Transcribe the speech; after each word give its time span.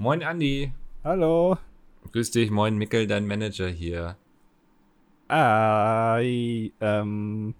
Moin 0.00 0.22
Andi. 0.22 0.72
Hallo. 1.04 1.58
Grüß 2.12 2.30
dich, 2.30 2.50
moin 2.50 2.76
Mickel, 2.78 3.06
dein 3.06 3.26
Manager 3.26 3.68
hier. 3.68 4.16
Ei, 5.28 6.72
ähm. 6.80 7.54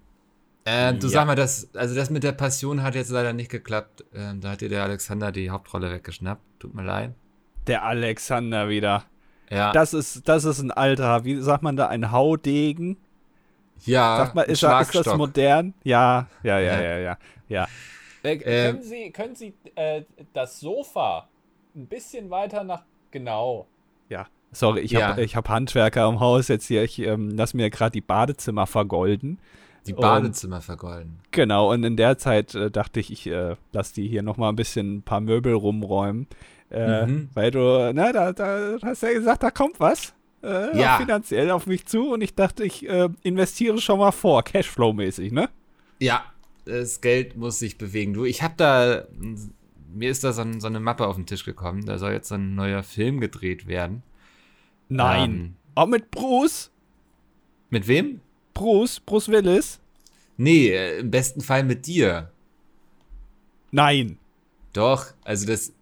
Äh, 0.65 0.93
du 0.95 1.05
Ja. 1.05 1.11
sag 1.13 1.27
mal, 1.27 1.35
das, 1.35 1.69
also 1.75 1.93
das 1.93 2.09
mit 2.09 2.23
der 2.23 2.31
Passion 2.31 2.81
hat 2.81 2.95
jetzt 2.95 3.11
leider 3.11 3.33
nicht 3.33 3.49
geklappt. 3.51 4.03
Ähm, 4.15 4.41
da 4.41 4.49
hat 4.53 4.61
dir 4.61 4.69
der 4.69 4.83
Alexander 4.83 5.31
die 5.31 5.51
Hauptrolle 5.51 5.91
weggeschnappt. 5.91 6.41
Tut 6.57 6.73
mir 6.73 6.83
leid. 6.83 7.13
Der 7.67 7.83
Alexander 7.83 8.69
wieder. 8.69 9.05
Ja, 9.51 9.71
Das 9.71 9.93
ist, 9.93 10.27
das 10.27 10.43
ist 10.43 10.61
ein 10.61 10.71
alter, 10.71 11.23
wie 11.25 11.39
sagt 11.41 11.61
man 11.61 11.75
da, 11.75 11.89
ein 11.89 12.11
Haudegen? 12.11 12.97
ja 13.85 14.17
Sag 14.17 14.33
mal, 14.35 14.41
ist, 14.43 14.63
er- 14.63 14.81
ist 14.81 14.95
das 14.95 15.15
modern? 15.15 15.75
Ja, 15.83 16.27
ja, 16.41 16.57
ja, 16.59 16.73
Ja. 16.73 16.81
ja, 16.81 16.97
ja. 16.97 17.17
ja. 17.49 17.67
Äh, 18.23 18.33
Ähm. 18.45 18.71
können 18.73 18.83
Sie, 18.83 19.11
können 19.11 19.35
Sie 19.35 19.53
äh, 19.75 20.03
das 20.33 20.59
Sofa 20.59 21.27
ein 21.75 21.85
bisschen 21.87 22.29
weiter 22.29 22.63
nach. 22.63 22.83
Genau. 23.11 23.67
Ja. 24.09 24.27
Sorry, 24.51 24.81
ich 24.81 24.91
Ja. 24.91 25.09
habe 25.09 25.23
ich 25.23 25.35
hab 25.35 25.47
Handwerker 25.49 26.07
im 26.09 26.19
Haus 26.19 26.47
jetzt 26.49 26.65
hier. 26.67 26.83
Ich 26.83 26.99
ähm, 26.99 27.29
lass 27.31 27.53
mir 27.53 27.69
gerade 27.69 27.91
die 27.91 28.01
Badezimmer 28.01 28.67
vergolden. 28.67 29.39
Die 29.87 29.93
Und- 29.93 30.01
Badezimmer 30.01 30.61
vergolden. 30.61 31.19
Genau, 31.31 31.71
und 31.71 31.83
in 31.83 31.95
der 31.97 32.17
Zeit 32.17 32.53
äh, 32.53 32.69
dachte 32.69 32.99
ich, 32.99 33.11
ich 33.11 33.27
äh, 33.27 33.55
lass 33.71 33.93
die 33.93 34.07
hier 34.07 34.21
nochmal 34.21 34.49
ein 34.51 34.55
bisschen 34.55 34.97
ein 34.97 35.01
paar 35.01 35.21
Möbel 35.21 35.53
rumräumen. 35.53 36.27
Äh, 36.69 37.05
Mhm. 37.05 37.29
Weil 37.33 37.51
du, 37.51 37.91
na, 37.93 38.11
da, 38.13 38.31
da 38.31 38.77
hast 38.83 39.03
du 39.03 39.07
ja 39.07 39.13
gesagt, 39.13 39.43
da 39.43 39.51
kommt 39.51 39.79
was. 39.79 40.13
Äh, 40.43 40.77
Ja. 40.77 40.97
Finanziell 40.97 41.49
auf 41.51 41.65
mich 41.67 41.85
zu 41.85 42.11
und 42.13 42.21
ich 42.21 42.35
dachte, 42.35 42.63
ich 42.63 42.87
äh, 42.87 43.09
investiere 43.23 43.77
schon 43.79 43.99
mal 43.99 44.11
vor, 44.11 44.41
Cashflow-mäßig, 44.43 45.31
ne? 45.33 45.49
Ja, 45.99 46.23
das 46.65 47.01
Geld 47.01 47.35
muss 47.37 47.59
sich 47.59 47.77
bewegen. 47.77 48.13
Du, 48.13 48.23
ich 48.25 48.41
hab 48.43 48.57
da, 48.57 49.03
mir 49.93 50.09
ist 50.09 50.23
da 50.23 50.33
so, 50.33 50.41
ein, 50.41 50.59
so 50.61 50.67
eine 50.67 50.79
Mappe 50.79 51.07
auf 51.07 51.15
den 51.15 51.25
Tisch 51.25 51.43
gekommen. 51.45 51.85
Da 51.85 51.97
soll 51.97 52.11
jetzt 52.13 52.29
so 52.29 52.35
ein 52.35 52.55
neuer 52.55 52.83
Film 52.83 53.19
gedreht 53.19 53.67
werden. 53.67 54.03
Nein. 54.89 55.31
Ähm, 55.31 55.53
Auch 55.75 55.87
mit 55.87 56.11
Bruce? 56.11 56.69
mit 57.69 57.87
wem? 57.87 58.19
Bruce? 58.53 58.99
Bruce 58.99 59.29
Willis? 59.29 59.79
Nee, 60.37 60.69
äh, 60.69 60.99
im 60.99 61.11
besten 61.11 61.41
Fall 61.41 61.63
mit 61.63 61.85
dir. 61.87 62.31
Nein. 63.71 64.17
Doch, 64.73 65.05
also 65.23 65.45
das. 65.47 65.73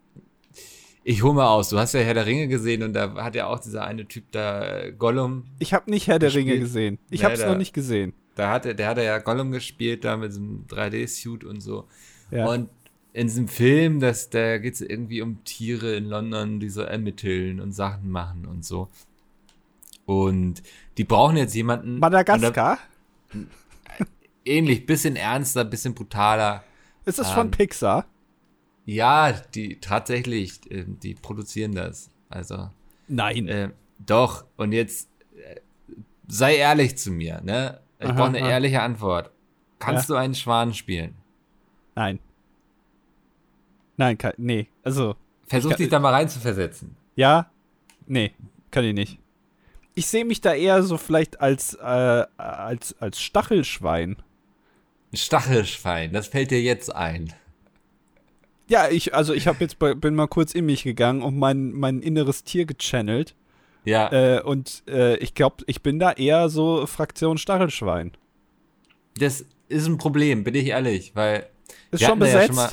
Ich 1.04 1.24
hol 1.24 1.34
mal 1.34 1.48
aus. 1.48 1.70
Du 1.70 1.80
hast 1.80 1.94
ja 1.94 2.02
Herr 2.02 2.14
der 2.14 2.26
Ringe 2.26 2.48
gesehen 2.48 2.84
und 2.84 2.94
da 2.94 3.16
hat 3.24 3.34
ja 3.36 3.48
auch 3.48 3.60
dieser 3.60 3.86
eine 3.86 4.08
Typ 4.08 4.26
da, 4.32 4.82
äh, 4.82 4.92
Gollum, 4.92 5.46
Ich 5.58 5.74
habe 5.74 5.90
nicht 5.90 6.08
Herr 6.08 6.20
der 6.20 6.28
Gespielt. 6.30 6.48
Ringe 6.48 6.60
gesehen. 6.60 7.00
Ich 7.10 7.22
Nee, 7.22 7.26
habe 7.26 7.34
es 7.36 7.46
noch 7.46 7.58
nicht 7.58 7.74
gesehen. 7.74 8.14
da 8.36 8.52
hat 8.52 8.66
er, 8.66 8.74
der 8.76 8.88
hat 8.90 8.98
er 8.98 9.04
ja 9.06 9.18
Gollum 9.20 9.52
gespielt, 9.52 10.04
da 10.04 10.18
mit 10.18 10.34
so 10.34 10.40
einem 10.42 10.66
3D-Suit 10.68 11.44
und 11.44 11.62
so. 11.62 11.88
Ja. 12.32 12.46
Und 12.46 12.70
in 13.14 13.28
diesem 13.28 13.48
Film, 13.48 14.00
das, 14.00 14.30
da 14.30 14.58
geht 14.58 14.76
es 14.76 14.82
irgendwie 14.82 15.22
um 15.22 15.44
Tiere 15.44 15.96
in 15.96 16.06
London, 16.06 16.60
die 16.60 16.70
so 16.70 16.82
ermitteln 16.82 17.60
und 17.60 17.72
Sachen 17.72 18.10
machen 18.10 18.46
und 18.46 18.64
so. 18.64 18.88
Und 20.06 20.62
die 20.98 21.04
brauchen 21.04 21.38
jetzt 21.38 21.56
jemanden. 21.56 22.00
Madagaskar? 22.00 22.78
da- 23.32 23.40
Ähnlich, 24.46 24.86
bisschen 24.86 25.16
ernster, 25.16 25.66
bisschen 25.66 25.94
brutaler. 25.94 26.64
Ist 27.06 27.20
das 27.20 27.32
von 27.32 27.48
ähm, 27.48 27.52
Pixar? 27.52 28.06
Ja, 28.86 29.32
die 29.32 29.80
tatsächlich, 29.80 30.60
äh, 30.72 30.86
die 30.88 31.14
produzieren 31.14 31.74
das. 31.74 32.10
Also. 32.30 32.70
Nein. 33.08 33.48
Äh, 33.48 33.70
doch, 34.00 34.46
und 34.58 34.72
jetzt 34.72 35.10
äh, 35.36 35.60
sei 36.28 36.56
ehrlich 36.56 36.98
zu 36.98 37.12
mir, 37.12 37.42
ne? 37.42 37.80
Ich 38.00 38.08
brauche 38.08 38.30
eine 38.30 38.42
aha. 38.42 38.50
ehrliche 38.50 38.82
Antwort. 38.82 39.30
Kannst 39.78 40.10
du 40.10 40.16
einen 40.16 40.34
Schwan 40.36 40.74
spielen? 40.74 41.16
Nein. 41.96 42.20
Nein, 44.00 44.18
kann, 44.18 44.32
nee. 44.38 44.68
Also, 44.82 45.16
Versuch 45.46 45.74
dich 45.74 45.90
da 45.90 46.00
mal 46.00 46.14
reinzuversetzen. 46.14 46.96
Ja? 47.18 47.52
Nee, 48.08 48.32
kann 48.72 48.86
ich 48.86 48.94
nicht. 48.94 49.20
Ich 49.94 50.08
sehe 50.08 50.24
mich 50.24 50.40
da 50.40 50.54
eher 50.54 50.84
so 50.84 50.98
vielleicht 50.98 51.42
als, 51.42 51.74
äh, 51.74 51.82
als, 52.38 52.96
als 53.02 53.20
Stachelschwein. 53.22 54.16
Ein 55.12 55.18
Stachelschwein, 55.18 56.14
das 56.14 56.28
fällt 56.28 56.52
dir 56.52 56.62
jetzt 56.62 56.96
ein. 56.96 57.34
Ja, 58.70 58.88
ich, 58.90 59.14
also 59.14 59.34
ich 59.34 59.48
hab 59.48 59.60
jetzt 59.60 59.78
bin 59.80 60.16
mal 60.16 60.28
kurz 60.28 60.54
in 60.54 60.66
mich 60.66 60.84
gegangen 60.84 61.22
und 61.22 61.38
mein, 61.38 61.72
mein 61.74 62.02
inneres 62.02 62.46
Tier 62.46 62.66
gechannelt. 62.66 63.36
Ja, 63.84 64.10
Äh, 64.14 64.42
und 64.44 64.84
äh, 64.88 65.18
ich 65.18 65.34
glaube, 65.34 65.66
ich 65.68 65.82
bin 65.82 66.00
da 66.00 66.14
eher 66.14 66.48
so 66.48 66.86
Fraktion 66.88 67.38
Stachelschwein. 67.38 68.12
das 69.18 69.44
ist 69.68 69.88
ein 69.88 69.98
Problem, 69.98 70.46
bin 70.46 70.56
ich 70.56 70.68
ehrlich, 70.68 71.12
weil. 71.16 71.50
Ist 71.92 72.04
schon 72.04 72.20
da 72.22 72.28
ja 72.28 72.34
besetzt. 72.40 72.56
mal- 72.56 72.72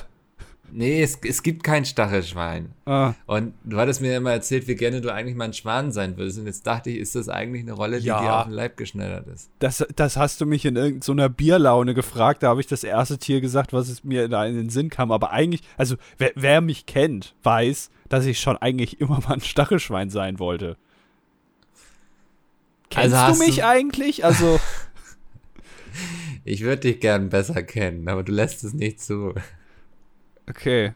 nee, 0.72 1.02
es, 1.02 1.18
es 1.24 1.42
gibt 1.42 1.62
kein 1.64 1.84
Stachelschwein. 1.84 2.70
ah, 2.86 3.14
Und 3.26 3.54
du 3.64 3.76
hattest 3.78 4.00
mir 4.00 4.16
immer 4.16 4.32
erzählt, 4.32 4.66
wie 4.68 4.74
gerne 4.74 5.00
du 5.00 5.12
eigentlich 5.12 5.36
mal 5.36 5.44
ein 5.46 5.52
Schwan 5.52 5.92
sein 5.92 6.16
würdest. 6.16 6.38
Und 6.38 6.46
jetzt 6.46 6.66
dachte 6.66 6.90
ich, 6.90 6.98
ist 6.98 7.14
das 7.14 7.28
eigentlich 7.28 7.62
eine 7.62 7.72
Rolle, 7.72 8.00
die 8.00 8.06
Ja. 8.06 8.20
dir 8.20 8.34
auf 8.36 8.44
den 8.44 8.52
Leib 8.52 8.76
geschneidert 8.76 9.26
ist? 9.28 9.50
das, 9.58 9.86
das 9.96 10.16
hast 10.16 10.40
du 10.40 10.46
mich 10.46 10.64
in 10.64 10.76
irgendeiner 10.76 11.28
Bierlaune 11.28 11.94
gefragt. 11.94 12.42
Da 12.42 12.48
habe 12.48 12.60
ich 12.60 12.66
das 12.66 12.84
erste 12.84 13.18
Tier 13.18 13.40
gesagt, 13.40 13.72
was 13.72 13.88
es 13.88 14.04
mir 14.04 14.28
da 14.28 14.44
in 14.46 14.54
den 14.56 14.68
Sinn 14.70 14.90
kam. 14.90 15.10
Aber 15.12 15.30
eigentlich, 15.30 15.62
also 15.76 15.96
wer, 16.18 16.32
wer 16.34 16.60
mich 16.60 16.86
kennt, 16.86 17.34
weiß, 17.42 17.90
dass 18.08 18.24
ich 18.26 18.38
schon 18.40 18.56
eigentlich 18.56 19.00
immer 19.00 19.20
mal 19.20 19.34
ein 19.34 19.40
Stachelschwein 19.40 20.10
sein 20.10 20.38
wollte. 20.38 20.76
Kennst 22.90 23.16
Also 23.16 23.40
du 23.40 23.46
mich 23.46 23.56
du- 23.56 23.66
eigentlich? 23.66 24.24
Also, 24.24 24.60
Ich 26.44 26.60
würde 26.60 26.82
dich 26.82 27.00
gern 27.00 27.28
besser 27.30 27.62
kennen, 27.62 28.06
aber 28.08 28.22
du 28.22 28.30
lässt 28.32 28.62
es 28.62 28.72
nicht 28.74 29.00
zu. 29.00 29.34
Okay. 30.48 30.92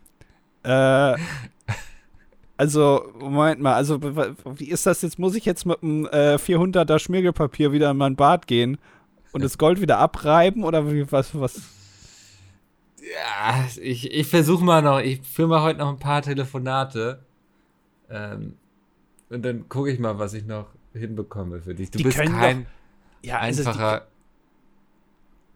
Äh, 0.62 1.16
also, 2.56 3.10
Moment 3.18 3.60
mal, 3.60 3.74
also, 3.74 4.00
wie 4.02 4.68
ist 4.70 4.84
das 4.86 5.00
jetzt? 5.02 5.18
Muss 5.18 5.34
ich 5.34 5.46
jetzt 5.46 5.64
mit 5.64 5.82
einem 5.82 6.06
äh, 6.06 6.34
400er 6.34 6.98
Schmirgelpapier 6.98 7.72
wieder 7.72 7.90
in 7.90 7.96
mein 7.96 8.16
Bad 8.16 8.46
gehen 8.46 8.78
und 9.32 9.42
das 9.42 9.56
Gold 9.56 9.80
wieder 9.80 9.98
abreiben? 9.98 10.64
Oder 10.64 10.92
wie, 10.92 11.10
was, 11.10 11.38
was? 11.38 11.62
Ja, 13.00 13.64
ich, 13.80 14.12
ich 14.12 14.26
versuche 14.26 14.62
mal 14.62 14.82
noch, 14.82 15.00
ich 15.00 15.22
führe 15.22 15.48
mal 15.48 15.62
heute 15.62 15.78
noch 15.78 15.88
ein 15.88 15.98
paar 15.98 16.20
Telefonate. 16.20 17.24
Ähm, 18.10 18.56
und 19.30 19.42
dann 19.44 19.68
gucke 19.68 19.90
ich 19.90 19.98
mal, 19.98 20.18
was 20.18 20.34
ich 20.34 20.44
noch 20.44 20.66
hinbekomme 20.92 21.60
für 21.62 21.74
dich. 21.74 21.90
Du 21.90 21.98
Die 21.98 22.04
bist 22.04 22.18
kein 22.18 22.66
Ja, 23.22 23.38
also 23.38 23.62
einfacher. 23.66 24.06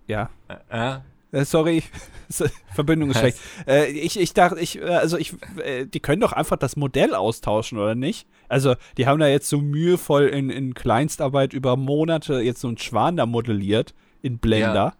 Ja. 0.06 0.30
äh, 0.48 0.94
Äh, 0.96 1.00
sorry, 1.42 1.82
Verbindung 2.74 3.10
ist 3.10 3.18
schlecht. 3.18 3.38
Äh, 3.66 3.90
ich, 3.90 4.18
ich 4.18 4.34
dachte, 4.34 4.60
ich, 4.60 4.80
äh, 4.80 4.84
also 4.84 5.16
ich, 5.16 5.34
äh, 5.64 5.86
die 5.86 6.00
können 6.00 6.20
doch 6.20 6.32
einfach 6.32 6.56
das 6.56 6.76
Modell 6.76 7.14
austauschen, 7.14 7.78
oder 7.78 7.94
nicht? 7.94 8.26
Also, 8.48 8.74
die 8.98 9.06
haben 9.06 9.18
da 9.20 9.26
jetzt 9.26 9.48
so 9.48 9.58
mühevoll 9.58 10.26
in, 10.26 10.50
in 10.50 10.74
Kleinstarbeit 10.74 11.52
über 11.52 11.76
Monate 11.76 12.40
jetzt 12.40 12.60
so 12.60 12.68
einen 12.68 12.78
Schwan 12.78 13.16
da 13.16 13.26
modelliert 13.26 13.94
in 14.22 14.38
Blender. 14.38 14.94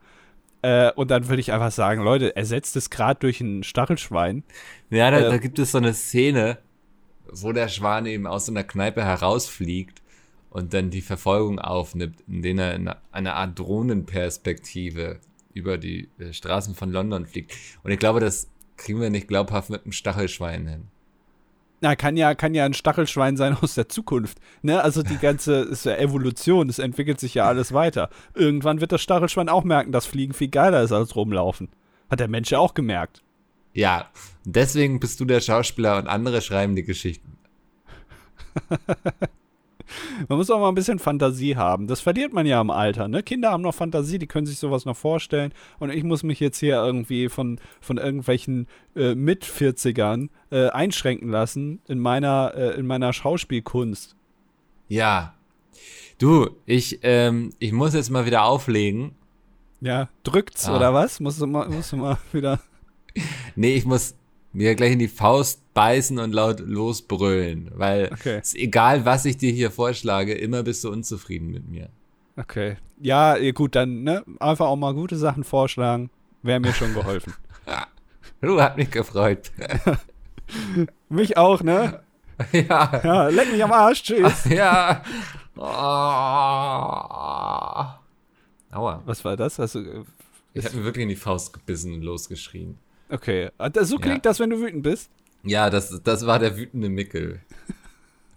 Äh, 0.62 0.92
und 0.92 1.10
dann 1.10 1.28
würde 1.28 1.40
ich 1.40 1.52
einfach 1.52 1.72
sagen, 1.72 2.02
Leute, 2.02 2.36
ersetzt 2.36 2.74
es 2.76 2.88
gerade 2.88 3.20
durch 3.20 3.40
ein 3.40 3.62
Stachelschwein. 3.64 4.44
ja, 4.88 5.10
da, 5.10 5.18
Äh, 5.18 5.28
da 5.28 5.36
gibt 5.36 5.58
es 5.58 5.72
so 5.72 5.78
eine 5.78 5.92
Szene, 5.92 6.58
wo 7.30 7.52
der 7.52 7.68
Schwan 7.68 8.06
eben 8.06 8.26
aus 8.26 8.46
so 8.46 8.52
einer 8.52 8.64
Kneipe 8.64 9.04
herausfliegt 9.04 10.00
und 10.48 10.72
dann 10.72 10.88
die 10.88 11.02
Verfolgung 11.02 11.58
aufnimmt, 11.58 12.16
indem 12.26 12.58
er 12.58 12.74
in 12.74 12.90
einer 13.12 13.34
Art 13.34 13.58
Drohnenperspektive 13.58 15.18
über 15.54 15.78
die 15.78 16.10
äh, 16.18 16.32
Straßen 16.32 16.74
von 16.74 16.90
London 16.90 17.26
fliegt. 17.26 17.54
Und 17.82 17.90
ich 17.90 17.98
glaube, 17.98 18.20
das 18.20 18.50
kriegen 18.76 19.00
wir 19.00 19.10
nicht 19.10 19.28
glaubhaft 19.28 19.70
mit 19.70 19.84
einem 19.84 19.92
Stachelschwein 19.92 20.66
hin. 20.66 20.88
Na, 21.80 21.96
kann 21.96 22.16
ja, 22.16 22.34
kann 22.34 22.54
ja 22.54 22.64
ein 22.64 22.74
Stachelschwein 22.74 23.36
sein 23.36 23.56
aus 23.60 23.74
der 23.74 23.88
Zukunft. 23.88 24.38
Ne? 24.62 24.82
Also 24.82 25.02
die 25.02 25.18
ganze 25.18 25.54
ist 25.70 25.84
ja 25.84 25.96
Evolution, 25.96 26.68
es 26.68 26.78
entwickelt 26.78 27.20
sich 27.20 27.34
ja 27.34 27.46
alles 27.46 27.72
weiter. 27.72 28.10
Irgendwann 28.34 28.80
wird 28.80 28.92
das 28.92 29.02
Stachelschwein 29.02 29.48
auch 29.48 29.64
merken, 29.64 29.92
dass 29.92 30.06
Fliegen 30.06 30.32
viel 30.32 30.48
geiler 30.48 30.82
ist 30.82 30.92
als 30.92 31.14
rumlaufen. 31.14 31.68
Hat 32.10 32.20
der 32.20 32.28
Mensch 32.28 32.50
ja 32.50 32.58
auch 32.58 32.74
gemerkt. 32.74 33.22
Ja, 33.74 34.08
deswegen 34.44 35.00
bist 35.00 35.20
du 35.20 35.24
der 35.24 35.40
Schauspieler 35.40 35.98
und 35.98 36.06
andere 36.06 36.40
schreiben 36.42 36.76
die 36.76 36.84
Geschichten. 36.84 37.36
Man 40.28 40.38
muss 40.38 40.50
auch 40.50 40.60
mal 40.60 40.68
ein 40.68 40.74
bisschen 40.74 40.98
Fantasie 40.98 41.56
haben. 41.56 41.86
Das 41.86 42.00
verliert 42.00 42.32
man 42.32 42.46
ja 42.46 42.60
im 42.60 42.70
Alter. 42.70 43.08
Ne? 43.08 43.22
Kinder 43.22 43.50
haben 43.50 43.62
noch 43.62 43.74
Fantasie, 43.74 44.18
die 44.18 44.26
können 44.26 44.46
sich 44.46 44.58
sowas 44.58 44.84
noch 44.84 44.96
vorstellen. 44.96 45.52
Und 45.78 45.90
ich 45.90 46.04
muss 46.04 46.22
mich 46.22 46.40
jetzt 46.40 46.58
hier 46.58 46.76
irgendwie 46.76 47.28
von, 47.28 47.60
von 47.80 47.98
irgendwelchen 47.98 48.66
äh, 48.96 49.14
Mit-40ern 49.14 50.28
äh, 50.50 50.68
einschränken 50.68 51.28
lassen 51.30 51.80
in 51.86 51.98
meiner, 51.98 52.52
äh, 52.56 52.78
in 52.78 52.86
meiner 52.86 53.12
Schauspielkunst. 53.12 54.16
Ja. 54.88 55.34
Du, 56.18 56.50
ich, 56.66 57.00
ähm, 57.02 57.50
ich 57.58 57.72
muss 57.72 57.94
jetzt 57.94 58.10
mal 58.10 58.26
wieder 58.26 58.44
auflegen. 58.44 59.12
Ja, 59.80 60.08
drückt's 60.22 60.66
Ah. 60.68 60.76
oder 60.76 60.94
was? 60.94 61.20
Musst 61.20 61.40
du 61.42 61.46
mal, 61.46 61.68
musst 61.68 61.92
du 61.92 61.96
mal 61.96 62.16
wieder. 62.32 62.60
Nee, 63.56 63.74
ich 63.74 63.84
muss 63.84 64.14
mir 64.54 64.74
gleich 64.74 64.92
in 64.92 64.98
die 64.98 65.08
Faust 65.08 65.60
beißen 65.74 66.18
und 66.18 66.32
laut 66.32 66.60
losbrüllen, 66.60 67.70
weil 67.74 68.10
Okay. 68.12 68.38
es 68.40 68.54
ist 68.54 68.56
egal, 68.56 69.04
was 69.04 69.24
ich 69.26 69.36
dir 69.36 69.52
hier 69.52 69.70
vorschlage, 69.70 70.32
immer 70.34 70.62
bist 70.62 70.82
du 70.84 70.90
unzufrieden 70.90 71.50
mit 71.50 71.68
mir. 71.68 71.88
Okay. 72.36 72.76
Ja, 73.00 73.36
gut, 73.52 73.74
dann 73.74 74.02
ne, 74.04 74.24
einfach 74.40 74.66
auch 74.66 74.76
mal 74.76 74.94
gute 74.94 75.16
Sachen 75.16 75.44
vorschlagen. 75.44 76.10
Wäre 76.42 76.60
mir 76.60 76.72
schon 76.72 76.94
geholfen. 76.94 77.34
Du, 78.40 78.60
hat 78.60 78.76
mich 78.76 78.90
gefreut. 78.90 79.50
Mich 81.08 81.38
auch, 81.38 81.62
ne? 81.62 82.00
ja. 82.52 83.00
Ja, 83.02 83.28
leck 83.28 83.50
mich 83.50 83.64
am 83.64 83.72
Arsch, 83.72 84.02
tschüss. 84.02 84.44
ja. 84.50 85.02
Oh. 85.56 85.62
Aua. 88.76 89.02
Was 89.06 89.24
war 89.24 89.36
das? 89.36 89.58
Also, 89.58 89.80
äh, 89.80 90.04
Ich 90.52 90.64
habe 90.66 90.76
mir 90.76 90.84
wirklich 90.84 91.04
in 91.04 91.08
die 91.08 91.16
Faust 91.16 91.52
gebissen 91.54 91.92
und 91.94 92.02
losgeschrien. 92.02 92.78
Okay. 93.14 93.50
Ah, 93.58 93.70
So 93.82 93.96
klingt 93.98 94.24
Ja. 94.24 94.30
das, 94.30 94.40
wenn 94.40 94.50
du 94.50 94.60
wütend 94.60 94.82
bist. 94.82 95.10
Ja, 95.42 95.70
das, 95.70 96.00
das 96.02 96.26
war 96.26 96.38
der 96.38 96.56
wütende 96.56 96.88
Mickel. 96.88 97.40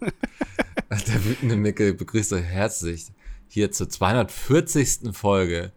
der 0.00 1.24
wütende 1.24 1.56
Mickel 1.56 1.94
begrüßt 1.94 2.32
euch 2.32 2.44
herzlich 2.44 3.06
hier 3.48 3.72
zur 3.72 3.88
240. 3.88 5.14
Folge 5.16 5.72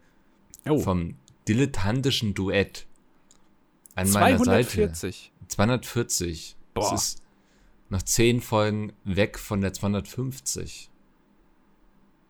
Oh, 0.68 0.80
vom 0.80 1.16
dilettantischen 1.48 2.34
Duett. 2.34 2.86
An 3.96 4.10
meiner 4.12 4.38
Seite. 4.38 4.68
240. 4.70 5.32
240. 5.48 6.56
Boah. 6.74 6.92
Das 6.92 7.04
ist 7.04 7.24
noch 7.90 8.02
10 8.02 8.42
Folgen 8.42 8.94
weg 9.04 9.40
von 9.40 9.62
der 9.62 9.74
250. 9.74 10.90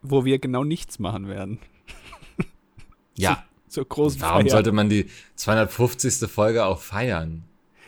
Wo 0.02 0.24
wir 0.24 0.38
genau 0.38 0.64
nichts 0.64 0.98
machen 0.98 1.28
werden. 1.28 1.58
Ja, 3.16 3.44
Zur 3.72 3.86
großen 3.86 4.20
warum 4.20 4.42
Feier. 4.42 4.50
sollte 4.50 4.72
man 4.72 4.88
die 4.88 5.06
250. 5.36 6.28
Folge 6.30 6.64
auch 6.64 6.78
feiern? 6.80 7.44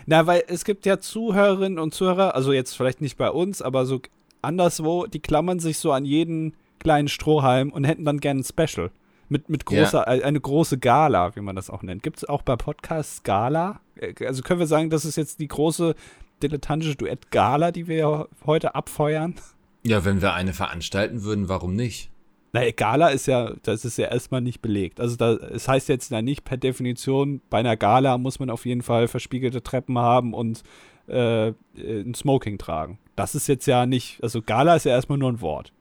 Na, 0.07 0.27
weil 0.27 0.43
es 0.49 0.65
gibt 0.65 0.87
ja 0.87 0.99
Zuhörerinnen 0.99 1.79
und 1.79 1.95
Zuhörer, 1.95 2.35
also 2.35 2.53
jetzt 2.53 2.75
vielleicht 2.77 3.01
nicht 3.01 3.17
bei 3.17 3.31
uns, 3.31 3.63
aber 3.63 3.87
so 3.87 4.01
anderswo, 4.43 5.07
die 5.07 5.21
klammern 5.21 5.61
sich 5.61 5.79
so 5.79 5.93
an 5.93 6.05
jeden 6.05 6.55
kleinen 6.79 7.09
Strohhalm 7.09 7.71
und 7.71 7.85
hätten 7.85 8.05
dann 8.05 8.21
gerne 8.21 8.41
ein 8.41 8.45
Special. 8.45 8.91
Mit, 9.31 9.49
mit 9.49 9.65
großer, 9.65 10.07
äh, 10.07 10.23
eine 10.23 10.41
große 10.41 10.79
Gala, 10.79 11.35
wie 11.35 11.41
man 11.41 11.57
das 11.57 11.71
auch 11.71 11.83
nennt. 11.83 12.03
Gibt 12.03 12.19
es 12.19 12.29
auch 12.29 12.43
bei 12.43 12.57
Podcasts 12.57 13.23
Gala? 13.23 13.81
Äh, 13.97 14.13
Also 14.27 14.43
können 14.43 14.61
wir 14.61 14.67
sagen, 14.67 14.91
das 14.91 15.07
ist 15.07 15.17
jetzt 15.17 15.41
die 15.41 15.49
große 15.49 15.95
dilettantische 16.43 16.97
Duett-Gala, 16.97 17.73
die 17.73 17.89
wir 17.89 18.29
heute 18.45 18.75
abfeuern? 18.75 19.35
Ja, 19.83 20.05
wenn 20.05 20.21
wir 20.21 20.35
eine 20.35 20.53
veranstalten 20.53 21.23
würden, 21.25 21.49
warum 21.49 21.75
nicht? 21.75 22.11
Na, 22.55 22.71
Gala 22.71 23.09
ist 23.09 23.27
ja, 23.27 23.53
das 23.65 23.85
ist 23.85 23.99
ja 23.99 24.07
erstmal 24.07 24.41
nicht 24.41 24.63
belegt. 24.63 25.01
Also 25.01 25.17
da, 25.17 25.33
es 25.33 25.67
heißt 25.67 25.89
jetzt 25.89 26.13
ja 26.13 26.23
nicht 26.23 26.45
per 26.45 26.57
Definition, 26.57 27.41
bei 27.51 27.59
einer 27.59 27.77
Gala 27.77 28.17
muss 28.17 28.39
man 28.39 28.49
auf 28.49 28.65
jeden 28.65 28.83
Fall 28.83 29.09
verspiegelte 29.09 29.61
Treppen 29.61 29.99
haben 29.99 30.33
und 30.33 30.63
äh, 31.09 31.49
ein 31.77 32.15
Smoking 32.15 32.57
tragen. 32.57 33.01
Das 33.17 33.35
ist 33.35 33.49
jetzt 33.49 33.67
ja 33.67 33.87
nicht, 33.87 34.23
also 34.23 34.41
Gala 34.41 34.77
ist 34.77 34.85
ja 34.85 34.93
erstmal 34.93 35.19
nur 35.19 35.33
ein 35.33 35.41
Wort. 35.41 35.73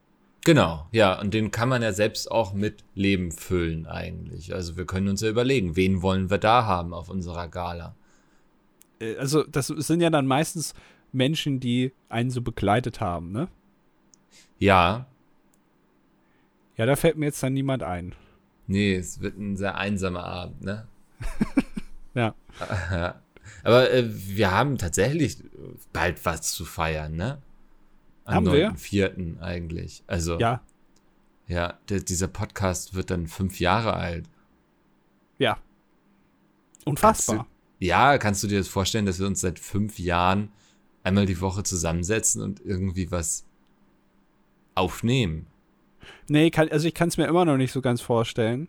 Genau, 0.44 0.88
ja, 0.90 1.20
und 1.20 1.32
den 1.32 1.52
kann 1.52 1.68
man 1.68 1.80
ja 1.80 1.92
selbst 1.92 2.28
auch 2.28 2.54
mit 2.54 2.82
Leben 2.96 3.30
füllen 3.30 3.86
eigentlich. 3.86 4.52
Also 4.52 4.76
wir 4.76 4.84
können 4.84 5.06
uns 5.06 5.20
ja 5.20 5.28
überlegen, 5.28 5.76
wen 5.76 6.02
wollen 6.02 6.28
wir 6.28 6.38
da 6.38 6.66
haben 6.66 6.92
auf 6.92 7.08
unserer 7.08 7.46
Gala? 7.46 7.94
Äh, 8.98 9.14
Also 9.18 9.44
das 9.44 9.68
sind 9.68 10.00
ja 10.00 10.10
dann 10.10 10.26
meistens 10.26 10.74
Menschen, 11.12 11.60
die 11.60 11.92
einen 12.08 12.30
so 12.30 12.42
begleitet 12.42 13.00
haben, 13.00 13.30
ne? 13.30 13.46
Ja, 14.58 15.06
Ja, 16.76 16.86
da 16.86 16.96
fällt 16.96 17.16
mir 17.16 17.26
jetzt 17.26 17.42
dann 17.42 17.52
niemand 17.54 17.82
ein. 17.82 18.14
nee, 18.66 18.94
es 18.96 19.20
wird 19.20 19.38
ein 19.38 19.56
sehr 19.56 19.76
einsamer 19.76 20.24
Abend, 20.24 20.62
ne? 20.62 20.86
Ja. 22.14 22.34
Aber 23.64 23.90
äh, 23.90 24.04
wir 24.06 24.52
haben 24.52 24.78
tatsächlich 24.78 25.38
bald 25.92 26.24
was 26.24 26.52
zu 26.52 26.64
feiern, 26.64 27.16
ne? 27.16 27.42
Am 28.24 28.34
Haben 28.36 28.52
wir? 28.52 28.70
9.4. 28.72 29.40
eigentlich. 29.40 30.04
Also, 30.06 30.38
Ja, 30.38 30.62
ja, 31.46 31.78
der, 31.88 32.00
dieser 32.00 32.28
Podcast 32.28 32.94
wird 32.94 33.10
dann 33.10 33.26
fünf 33.26 33.60
Jahre 33.60 33.94
alt. 33.94 34.28
ja. 35.38 35.58
Unfassbar. 36.86 37.46
Ja, 37.78 38.18
kannst 38.18 38.42
du 38.42 38.46
dir 38.46 38.58
das 38.58 38.68
vorstellen, 38.68 39.06
dass 39.06 39.18
wir 39.18 39.26
uns 39.26 39.40
seit 39.40 39.58
fünf 39.58 39.98
Jahren 39.98 40.52
einmal 41.02 41.24
die 41.26 41.40
Woche 41.40 41.62
zusammensetzen 41.62 42.42
und 42.42 42.60
irgendwie 42.60 43.10
was 43.10 43.46
aufnehmen? 44.74 45.46
Nee, 46.28 46.50
kann, 46.50 46.68
also 46.70 46.86
ich 46.88 46.94
kann 46.94 47.08
es 47.08 47.16
mir 47.16 47.26
immer 47.26 47.44
noch 47.44 47.56
nicht 47.56 47.72
so 47.72 47.80
ganz 47.80 48.00
vorstellen, 48.00 48.68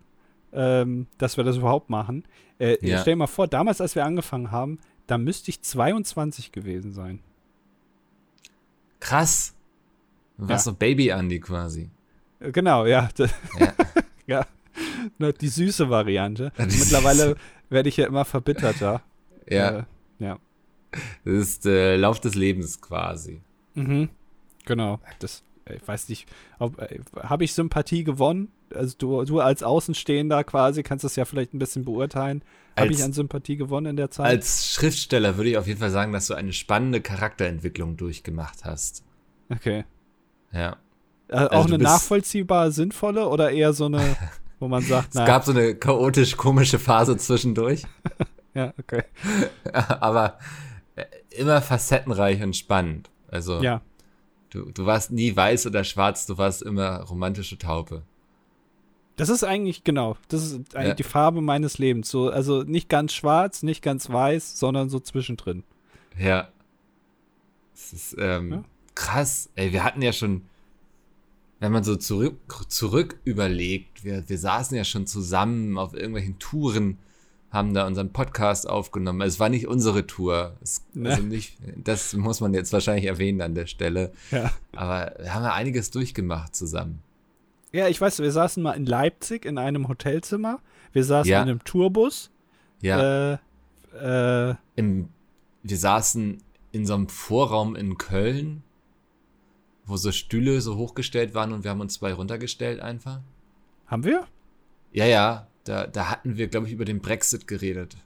ähm, 0.53 1.07
dass 1.17 1.37
wir 1.37 1.43
das 1.43 1.57
überhaupt 1.57 1.89
machen. 1.89 2.25
Äh, 2.59 2.77
Ja. 2.85 2.99
Stell 3.01 3.13
dir 3.13 3.17
mal 3.17 3.27
vor, 3.27 3.47
damals, 3.47 3.81
als 3.81 3.95
wir 3.95 4.05
angefangen 4.05 4.51
haben, 4.51 4.79
da 5.07 5.17
müsste 5.17 5.49
ich 5.51 5.61
22 5.61 6.51
gewesen 6.51 6.93
sein. 6.93 7.19
Krass. 8.99 9.53
Warst 10.37 10.65
Ja. 10.65 10.71
so 10.71 10.77
Baby 10.77 11.09
Andy 11.09 11.39
quasi. 11.39 11.89
Äh, 12.39 12.51
Genau, 12.51 12.85
ja. 12.85 13.09
Ja. 13.59 13.73
ja. 14.27 14.45
Na, 15.17 15.31
Die 15.31 15.47
süße 15.47 15.89
Variante. 15.89 16.51
Die 16.57 16.63
Mittlerweile 16.77 17.35
werde 17.69 17.89
ich 17.89 17.97
ja 17.97 18.07
immer 18.07 18.25
verbitterter. 18.25 19.01
Ja, 19.49 19.79
Äh, 19.79 19.83
ja. 20.19 20.39
das 21.23 21.33
ist 21.33 21.65
äh, 21.65 21.95
Lauf 21.97 22.19
des 22.19 22.35
Lebens 22.35 22.81
quasi. 22.81 23.41
Mhm. 23.75 24.09
Genau. 24.65 24.99
Das, 25.19 25.43
ich 25.73 25.87
weiß 25.87 26.09
nicht, 26.09 26.27
äh, 26.59 26.99
habe 27.21 27.43
ich 27.43 27.53
Sympathie 27.53 28.03
gewonnen? 28.03 28.51
Also 28.73 28.95
du, 28.97 29.23
du 29.23 29.39
als 29.39 29.63
Außenstehender 29.63 30.43
quasi 30.43 30.83
kannst 30.83 31.03
das 31.03 31.15
ja 31.15 31.25
vielleicht 31.25 31.53
ein 31.53 31.59
bisschen 31.59 31.85
beurteilen. 31.85 32.43
Habe 32.77 32.91
ich 32.91 33.03
an 33.03 33.13
Sympathie 33.13 33.55
gewonnen 33.55 33.87
in 33.87 33.95
der 33.95 34.11
Zeit? 34.11 34.27
Als 34.27 34.73
Schriftsteller 34.73 35.37
würde 35.37 35.51
ich 35.51 35.57
auf 35.57 35.67
jeden 35.67 35.79
Fall 35.79 35.91
sagen, 35.91 36.11
dass 36.11 36.27
du 36.27 36.33
eine 36.33 36.51
spannende 36.53 37.01
Charakterentwicklung 37.01 37.95
durchgemacht 37.97 38.65
hast. 38.65 39.03
okay. 39.49 39.85
Ja. 40.51 40.77
Auch 41.31 41.51
Also 41.51 41.67
du 41.69 41.73
eine 41.75 41.83
nachvollziehbar 41.83 42.71
sinnvolle 42.71 43.27
oder 43.27 43.51
eher 43.51 43.73
so 43.73 43.85
eine, 43.85 44.15
wo 44.59 44.67
man 44.67 44.83
sagt, 44.83 45.09
Es 45.09 45.15
na, 45.15 45.25
gab 45.25 45.43
so 45.43 45.51
eine 45.51 45.75
chaotisch 45.75 46.37
komische 46.37 46.77
Phase 46.77 47.17
zwischendurch, 47.17 47.83
ja, 48.53 48.73
okay. 48.79 49.03
aber 49.73 50.37
äh, 50.95 51.05
immer 51.31 51.61
facettenreich 51.61 52.43
und 52.43 52.55
spannend. 52.55 53.09
Also 53.27 53.61
Ja, 53.61 53.81
du, 54.55 54.71
du 54.71 54.85
warst 54.85 55.11
nie 55.11 55.35
weiß 55.35 55.67
oder 55.67 55.83
schwarz, 55.83 56.25
du 56.25 56.37
warst 56.37 56.61
immer 56.63 57.01
romantische 57.01 57.57
Taupe. 57.57 58.03
das 59.17 59.29
ist 59.29 59.43
eigentlich, 59.43 59.83
genau, 59.83 60.17
das 60.27 60.43
ist 60.45 60.75
eigentlich 60.75 60.87
Ja. 60.89 60.93
die 60.95 61.03
Farbe 61.03 61.41
meines 61.41 61.77
Lebens. 61.77 62.09
So, 62.09 62.29
also 62.29 62.63
nicht 62.63 62.89
ganz 62.89 63.13
schwarz, 63.13 63.63
nicht 63.63 63.81
ganz 63.81 64.09
weiß, 64.09 64.57
sondern 64.59 64.89
so 64.89 64.99
zwischendrin. 64.99 65.63
Ja. 66.17 66.49
Das 67.73 67.93
ist 67.93 68.15
ähm, 68.19 68.51
Ja. 68.51 68.63
krass. 68.93 69.49
Ey, 69.55 69.71
wir 69.73 69.83
hatten 69.83 70.01
ja 70.01 70.11
schon, 70.13 70.41
wenn 71.59 71.71
man 71.71 71.83
so 71.83 71.95
zurück, 71.95 72.37
zurück 72.69 73.19
überlegt, 73.23 74.03
wir, 74.03 74.27
wir 74.27 74.37
saßen 74.37 74.75
ja 74.75 74.83
schon 74.83 75.07
zusammen 75.07 75.77
auf 75.77 75.93
irgendwelchen 75.93 76.37
Touren, 76.39 76.97
haben 77.55 77.73
da 77.73 77.87
unseren 77.87 78.13
Podcast 78.13 78.69
aufgenommen. 78.69 79.21
Es 79.21 79.39
war 79.39 79.49
nicht 79.49 79.67
unsere 79.67 80.05
Tour. 80.05 80.55
Es, 80.61 80.85
Ne. 80.93 81.09
also 81.09 81.23
nicht, 81.23 81.57
das 81.75 82.13
muss 82.13 82.39
man 82.41 82.53
jetzt 82.53 82.71
wahrscheinlich 82.73 83.05
erwähnen 83.05 83.41
an 83.41 83.55
der 83.55 83.65
Stelle. 83.65 84.11
Ja. 84.29 84.51
Aber 84.75 85.15
wir 85.19 85.33
haben 85.33 85.43
ja 85.43 85.53
einiges 85.53 85.89
durchgemacht 85.89 86.55
zusammen. 86.55 87.01
Ja, 87.71 87.87
ich 87.87 87.99
weiß, 87.99 88.19
wir 88.19 88.31
saßen 88.31 88.61
mal 88.61 88.73
in 88.73 88.85
Leipzig 88.85 89.45
in 89.45 89.57
einem 89.57 89.87
Hotelzimmer. 89.87 90.59
Wir 90.93 91.03
saßen 91.03 91.31
Ja. 91.31 91.41
in 91.41 91.49
einem 91.49 91.63
Tourbus. 91.63 92.29
Ja. 92.81 93.33
Äh, 93.33 93.37
äh, 93.99 94.55
Im, 94.75 95.09
wir 95.63 95.77
saßen 95.77 96.37
in 96.71 96.85
so 96.85 96.93
einem 96.93 97.07
Vorraum 97.09 97.75
in 97.75 97.97
Köln, 97.97 98.63
wo 99.85 99.97
so 99.97 100.11
Stühle 100.11 100.61
so 100.61 100.75
hochgestellt 100.77 101.33
waren 101.33 101.53
und 101.53 101.63
wir 101.63 101.71
haben 101.71 101.79
uns 101.81 101.93
zwei 101.95 102.13
runtergestellt 102.13 102.79
einfach. 102.81 103.21
haben 103.87 104.03
wir? 104.03 104.25
Ja, 104.91 105.05
ja, 105.05 105.47
da, 105.65 105.85
da 105.87 106.09
hatten 106.09 106.37
wir, 106.37 106.47
glaube 106.47 106.67
ich, 106.67 106.73
über 106.73 106.85
den 106.85 106.99
Brexit 107.01 107.47
geredet. 107.47 107.97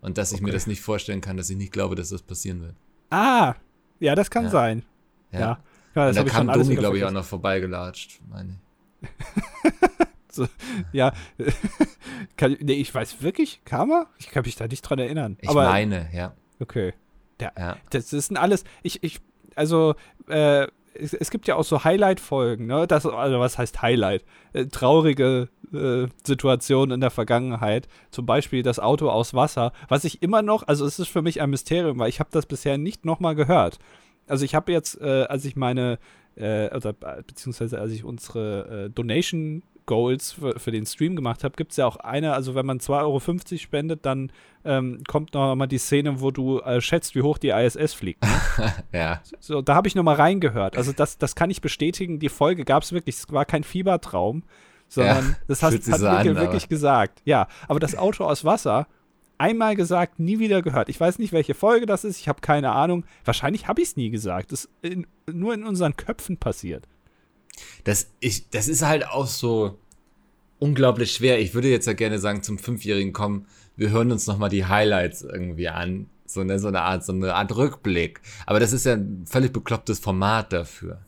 Und 0.00 0.16
dass 0.16 0.32
ich 0.32 0.40
mir 0.40 0.46
Okay. 0.48 0.54
das 0.54 0.66
nicht 0.66 0.80
vorstellen 0.80 1.20
kann, 1.20 1.36
dass 1.36 1.50
ich 1.50 1.56
nicht 1.56 1.72
glaube, 1.72 1.94
dass 1.94 2.08
das 2.08 2.22
passieren 2.22 2.62
wird. 2.62 2.74
Ah, 3.10 3.54
ja, 3.98 4.14
das 4.14 4.30
kann 4.30 4.44
Ja. 4.44 4.50
sein. 4.50 4.82
Ja. 5.32 5.38
Ja, 5.40 6.06
das 6.06 6.16
und 6.16 6.22
da 6.22 6.26
ich 6.26 6.32
kam 6.32 6.46
Domi, 6.46 6.76
glaube 6.76 6.96
ich, 6.98 7.04
auch 7.04 7.10
noch 7.10 7.24
vorbeigelatscht. 7.24 8.20
Meine. 8.28 8.56
Ja, 10.92 11.12
kann, 12.36 12.56
nee, 12.60 12.74
ich 12.74 12.94
weiß 12.94 13.20
wirklich, 13.20 13.60
kam 13.64 13.90
er? 13.90 14.06
Ich 14.18 14.30
kann 14.30 14.44
mich 14.44 14.54
da 14.56 14.68
nicht 14.68 14.82
dran 14.82 14.98
erinnern. 14.98 15.36
Ich 15.40 15.48
Aber 15.48 15.64
meine, 15.64 16.08
ja. 16.12 16.34
okay. 16.60 16.94
ja. 17.40 17.76
Das 17.90 18.12
ist 18.12 18.34
alles, 18.36 18.64
ich, 18.82 19.02
ich, 19.02 19.20
also, 19.56 19.96
äh, 20.28 20.68
es, 20.94 21.14
es 21.14 21.30
gibt 21.30 21.46
ja 21.46 21.56
auch 21.56 21.64
so 21.64 21.84
Highlight-Folgen, 21.84 22.66
ne? 22.66 22.86
Das, 22.86 23.06
also 23.06 23.40
was 23.40 23.58
heißt 23.58 23.82
Highlight? 23.82 24.24
Äh, 24.52 24.66
traurige 24.66 25.48
äh, 25.72 26.06
Situationen 26.24 26.94
in 26.94 27.00
der 27.00 27.10
Vergangenheit. 27.10 27.88
Zum 28.10 28.26
Beispiel 28.26 28.62
das 28.62 28.78
Auto 28.78 29.08
aus 29.08 29.34
Wasser, 29.34 29.72
was 29.88 30.04
ich 30.04 30.22
immer 30.22 30.42
noch, 30.42 30.66
also 30.66 30.84
es 30.86 30.98
ist 30.98 31.08
für 31.08 31.22
mich 31.22 31.40
ein 31.40 31.50
Mysterium, 31.50 31.98
weil 31.98 32.08
ich 32.08 32.20
habe 32.20 32.30
das 32.32 32.46
bisher 32.46 32.78
nicht 32.78 33.04
nochmal 33.04 33.34
gehört. 33.34 33.78
Also 34.26 34.44
ich 34.44 34.54
habe 34.54 34.72
jetzt, 34.72 35.00
äh, 35.00 35.24
als 35.28 35.44
ich 35.44 35.56
meine, 35.56 35.98
äh, 36.36 36.74
oder 36.74 36.92
beziehungsweise 36.92 37.80
als 37.80 37.92
ich 37.92 38.04
unsere 38.04 38.86
äh, 38.86 38.90
Donation 38.90 39.62
Goals 39.90 40.30
für, 40.34 40.56
für 40.60 40.70
den 40.70 40.86
Stream 40.86 41.16
gemacht 41.16 41.42
habe, 41.42 41.56
gibt 41.56 41.72
es 41.72 41.76
ja 41.76 41.84
auch 41.84 41.96
eine, 41.96 42.32
also 42.32 42.54
wenn 42.54 42.64
man 42.64 42.78
2,50 42.78 42.92
Euro 43.00 43.58
spendet, 43.58 44.06
dann 44.06 44.30
ähm, 44.64 45.02
kommt 45.08 45.34
noch 45.34 45.56
mal 45.56 45.66
die 45.66 45.78
Szene, 45.78 46.20
wo 46.20 46.30
du 46.30 46.60
äh, 46.60 46.80
schätzt, 46.80 47.16
wie 47.16 47.22
hoch 47.22 47.38
die 47.38 47.48
ISS 47.48 47.92
fliegt. 47.94 48.22
Ne? 48.22 48.30
Ja. 48.92 49.20
So, 49.40 49.62
da 49.62 49.74
habe 49.74 49.88
ich 49.88 49.96
noch 49.96 50.04
mal 50.04 50.14
reingehört. 50.14 50.76
Also 50.76 50.92
das, 50.92 51.18
das 51.18 51.34
kann 51.34 51.50
ich 51.50 51.60
bestätigen. 51.60 52.20
Die 52.20 52.28
Folge 52.28 52.64
gab 52.64 52.84
es 52.84 52.92
wirklich. 52.92 53.16
Es 53.16 53.32
war 53.32 53.44
kein 53.44 53.64
Fiebertraum, 53.64 54.44
sondern 54.86 55.30
Ja, 55.30 55.36
das 55.48 55.62
hat, 55.64 55.72
hat 55.74 56.02
an, 56.02 56.28
aber- 56.28 56.40
wirklich 56.40 56.68
gesagt. 56.68 57.20
Ja, 57.24 57.48
aber 57.66 57.80
das 57.80 57.96
Auto 57.96 58.24
aus 58.24 58.44
Wasser, 58.44 58.86
Einmal 59.38 59.74
gesagt, 59.74 60.18
nie 60.20 60.38
wieder 60.38 60.60
gehört. 60.60 60.90
Ich 60.90 61.00
weiß 61.00 61.18
nicht, 61.18 61.32
welche 61.32 61.54
Folge 61.54 61.86
das 61.86 62.04
ist, 62.04 62.20
ich 62.20 62.28
habe 62.28 62.42
keine 62.42 62.72
Ahnung. 62.72 63.06
Wahrscheinlich 63.24 63.68
habe 63.68 63.80
ich 63.80 63.88
es 63.88 63.96
nie 63.96 64.10
gesagt. 64.10 64.52
Das 64.52 64.66
ist 64.66 64.70
in, 64.82 65.06
nur 65.32 65.54
in 65.54 65.64
unseren 65.64 65.96
Köpfen 65.96 66.36
passiert. 66.36 66.86
Das, 67.84 68.10
ich, 68.20 68.48
das 68.50 68.68
ist 68.68 68.82
halt 68.82 69.06
auch 69.06 69.26
so 69.26 69.78
unglaublich 70.58 71.12
schwer. 71.12 71.40
Ich 71.40 71.54
würde 71.54 71.68
jetzt 71.68 71.86
ja 71.86 71.94
gerne 71.94 72.18
sagen, 72.18 72.42
zum 72.42 72.58
Fünfjährigen 72.58 73.12
kommen, 73.12 73.46
wir 73.76 73.90
hören 73.90 74.12
uns 74.12 74.26
nochmal 74.26 74.50
die 74.50 74.66
Highlights 74.66 75.22
irgendwie 75.22 75.68
an. 75.68 76.06
So 76.26 76.42
eine, 76.42 76.60
so 76.60 76.68
eine 76.68 76.82
Art, 76.82 77.04
so 77.04 77.12
eine 77.12 77.34
Art 77.34 77.56
Rückblick. 77.56 78.20
Aber 78.46 78.60
das 78.60 78.72
ist 78.72 78.86
ja 78.86 78.92
ein 78.92 79.24
völlig 79.26 79.52
beklopptes 79.52 79.98
Format 79.98 80.52
dafür. 80.52 81.00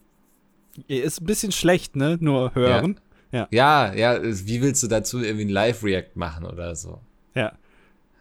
Ist 0.88 1.20
ein 1.20 1.26
bisschen 1.26 1.52
schlecht, 1.52 1.94
ne? 1.94 2.16
Nur 2.18 2.54
hören. 2.54 2.98
Ja, 3.30 3.46
ja, 3.50 3.94
ja 3.94 4.20
wie 4.22 4.62
willst 4.62 4.82
du 4.82 4.88
dazu 4.88 5.20
irgendwie 5.20 5.44
ein 5.44 5.50
Live-React 5.50 6.16
machen 6.16 6.44
oder 6.44 6.74
so? 6.74 7.00
Ja. 7.34 7.52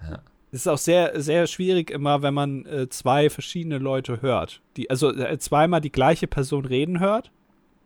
ja. 0.03 0.21
Es 0.51 0.61
ist 0.61 0.67
auch 0.67 0.77
sehr, 0.77 1.19
sehr 1.21 1.47
schwierig 1.47 1.89
immer, 1.89 2.21
wenn 2.21 2.33
man 2.33 2.65
äh, 2.65 2.89
zwei 2.89 3.29
verschiedene 3.29 3.77
Leute 3.77 4.21
hört. 4.21 4.61
Die, 4.75 4.89
also 4.89 5.13
äh, 5.13 5.39
zweimal 5.39 5.81
die 5.81 5.91
gleiche 5.91 6.27
Person 6.27 6.65
reden 6.65 6.99
hört 6.99 7.31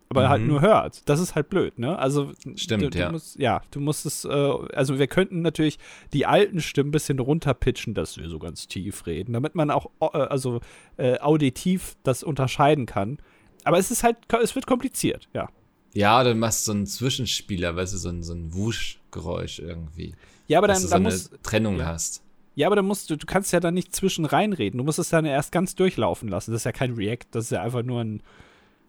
aber 0.09 0.29
halt 0.29 0.41
mhm. 0.41 0.51
halt 0.51 0.61
nur 0.61 0.61
hört. 0.61 1.09
Das 1.09 1.19
ist 1.19 1.35
halt 1.35 1.49
blöd, 1.49 1.79
ne? 1.79 1.97
Also 1.97 2.31
stimmt, 2.55 2.83
du, 2.83 2.89
du 2.89 2.97
ja. 2.99 3.11
Musst, 3.11 3.39
ja, 3.39 3.61
du 3.71 3.79
musst 3.79 4.05
es, 4.05 4.25
äh, 4.25 4.29
also 4.29 4.99
wir 4.99 5.07
könnten 5.07 5.41
natürlich 5.41 5.79
die 6.13 6.25
alten 6.25 6.61
Stimmen 6.61 6.89
ein 6.89 6.91
bisschen 6.91 7.19
runterpitchen, 7.19 7.93
dass 7.93 8.17
wir 8.17 8.29
so 8.29 8.39
ganz 8.39 8.67
tief 8.67 9.05
reden, 9.07 9.33
damit 9.33 9.55
man 9.55 9.71
auch 9.71 9.89
äh, 10.01 10.17
also 10.17 10.61
äh, 10.97 11.19
auditiv 11.19 11.95
das 12.03 12.23
unterscheiden 12.23 12.85
kann. 12.85 13.17
Aber 13.63 13.79
es 13.79 13.89
ist 13.89 14.03
halt, 14.03 14.17
es 14.41 14.53
wird 14.53 14.67
kompliziert, 14.67 15.27
ja. 15.33 15.49
Ja, 15.93 16.23
dann 16.23 16.39
machst 16.39 16.67
du 16.67 16.71
so 16.71 16.75
einen 16.75 16.85
Zwischenspieler, 16.87 17.75
weißt 17.75 17.93
du, 17.93 17.97
so 17.97 18.09
ein, 18.09 18.21
so 18.21 18.33
ein 18.33 18.53
Wuschgeräusch 18.53 19.59
irgendwie. 19.59 20.13
Ja, 20.47 20.59
aber 20.59 20.67
dann, 20.67 20.81
du 20.81 20.83
so 20.83 20.89
dann 20.89 21.03
musst 21.03 21.31
Trennung 21.41 21.79
ja. 21.79 21.85
hast. 21.85 22.21
Ja, 22.53 22.67
aber 22.67 22.75
dann 22.75 22.85
musst 22.85 23.09
du, 23.09 23.15
du 23.17 23.25
kannst 23.25 23.51
ja 23.53 23.59
dann 23.59 23.73
nicht 23.73 23.95
zwischen 23.95 24.25
reinreden. 24.25 24.77
Du 24.77 24.83
musst 24.83 24.99
es 24.99 25.09
dann 25.09 25.25
erst 25.25 25.51
ganz 25.51 25.75
durchlaufen 25.75 26.29
lassen. 26.29 26.51
Das 26.51 26.61
ist 26.61 26.65
ja 26.65 26.71
kein 26.71 26.93
React, 26.93 27.27
das 27.31 27.45
ist 27.45 27.51
ja 27.51 27.61
einfach 27.61 27.83
nur 27.83 28.01
ein, 28.01 28.21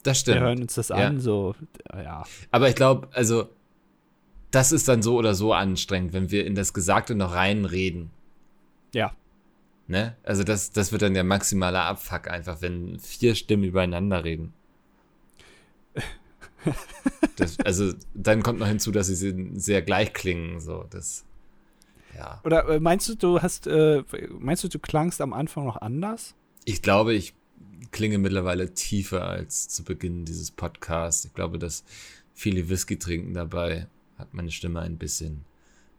das 0.07 0.21
stimmt. 0.21 0.37
Wir 0.37 0.43
hören 0.43 0.63
uns 0.63 0.75
das 0.75 0.91
an, 0.91 1.21
so, 1.21 1.55
ja. 1.93 2.25
Aber 2.51 2.69
ich 2.69 2.75
glaube, 2.75 3.09
also, 3.13 3.49
das 4.51 4.73
ist 4.73 4.89
dann 4.89 5.03
so 5.03 5.17
oder 5.17 5.35
so 5.35 5.53
anstrengend, 5.53 6.13
wenn 6.13 6.31
wir 6.31 6.47
in 6.47 6.55
das 6.55 6.73
Gesagte 6.73 7.15
noch 7.15 7.35
reinreden. 7.35 8.11
Ja. 8.95 9.13
Ne? 9.89 10.17
Also, 10.23 10.45
das, 10.45 10.71
das 10.71 10.93
wird 10.93 11.03
dann 11.03 11.15
der 11.15 11.25
maximale 11.25 11.81
Abfuck 11.81 12.29
einfach, 12.29 12.63
wenn 12.63 12.99
vier 13.01 13.35
Stimmen 13.35 13.65
übereinander 13.65 14.25
reden. 14.25 14.53
das, 17.37 17.59
also, 17.65 17.93
dann 18.15 18.43
kommt 18.43 18.61
noch 18.61 18.69
hinzu, 18.69 18.93
dass 18.93 19.09
sie 19.09 19.51
sehr 19.59 19.83
gleich 19.83 20.13
klingen, 20.13 20.61
so, 20.61 20.85
das. 20.91 21.25
Ja. 22.17 22.41
Oder 22.45 22.69
äh, 22.69 22.81
meinst 22.81 23.09
du, 23.09 23.15
du 23.15 23.43
hast, 23.43 23.67
äh, 23.67 24.03
meinst 24.39 24.65
du, 24.65 24.69
du 24.69 24.79
klangst 24.79 25.21
am 25.21 25.33
Anfang 25.33 25.65
noch 25.65 25.77
anders? 25.77 26.35
Ich 26.65 26.81
glaube, 26.81 27.13
ich 27.13 27.35
klinge 27.91 28.19
mittlerweile 28.19 28.75
tiefer 28.75 29.27
als 29.27 29.69
zu 29.69 29.85
Beginn 29.85 30.25
dieses 30.25 30.51
Podcasts. 30.51 31.25
Ich 31.25 31.35
glaube, 31.35 31.59
dass 31.59 31.85
viele 32.35 32.69
Whisky 32.69 32.99
trinken 32.99 33.35
dabei 33.35 33.87
hat 34.19 34.35
meine 34.35 34.51
Stimme 34.51 34.81
ein 34.81 34.99
bisschen 34.99 35.45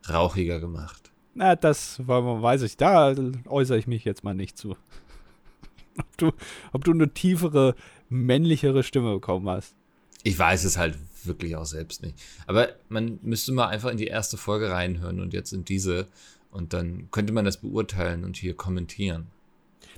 rauchiger 0.09 0.59
gemacht. 0.59 1.11
Na, 1.33 1.55
das 1.55 1.99
weiß 1.99 2.63
ich. 2.63 2.77
Da 2.77 3.15
äußere 3.45 3.77
ich 3.77 3.87
mich 3.87 4.03
jetzt 4.05 4.23
mal 4.23 4.33
nicht 4.33 4.57
zu. 4.57 4.71
ob, 5.97 6.17
du, 6.17 6.31
ob 6.73 6.83
du 6.83 6.91
eine 6.91 7.13
tiefere, 7.13 7.75
männlichere 8.09 8.83
Stimme 8.83 9.13
bekommen 9.13 9.47
hast. 9.49 9.75
Ich 10.23 10.37
weiß 10.37 10.63
es 10.63 10.77
halt 10.77 10.97
wirklich 11.23 11.55
auch 11.55 11.65
selbst 11.65 12.01
nicht. 12.01 12.15
Aber 12.47 12.69
man 12.89 13.19
müsste 13.21 13.51
mal 13.51 13.67
einfach 13.67 13.91
in 13.91 13.97
die 13.97 14.07
erste 14.07 14.37
Folge 14.37 14.71
reinhören 14.71 15.19
und 15.19 15.33
jetzt 15.33 15.53
in 15.53 15.63
diese. 15.63 16.07
Und 16.49 16.73
dann 16.73 17.11
könnte 17.11 17.33
man 17.33 17.45
das 17.45 17.57
beurteilen 17.57 18.23
und 18.23 18.37
hier 18.37 18.55
kommentieren. 18.55 19.27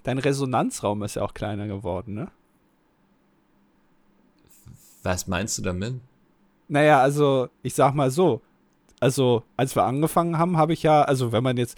Dein 0.04 0.18
Resonanzraum 0.18 1.04
ist 1.04 1.16
ja 1.16 1.22
auch 1.22 1.34
kleiner 1.34 1.68
geworden, 1.68 2.14
ne? 2.14 2.28
Was 5.04 5.28
meinst 5.28 5.58
du 5.58 5.62
damit? 5.62 5.96
Naja, 6.68 7.02
also, 7.02 7.50
ich 7.64 7.74
sag 7.74 7.94
mal 7.94 8.12
so. 8.12 8.42
Also, 9.00 9.44
als 9.56 9.76
wir 9.76 9.84
angefangen 9.84 10.38
haben, 10.38 10.58
habe 10.58 10.74
ich 10.74 10.84
ja, 10.84 11.02
also 11.04 11.32
wenn 11.32 11.44
man 11.44 11.58
jetzt 11.58 11.78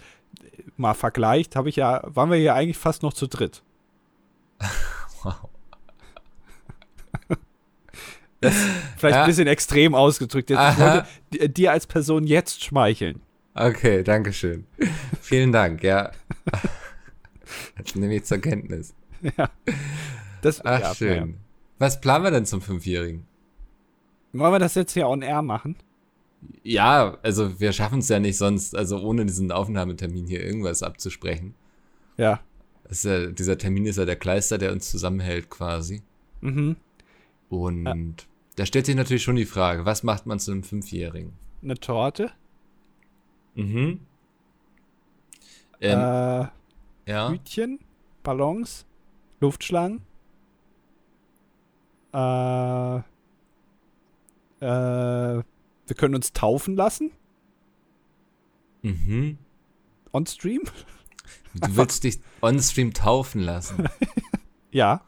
mal 0.76 0.94
vergleicht, 0.94 1.56
habe 1.56 1.68
ich 1.68 1.76
ja, 1.76 2.02
waren 2.04 2.30
wir 2.30 2.38
ja 2.38 2.54
eigentlich 2.54 2.78
fast 2.78 3.02
noch 3.02 3.12
zu 3.12 3.26
dritt. 3.28 3.62
wow. 5.22 5.48
Vielleicht 8.96 9.16
ja. 9.16 9.22
ein 9.22 9.28
bisschen 9.28 9.46
extrem 9.46 9.94
ausgedrückt. 9.94 10.50
Jetzt, 10.50 10.72
ich 10.72 10.78
wollte 10.78 11.06
dir 11.48 11.70
als 11.70 11.86
Person 11.86 12.26
jetzt 12.26 12.64
schmeicheln. 12.64 13.22
Okay, 13.54 14.02
danke 14.02 14.32
schön. 14.32 14.66
Vielen 15.20 15.52
Dank, 15.52 15.82
ja. 15.82 16.10
Das 17.76 17.94
nehme 17.94 18.14
ich 18.14 18.24
zur 18.24 18.38
Kenntnis. 18.38 18.94
Ja. 19.38 19.50
Das, 20.40 20.64
Ach, 20.64 20.80
ja, 20.80 20.94
schön. 20.96 21.28
Ja. 21.28 21.34
Was 21.78 22.00
planen 22.00 22.24
wir 22.24 22.32
denn 22.32 22.44
zum 22.44 22.60
Fünfjährigen? 22.60 23.24
Wollen 24.32 24.52
wir 24.52 24.58
das 24.58 24.74
jetzt 24.74 24.94
hier 24.94 25.06
on 25.06 25.22
air 25.22 25.42
machen? 25.42 25.76
Ja, 26.64 27.18
also 27.22 27.60
wir 27.60 27.72
schaffen 27.72 28.00
es 28.00 28.08
ja 28.08 28.18
nicht 28.18 28.36
sonst, 28.36 28.76
also 28.76 28.98
ohne 28.98 29.26
diesen 29.26 29.52
Aufnahmetermin 29.52 30.26
hier 30.26 30.44
irgendwas 30.44 30.82
abzusprechen. 30.82 31.54
Ja. 32.16 32.40
ja 32.90 33.26
dieser 33.26 33.58
Termin 33.58 33.86
ist 33.86 33.98
ja 33.98 34.04
der 34.04 34.16
Kleister, 34.16 34.58
der 34.58 34.72
uns 34.72 34.90
zusammenhält 34.90 35.50
quasi. 35.50 36.02
Mhm. 36.40 36.76
Und 37.48 37.84
ja. 37.84 37.94
da 38.56 38.66
stellt 38.66 38.86
sich 38.86 38.96
natürlich 38.96 39.22
schon 39.22 39.36
die 39.36 39.44
Frage, 39.44 39.84
was 39.84 40.02
macht 40.02 40.26
man 40.26 40.40
zu 40.40 40.50
einem 40.50 40.62
Fünfjährigen? 40.62 41.32
Eine 41.62 41.74
Torte? 41.74 42.32
Mhm. 43.54 44.00
Ähm, 45.80 45.98
äh, 45.98 46.46
ja. 47.12 47.30
Hütchen, 47.30 47.78
Ballons, 48.22 48.86
Luftschlangen. 49.40 50.00
Äh, 52.12 52.96
äh, 54.60 55.42
wir 55.86 55.96
können 55.96 56.14
uns 56.14 56.32
taufen 56.32 56.76
lassen. 56.76 57.12
Mhm. 58.82 59.38
On 60.12 60.26
Stream? 60.26 60.62
Du 61.54 61.76
willst 61.76 62.04
dich 62.04 62.18
on 62.40 62.58
Stream 62.60 62.94
taufen 62.94 63.42
lassen. 63.42 63.88
ja. 64.70 65.02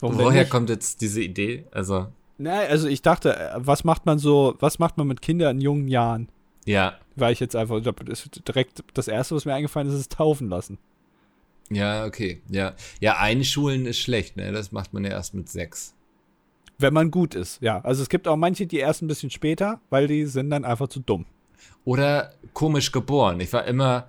Warum 0.00 0.18
Woher 0.18 0.46
kommt 0.46 0.70
jetzt 0.70 1.00
diese 1.02 1.22
Idee? 1.22 1.66
Also. 1.70 2.08
Nein, 2.38 2.68
also 2.68 2.88
ich 2.88 3.02
dachte, 3.02 3.36
äh, 3.36 3.52
was 3.56 3.84
macht 3.84 4.06
man 4.06 4.18
so, 4.18 4.56
was 4.58 4.78
macht 4.78 4.96
man 4.96 5.06
mit 5.06 5.20
Kindern 5.20 5.56
in 5.56 5.60
jungen 5.60 5.88
Jahren? 5.88 6.28
Ja. 6.64 6.98
Weil 7.16 7.32
ich 7.32 7.40
jetzt 7.40 7.56
einfach, 7.56 7.80
das 7.82 8.26
ist 8.26 8.46
direkt 8.46 8.84
das 8.94 9.08
erste, 9.08 9.34
was 9.34 9.44
mir 9.44 9.54
eingefallen 9.54 9.88
ist, 9.88 9.94
ist 9.94 10.12
taufen 10.12 10.48
lassen. 10.48 10.78
Ja, 11.70 12.04
okay. 12.04 12.42
Ja. 12.48 12.74
Ja, 13.00 13.18
einschulen 13.18 13.86
ist 13.86 13.98
schlecht, 13.98 14.36
ne? 14.36 14.52
Das 14.52 14.72
macht 14.72 14.92
man 14.92 15.04
ja 15.04 15.10
erst 15.10 15.34
mit 15.34 15.48
sechs. 15.48 15.94
Wenn 16.78 16.94
man 16.94 17.10
gut 17.10 17.34
ist, 17.34 17.62
ja. 17.62 17.80
Also 17.80 18.02
es 18.02 18.08
gibt 18.08 18.28
auch 18.28 18.36
manche, 18.36 18.66
die 18.66 18.78
erst 18.78 19.02
ein 19.02 19.06
bisschen 19.06 19.30
später, 19.30 19.80
weil 19.90 20.06
die 20.06 20.26
sind 20.26 20.50
dann 20.50 20.64
einfach 20.64 20.88
zu 20.88 21.00
dumm. 21.00 21.26
Oder 21.84 22.34
komisch 22.52 22.92
geboren. 22.92 23.40
Ich 23.40 23.52
war 23.52 23.64
immer 23.64 24.08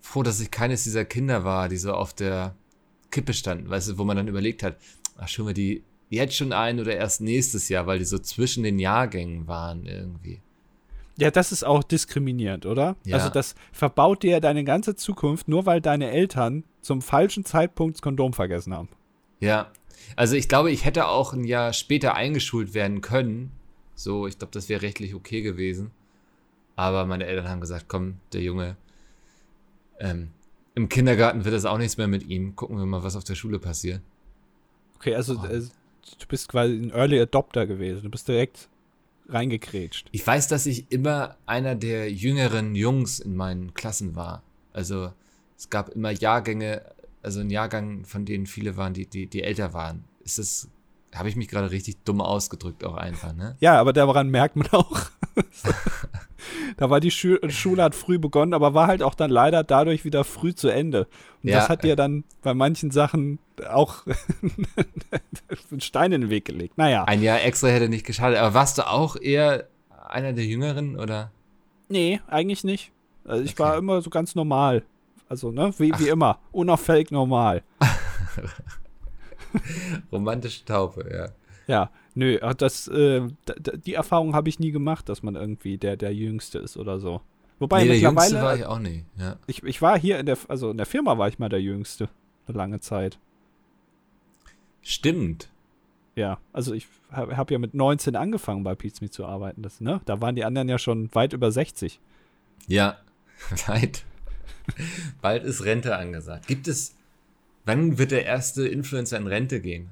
froh, 0.00 0.22
dass 0.22 0.40
ich 0.40 0.50
keines 0.50 0.84
dieser 0.84 1.04
Kinder 1.04 1.44
war, 1.44 1.68
die 1.68 1.76
so 1.76 1.92
auf 1.92 2.14
der 2.14 2.54
Kippe 3.10 3.32
standen, 3.32 3.68
weißt 3.68 3.90
du, 3.90 3.98
wo 3.98 4.04
man 4.04 4.16
dann 4.16 4.28
überlegt 4.28 4.62
hat, 4.62 4.76
ach, 5.16 5.28
schauen 5.28 5.48
wir 5.48 5.54
die 5.54 5.82
jetzt 6.10 6.36
schon 6.36 6.52
ein 6.52 6.80
oder 6.80 6.94
erst 6.94 7.20
nächstes 7.20 7.68
Jahr, 7.68 7.86
weil 7.86 7.98
die 7.98 8.04
so 8.04 8.18
zwischen 8.18 8.62
den 8.62 8.78
Jahrgängen 8.78 9.46
waren 9.46 9.86
irgendwie. 9.86 10.40
Ja, 11.18 11.32
das 11.32 11.50
ist 11.50 11.64
auch 11.64 11.82
diskriminierend, 11.82 12.64
oder? 12.64 12.96
Ja. 13.04 13.16
Also 13.16 13.28
das 13.28 13.56
verbaut 13.72 14.22
dir 14.22 14.40
deine 14.40 14.62
ganze 14.62 14.94
Zukunft, 14.94 15.48
nur 15.48 15.66
weil 15.66 15.80
deine 15.80 16.12
Eltern 16.12 16.62
zum 16.80 17.02
falschen 17.02 17.44
Zeitpunkt 17.44 17.96
das 17.96 18.02
Kondom 18.02 18.32
vergessen 18.32 18.72
haben. 18.72 18.88
Ja, 19.40 19.72
also 20.14 20.36
ich 20.36 20.48
glaube, 20.48 20.70
ich 20.70 20.84
hätte 20.84 21.08
auch 21.08 21.32
ein 21.32 21.42
Jahr 21.42 21.72
später 21.72 22.14
eingeschult 22.14 22.72
werden 22.72 23.00
können. 23.00 23.50
So, 23.96 24.28
ich 24.28 24.38
glaube, 24.38 24.52
das 24.52 24.68
wäre 24.68 24.82
rechtlich 24.82 25.14
okay 25.14 25.42
gewesen. 25.42 25.90
Aber 26.76 27.04
meine 27.04 27.26
Eltern 27.26 27.48
haben 27.48 27.60
gesagt, 27.60 27.86
komm, 27.88 28.18
der 28.32 28.42
Junge, 28.42 28.76
ähm, 29.98 30.30
im 30.76 30.88
Kindergarten 30.88 31.44
wird 31.44 31.52
das 31.52 31.64
auch 31.64 31.78
nichts 31.78 31.96
mehr 31.96 32.06
mit 32.06 32.28
ihm. 32.28 32.54
Gucken 32.54 32.78
wir 32.78 32.86
mal, 32.86 33.02
was 33.02 33.16
auf 33.16 33.24
der 33.24 33.34
Schule 33.34 33.58
passiert. 33.58 34.00
Okay, 34.94 35.16
also 35.16 35.40
oh. 35.42 35.46
äh, 35.46 35.62
du 35.62 36.26
bist 36.28 36.48
quasi 36.48 36.74
ein 36.74 36.90
Early 36.90 37.20
Adopter 37.20 37.66
gewesen. 37.66 38.04
Du 38.04 38.08
bist 38.08 38.28
direkt 38.28 38.68
reingekrätscht. 39.28 40.08
Ich 40.12 40.26
weiß, 40.26 40.48
dass 40.48 40.66
ich 40.66 40.90
immer 40.90 41.36
einer 41.46 41.74
der 41.74 42.10
jüngeren 42.12 42.74
Jungs 42.74 43.18
in 43.18 43.36
meinen 43.36 43.74
Klassen 43.74 44.16
war. 44.16 44.42
Also 44.72 45.12
es 45.56 45.70
gab 45.70 45.90
immer 45.90 46.10
Jahrgänge, 46.10 46.82
also 47.22 47.40
ein 47.40 47.50
Jahrgang, 47.50 48.04
von 48.04 48.24
denen 48.24 48.46
viele 48.46 48.76
waren, 48.76 48.94
die, 48.94 49.06
die, 49.06 49.26
die 49.26 49.42
älter 49.42 49.72
waren. 49.74 50.04
Ist 50.24 50.38
das, 50.38 50.68
habe 51.14 51.28
ich 51.28 51.36
mich 51.36 51.48
gerade 51.48 51.70
richtig 51.70 51.96
dumm 52.04 52.20
ausgedrückt 52.20 52.84
auch 52.84 52.94
einfach, 52.94 53.34
ne? 53.34 53.56
Ja, 53.60 53.78
aber 53.78 53.92
daran 53.92 54.28
merkt 54.28 54.56
man 54.56 54.68
auch. 54.68 55.10
da 56.76 56.90
war 56.90 57.00
die 57.00 57.10
Schu 57.10 57.36
Schule 57.48 57.82
hat 57.82 57.94
früh 57.94 58.18
begonnen, 58.18 58.54
aber 58.54 58.74
war 58.74 58.86
halt 58.86 59.02
auch 59.02 59.14
dann 59.14 59.30
leider 59.30 59.64
dadurch 59.64 60.04
wieder 60.04 60.24
früh 60.24 60.54
zu 60.54 60.68
Ende. 60.68 61.06
Und 61.42 61.50
ja. 61.50 61.58
das 61.58 61.68
hat 61.68 61.84
dir 61.84 61.96
dann 61.96 62.24
bei 62.42 62.54
manchen 62.54 62.90
Sachen 62.90 63.38
auch 63.68 64.04
einen 65.70 65.80
Stein 65.80 66.12
in 66.12 66.22
den 66.22 66.30
Weg 66.30 66.44
gelegt. 66.44 66.78
Naja. 66.78 67.04
Ein 67.04 67.22
Jahr 67.22 67.42
extra 67.42 67.68
hätte 67.68 67.88
nicht 67.88 68.06
geschadet. 68.06 68.38
Aber 68.38 68.54
warst 68.54 68.78
du 68.78 68.86
auch 68.88 69.16
eher 69.16 69.66
einer 70.08 70.32
der 70.32 70.44
Jüngeren, 70.44 70.98
oder? 70.98 71.30
Nee, 71.88 72.20
eigentlich 72.26 72.64
nicht. 72.64 72.92
Also 73.24 73.44
ich 73.44 73.52
Okay. 73.52 73.62
war 73.62 73.76
immer 73.76 74.00
so 74.00 74.10
ganz 74.10 74.34
normal. 74.34 74.82
Also, 75.28 75.50
ne, 75.50 75.72
wie, 75.78 75.92
wie 75.98 76.08
immer. 76.08 76.38
Unauffällig 76.52 77.10
normal. 77.10 77.62
Romantische 80.12 80.64
Taufe, 80.64 81.06
ja. 81.12 81.28
Ja, 81.66 81.90
nö, 82.18 82.34
äh, 82.36 82.54
das, 82.54 82.88
äh, 82.88 83.22
die 83.86 83.94
Erfahrung 83.94 84.34
habe 84.34 84.48
ich 84.48 84.58
nie 84.58 84.72
gemacht, 84.72 85.08
dass 85.08 85.22
man 85.22 85.36
irgendwie 85.36 85.78
der, 85.78 85.96
der 85.96 86.12
Jüngste 86.12 86.58
ist 86.58 86.76
oder 86.76 86.98
so. 86.98 87.22
Wobei 87.60 87.82
nee, 87.82 87.88
der 87.88 87.98
Jüngste 87.98 88.34
mittlerweile, 88.34 88.46
war 88.46 88.56
ich 88.56 88.66
auch 88.66 88.78
nie. 88.78 89.04
Ja. 89.16 89.36
ich, 89.46 89.62
ich 89.62 89.80
war 89.80 89.98
hier 89.98 90.18
in 90.18 90.26
der, 90.26 90.36
also 90.48 90.70
in 90.70 90.76
der 90.76 90.86
Firma 90.86 91.16
war 91.16 91.28
ich 91.28 91.38
mal 91.38 91.48
der 91.48 91.62
Jüngste. 91.62 92.08
Eine 92.46 92.58
lange 92.58 92.80
Zeit. 92.80 93.18
Stimmt. 94.82 95.48
Ja, 96.16 96.38
also 96.52 96.74
ich 96.74 96.88
habe 97.12 97.36
hab 97.36 97.50
ja 97.50 97.58
mit 97.58 97.74
19 97.74 98.16
angefangen 98.16 98.64
bei 98.64 98.74
Pizza 98.74 99.08
zu 99.10 99.24
arbeiten. 99.24 99.62
Das, 99.62 99.80
ne? 99.80 100.00
Da 100.04 100.20
waren 100.20 100.34
die 100.34 100.44
anderen 100.44 100.68
ja 100.68 100.78
schon 100.78 101.14
weit 101.14 101.32
über 101.32 101.52
60. 101.52 102.00
Ja, 102.66 102.98
leid. 103.68 104.04
Bald 105.22 105.44
ist 105.44 105.64
Rente 105.64 105.96
angesagt. 105.96 106.48
Gibt 106.48 106.66
es, 106.66 106.94
wann 107.64 107.98
wird 107.98 108.10
der 108.10 108.24
erste 108.24 108.66
Influencer 108.66 109.16
in 109.16 109.26
Rente 109.26 109.60
gehen? 109.60 109.90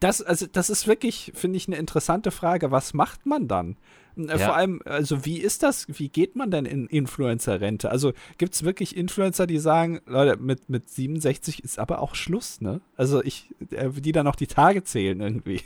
Das, 0.00 0.22
also, 0.22 0.46
das 0.50 0.70
ist 0.70 0.86
wirklich, 0.86 1.32
finde 1.34 1.56
ich, 1.56 1.66
eine 1.66 1.76
interessante 1.76 2.30
Frage. 2.30 2.70
Was 2.70 2.94
macht 2.94 3.26
man 3.26 3.48
dann? 3.48 3.76
Äh, 4.16 4.26
Ja. 4.26 4.38
Vor 4.38 4.56
allem, 4.56 4.80
also 4.84 5.24
wie 5.24 5.38
ist 5.38 5.62
das, 5.62 5.86
wie 5.88 6.08
geht 6.08 6.36
man 6.36 6.50
denn 6.50 6.66
in 6.66 6.86
Influencer-Rente? 6.86 7.90
Also 7.90 8.12
gibt 8.38 8.54
es 8.54 8.62
wirklich 8.62 8.96
Influencer, 8.96 9.46
die 9.46 9.58
sagen, 9.58 10.00
Leute, 10.06 10.40
mit, 10.40 10.68
mit 10.68 10.88
67 10.88 11.64
ist 11.64 11.78
aber 11.78 12.00
auch 12.00 12.14
Schluss, 12.14 12.60
ne? 12.60 12.80
Also 12.96 13.22
ich, 13.22 13.50
äh, 13.70 13.90
die 13.90 14.12
dann 14.12 14.24
noch 14.24 14.36
die 14.36 14.46
Tage 14.46 14.84
zählen 14.84 15.20
irgendwie. 15.20 15.62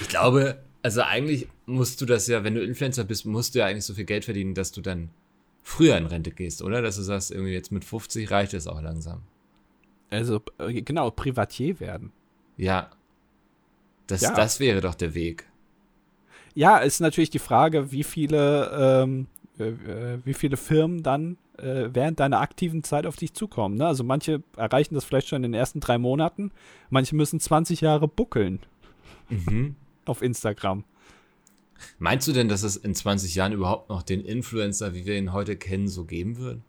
Ich 0.00 0.08
glaube, 0.08 0.62
also 0.82 1.00
eigentlich 1.02 1.48
musst 1.64 2.00
du 2.00 2.06
das 2.06 2.26
ja, 2.26 2.44
wenn 2.44 2.54
du 2.54 2.62
Influencer 2.62 3.04
bist, 3.04 3.24
musst 3.24 3.54
du 3.54 3.60
ja 3.60 3.66
eigentlich 3.66 3.86
so 3.86 3.94
viel 3.94 4.04
Geld 4.04 4.24
verdienen, 4.26 4.54
dass 4.54 4.72
du 4.72 4.82
dann 4.82 5.08
früher 5.62 5.96
in 5.96 6.04
Rente 6.04 6.30
gehst, 6.30 6.60
oder? 6.60 6.82
Dass 6.82 6.96
du 6.96 7.02
sagst, 7.02 7.30
irgendwie 7.30 7.52
jetzt 7.52 7.72
mit 7.72 7.84
50 7.84 8.30
reicht 8.30 8.52
es 8.52 8.66
auch 8.66 8.82
langsam. 8.82 9.22
Also, 10.10 10.42
äh, 10.58 10.82
genau, 10.82 11.10
Privatier 11.10 11.80
werden. 11.80 12.12
Ja. 12.58 12.90
Das, 14.06 14.20
Ja. 14.22 14.34
das 14.34 14.60
wäre 14.60 14.80
doch 14.80 14.94
der 14.94 15.14
Weg. 15.14 15.44
Ja, 16.54 16.78
ist 16.78 17.00
natürlich 17.00 17.30
die 17.30 17.38
Frage, 17.38 17.90
wie 17.90 18.04
viele, 18.04 19.02
ähm, 19.04 19.26
äh, 19.58 19.64
äh, 19.68 20.18
wie 20.24 20.34
viele 20.34 20.56
Firmen 20.56 21.02
dann 21.02 21.36
äh, 21.58 21.88
während 21.92 22.20
deiner 22.20 22.40
aktiven 22.40 22.82
Zeit 22.84 23.06
auf 23.06 23.16
dich 23.16 23.32
zukommen. 23.34 23.76
Ne? 23.76 23.86
Also 23.86 24.04
manche 24.04 24.42
erreichen 24.56 24.94
das 24.94 25.04
vielleicht 25.04 25.28
schon 25.28 25.36
in 25.42 25.52
den 25.52 25.54
ersten 25.54 25.80
drei 25.80 25.98
Monaten, 25.98 26.50
manche 26.90 27.14
müssen 27.16 27.40
20 27.40 27.80
Jahre 27.80 28.08
buckeln 28.08 28.60
Mhm. 29.30 29.74
auf 30.04 30.20
Instagram. 30.22 30.84
Meinst 31.98 32.28
du 32.28 32.32
denn, 32.32 32.48
dass 32.48 32.62
es 32.62 32.76
in 32.76 32.94
20 32.94 33.34
Jahren 33.34 33.52
überhaupt 33.52 33.88
noch 33.88 34.02
den 34.02 34.20
Influencer, 34.24 34.94
wie 34.94 35.06
wir 35.06 35.16
ihn 35.16 35.32
heute 35.32 35.56
kennen, 35.56 35.88
so 35.88 36.04
geben 36.04 36.38
wird? 36.38 36.60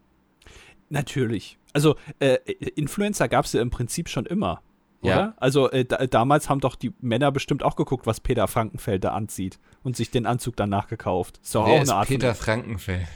Natürlich. 0.89 1.57
Also 1.73 1.95
äh, 2.19 2.37
Influencer 2.75 3.27
gab 3.27 3.45
es 3.45 3.53
ja 3.53 3.61
im 3.61 3.69
Prinzip 3.69 4.07
schon 4.09 4.25
immer. 4.25 4.61
Oder? 5.05 5.15
Ja. 5.15 5.33
Also 5.37 5.71
äh, 5.71 5.85
da, 5.85 6.05
damals 6.07 6.49
haben 6.49 6.59
doch 6.59 6.75
die 6.75 6.93
Männer 7.01 7.31
bestimmt 7.31 7.63
auch 7.63 7.75
geguckt, 7.75 8.05
was 8.05 8.19
Peter 8.19 8.47
Frankenfeld 8.47 9.03
da 9.03 9.13
anzieht 9.13 9.59
und 9.83 9.95
sich 9.95 10.11
den 10.11 10.25
Anzug 10.25 10.55
danach 10.55 10.87
gekauft. 10.87 11.39
Ist 11.43 11.55
doch 11.55 11.65
Wer 11.67 11.73
auch 11.75 11.81
eine 11.81 11.93
Art 11.95 12.07
Peter 12.07 12.35
Frankenfeld? 12.35 13.07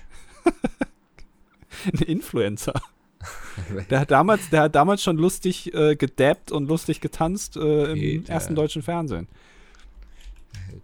ein 1.86 2.00
Influencer. 2.00 2.74
Der 3.90 4.00
hat 4.00 4.12
damals, 4.12 4.50
der 4.50 4.62
hat 4.62 4.76
damals 4.76 5.04
schon 5.04 5.18
lustig 5.18 5.74
äh, 5.74 5.98
gedabbt 5.98 6.54
und 6.54 6.70
lustig 6.70 7.02
getanzt 7.02 7.58
äh, 7.58 7.92
im 7.92 8.00
Peter. 8.00 8.32
ersten 8.32 8.56
deutschen 8.56 8.82
Fernsehen. 8.82 9.28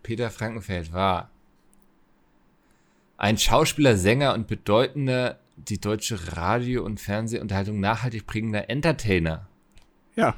Peter 0.03 0.29
Frankenfeld 0.29 0.91
war 0.91 1.29
ein 3.17 3.37
Schauspieler, 3.37 3.95
Sänger 3.95 4.33
und 4.33 4.47
bedeutender 4.47 5.39
die 5.55 5.79
deutsche 5.79 6.35
Radio- 6.35 6.83
und 6.83 6.99
Fernsehunterhaltung 6.99 7.79
nachhaltig 7.79 8.27
prägender 8.27 8.69
Entertainer. 8.69 9.47
Ja, 10.17 10.35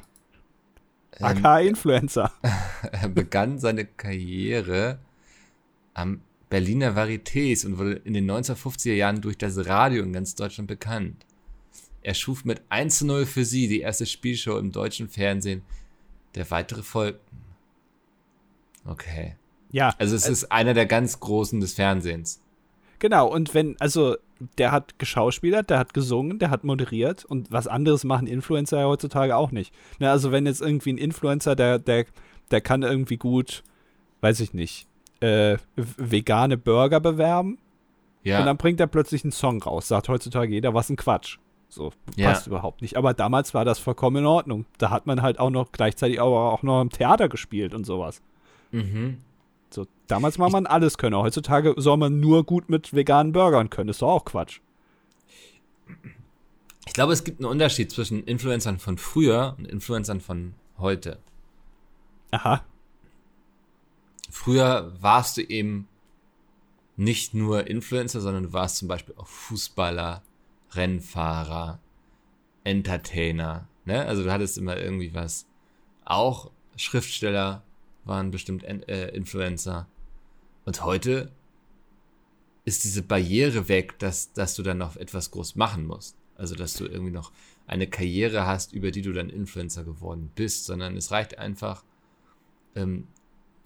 AK 1.20 1.64
Influencer. 1.66 2.32
er 2.92 3.08
begann 3.08 3.58
seine 3.58 3.84
Karriere 3.84 4.98
am 5.94 6.20
Berliner 6.48 6.96
Varietés 6.96 7.66
und 7.66 7.78
wurde 7.78 7.94
in 8.04 8.14
den 8.14 8.30
1950er 8.30 8.94
Jahren 8.94 9.20
durch 9.20 9.36
das 9.36 9.66
Radio 9.66 10.02
in 10.02 10.12
ganz 10.12 10.34
Deutschland 10.34 10.68
bekannt. 10.68 11.26
Er 12.02 12.14
schuf 12.14 12.44
mit 12.44 12.62
1 12.70 12.98
zu 12.98 13.06
0 13.06 13.26
für 13.26 13.44
sie 13.44 13.68
die 13.68 13.80
erste 13.80 14.06
Spielshow 14.06 14.56
im 14.56 14.72
deutschen 14.72 15.08
Fernsehen, 15.08 15.62
der 16.34 16.50
weitere 16.50 16.82
folgten. 16.82 17.36
Okay. 18.86 19.36
Ja, 19.70 19.94
Also 19.98 20.16
es 20.16 20.26
ist 20.26 20.50
einer 20.50 20.72
der 20.72 20.86
ganz 20.86 21.20
Großen 21.20 21.60
des 21.60 21.74
Fernsehens. 21.74 22.40
genau. 22.98 23.28
Und 23.28 23.52
wenn, 23.52 23.76
also 23.80 24.16
der 24.58 24.72
hat 24.72 24.98
geschauspielert, 24.98 25.70
der 25.70 25.78
hat 25.78 25.94
gesungen, 25.94 26.38
der 26.38 26.50
hat 26.50 26.64
moderiert 26.64 27.24
und 27.24 27.50
was 27.50 27.66
anderes 27.66 28.04
machen 28.04 28.26
Influencer 28.26 28.80
ja 28.80 28.86
heutzutage 28.86 29.36
auch 29.36 29.50
nicht. 29.50 29.74
Ne, 29.98 30.10
also 30.10 30.30
wenn 30.32 30.46
jetzt 30.46 30.60
irgendwie 30.62 30.92
ein 30.92 30.98
Influencer, 30.98 31.56
der, 31.56 31.78
der, 31.78 32.06
der 32.50 32.60
kann 32.60 32.82
irgendwie 32.82 33.16
gut, 33.16 33.62
weiß 34.20 34.40
ich 34.40 34.54
nicht, 34.54 34.86
äh, 35.20 35.56
vegane 35.76 36.56
Burger 36.56 37.00
bewerben 37.00 37.58
Ja. 38.22 38.40
und 38.40 38.46
dann 38.46 38.56
bringt 38.56 38.78
er 38.80 38.86
plötzlich 38.86 39.24
einen 39.24 39.32
Song 39.32 39.60
raus. 39.62 39.88
Sagt 39.88 40.08
heutzutage 40.08 40.52
jeder, 40.52 40.74
was 40.74 40.88
ein 40.90 40.96
Quatsch. 40.96 41.38
So, 41.68 41.92
Ja. 42.16 42.28
passt 42.30 42.46
überhaupt 42.46 42.80
nicht. 42.80 42.96
Aber 42.96 43.12
damals 43.14 43.52
war 43.52 43.64
das 43.64 43.78
vollkommen 43.78 44.18
in 44.18 44.26
Ordnung. 44.26 44.64
Da 44.78 44.90
hat 44.90 45.06
man 45.06 45.20
halt 45.20 45.38
auch 45.38 45.50
noch 45.50 45.70
gleichzeitig 45.72 46.20
aber 46.20 46.52
auch 46.52 46.62
noch 46.62 46.80
im 46.80 46.90
Theater 46.90 47.28
gespielt 47.28 47.74
und 47.74 47.84
sowas. 47.84 48.22
mhm. 48.70 49.18
So, 49.70 49.86
damals 50.06 50.38
war 50.38 50.50
man 50.50 50.66
alles 50.66 50.98
können. 50.98 51.16
Heutzutage 51.16 51.74
soll 51.76 51.96
man 51.96 52.20
nur 52.20 52.44
gut 52.44 52.68
mit 52.68 52.94
veganen 52.94 53.32
Burgern 53.32 53.70
können. 53.70 53.90
Ist 53.90 54.02
doch 54.02 54.08
auch 54.08 54.24
Quatsch. 54.24 54.60
Ich 56.86 56.94
glaube, 56.94 57.12
es 57.12 57.24
gibt 57.24 57.40
einen 57.40 57.50
Unterschied 57.50 57.90
zwischen 57.92 58.24
Influencern 58.24 58.78
von 58.78 58.96
früher 58.98 59.54
und 59.58 59.66
Influencern 59.66 60.20
von 60.20 60.54
heute. 60.78 61.18
Aha. 62.30 62.64
Früher 64.30 64.92
warst 65.00 65.36
du 65.36 65.42
eben 65.42 65.88
nicht 66.96 67.34
nur 67.34 67.66
Influencer, 67.66 68.20
sondern 68.20 68.44
du 68.44 68.52
warst 68.52 68.76
zum 68.76 68.88
Beispiel 68.88 69.14
auch 69.16 69.26
Fußballer, 69.26 70.22
Rennfahrer, 70.72 71.78
Entertainer. 72.64 73.68
Ne? 73.84 74.04
Also 74.04 74.24
du 74.24 74.32
hattest 74.32 74.58
immer 74.58 74.76
irgendwie 74.76 75.14
was. 75.14 75.46
Auch 76.04 76.50
Schriftsteller 76.76 77.62
waren 78.08 78.30
bestimmt 78.30 78.64
äh, 78.64 79.08
Influencer. 79.10 79.86
Und 80.64 80.84
heute 80.84 81.30
ist 82.64 82.84
diese 82.84 83.02
Barriere 83.02 83.68
weg, 83.68 83.98
dass, 83.98 84.32
dass 84.32 84.54
du 84.54 84.62
dann 84.62 84.78
noch 84.78 84.96
etwas 84.96 85.30
groß 85.30 85.56
machen 85.56 85.86
musst. 85.86 86.16
Also 86.36 86.54
dass 86.54 86.74
du 86.74 86.86
irgendwie 86.86 87.12
noch 87.12 87.32
eine 87.66 87.86
Karriere 87.86 88.46
hast, 88.46 88.72
über 88.72 88.90
die 88.90 89.02
du 89.02 89.12
dann 89.12 89.28
Influencer 89.28 89.84
geworden 89.84 90.30
bist, 90.34 90.66
sondern 90.66 90.96
es 90.96 91.10
reicht 91.10 91.38
einfach, 91.38 91.84
ähm, 92.74 93.06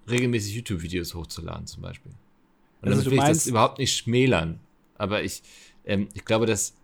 regelmäßig 0.08 0.54
YouTube-Videos 0.56 1.14
hochzuladen 1.14 1.66
zum 1.66 1.82
Beispiel. 1.82 2.12
Und 2.80 2.88
Also 2.88 3.02
damit 3.02 3.06
du 3.06 3.10
will 3.10 3.18
ich 3.18 3.24
das 3.24 3.46
überhaupt 3.46 3.78
nicht 3.78 3.96
schmälern. 3.96 4.60
Aber 4.96 5.22
ich, 5.22 5.42
ähm, 5.84 6.08
ich 6.14 6.24
glaube, 6.24 6.46
dass 6.46 6.74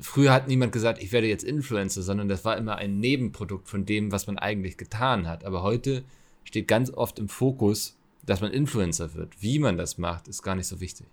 früher 0.00 0.32
hat 0.32 0.48
niemand 0.48 0.72
gesagt, 0.72 1.02
ich 1.02 1.12
werde 1.12 1.26
jetzt 1.28 1.44
Influencer, 1.44 2.02
sondern 2.02 2.28
das 2.28 2.44
war 2.44 2.56
immer 2.56 2.76
ein 2.76 2.98
Nebenprodukt 2.98 3.68
von 3.68 3.86
dem, 3.86 4.12
was 4.12 4.26
man 4.26 4.38
eigentlich 4.38 4.76
getan 4.76 5.28
hat. 5.28 5.44
Aber 5.44 5.62
heute 5.62 6.04
steht 6.48 6.66
ganz 6.66 6.90
oft 6.90 7.18
im 7.18 7.28
Fokus, 7.28 7.96
dass 8.24 8.40
man 8.40 8.50
Influencer 8.50 9.14
wird. 9.14 9.40
Wie 9.40 9.58
man 9.58 9.76
das 9.76 9.98
macht, 9.98 10.28
ist 10.28 10.42
gar 10.42 10.54
nicht 10.54 10.66
so 10.66 10.80
wichtig. 10.80 11.06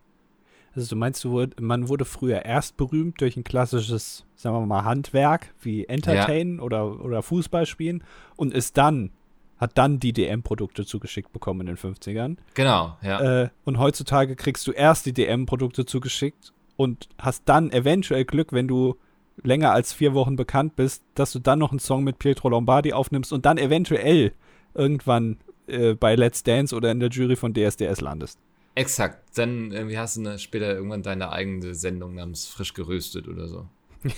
Also 0.75 0.89
du 0.89 0.95
meinst, 0.97 1.23
du 1.23 1.47
man 1.59 1.87
wurde 1.87 2.03
früher 2.03 2.43
erst 2.43 2.75
berühmt 2.75 3.21
durch 3.21 3.37
ein 3.37 3.43
klassisches, 3.43 4.25
sagen 4.35 4.55
wir 4.55 4.65
mal, 4.65 4.83
Handwerk 4.83 5.53
wie 5.61 5.85
Entertainen 5.85 6.59
oder, 6.59 6.99
oder 7.01 7.21
Fußball 7.21 7.65
spielen 7.65 8.03
und 8.35 8.53
ist 8.53 8.77
dann, 8.77 9.11
hat 9.57 9.77
dann 9.77 9.99
die 9.99 10.11
DM-Produkte 10.11 10.85
zugeschickt 10.85 11.31
bekommen 11.31 11.61
in 11.61 11.67
den 11.67 11.77
50ern. 11.77 12.37
Genau, 12.55 12.97
ja. 13.01 13.43
Äh, 13.43 13.49
und 13.63 13.77
heutzutage 13.79 14.35
kriegst 14.35 14.67
du 14.67 14.71
erst 14.71 15.05
die 15.05 15.13
DM-Produkte 15.13 15.85
zugeschickt 15.85 16.53
und 16.75 17.07
hast 17.17 17.43
dann 17.45 17.71
eventuell 17.71 18.25
Glück, 18.25 18.51
wenn 18.51 18.67
du 18.67 18.97
länger 19.43 19.71
als 19.71 19.93
vier 19.93 20.13
Wochen 20.13 20.35
bekannt 20.35 20.75
bist, 20.75 21.03
dass 21.13 21.31
du 21.31 21.39
dann 21.39 21.59
noch 21.59 21.71
einen 21.71 21.79
Song 21.79 22.03
mit 22.03 22.19
Pietro 22.19 22.49
Lombardi 22.49 22.91
aufnimmst 22.91 23.31
und 23.31 23.45
dann 23.45 23.57
eventuell 23.57 24.33
irgendwann 24.75 25.37
äh, 25.67 25.93
bei 25.93 26.15
Let's 26.15 26.43
Dance 26.43 26.75
oder 26.75 26.91
in 26.91 26.99
der 26.99 27.09
Jury 27.09 27.35
von 27.35 27.53
DSDS 27.53 28.01
landest. 28.01 28.39
Exakt. 28.75 29.37
Dann 29.37 29.71
irgendwie 29.71 29.97
hast 29.97 30.17
du 30.17 30.37
später 30.37 30.75
irgendwann 30.75 31.01
deine 31.01 31.31
eigene 31.31 31.73
Sendung 31.73 32.15
namens 32.15 32.45
Frisch 32.45 32.73
geröstet 32.73 33.27
oder 33.27 33.47
so. 33.47 33.67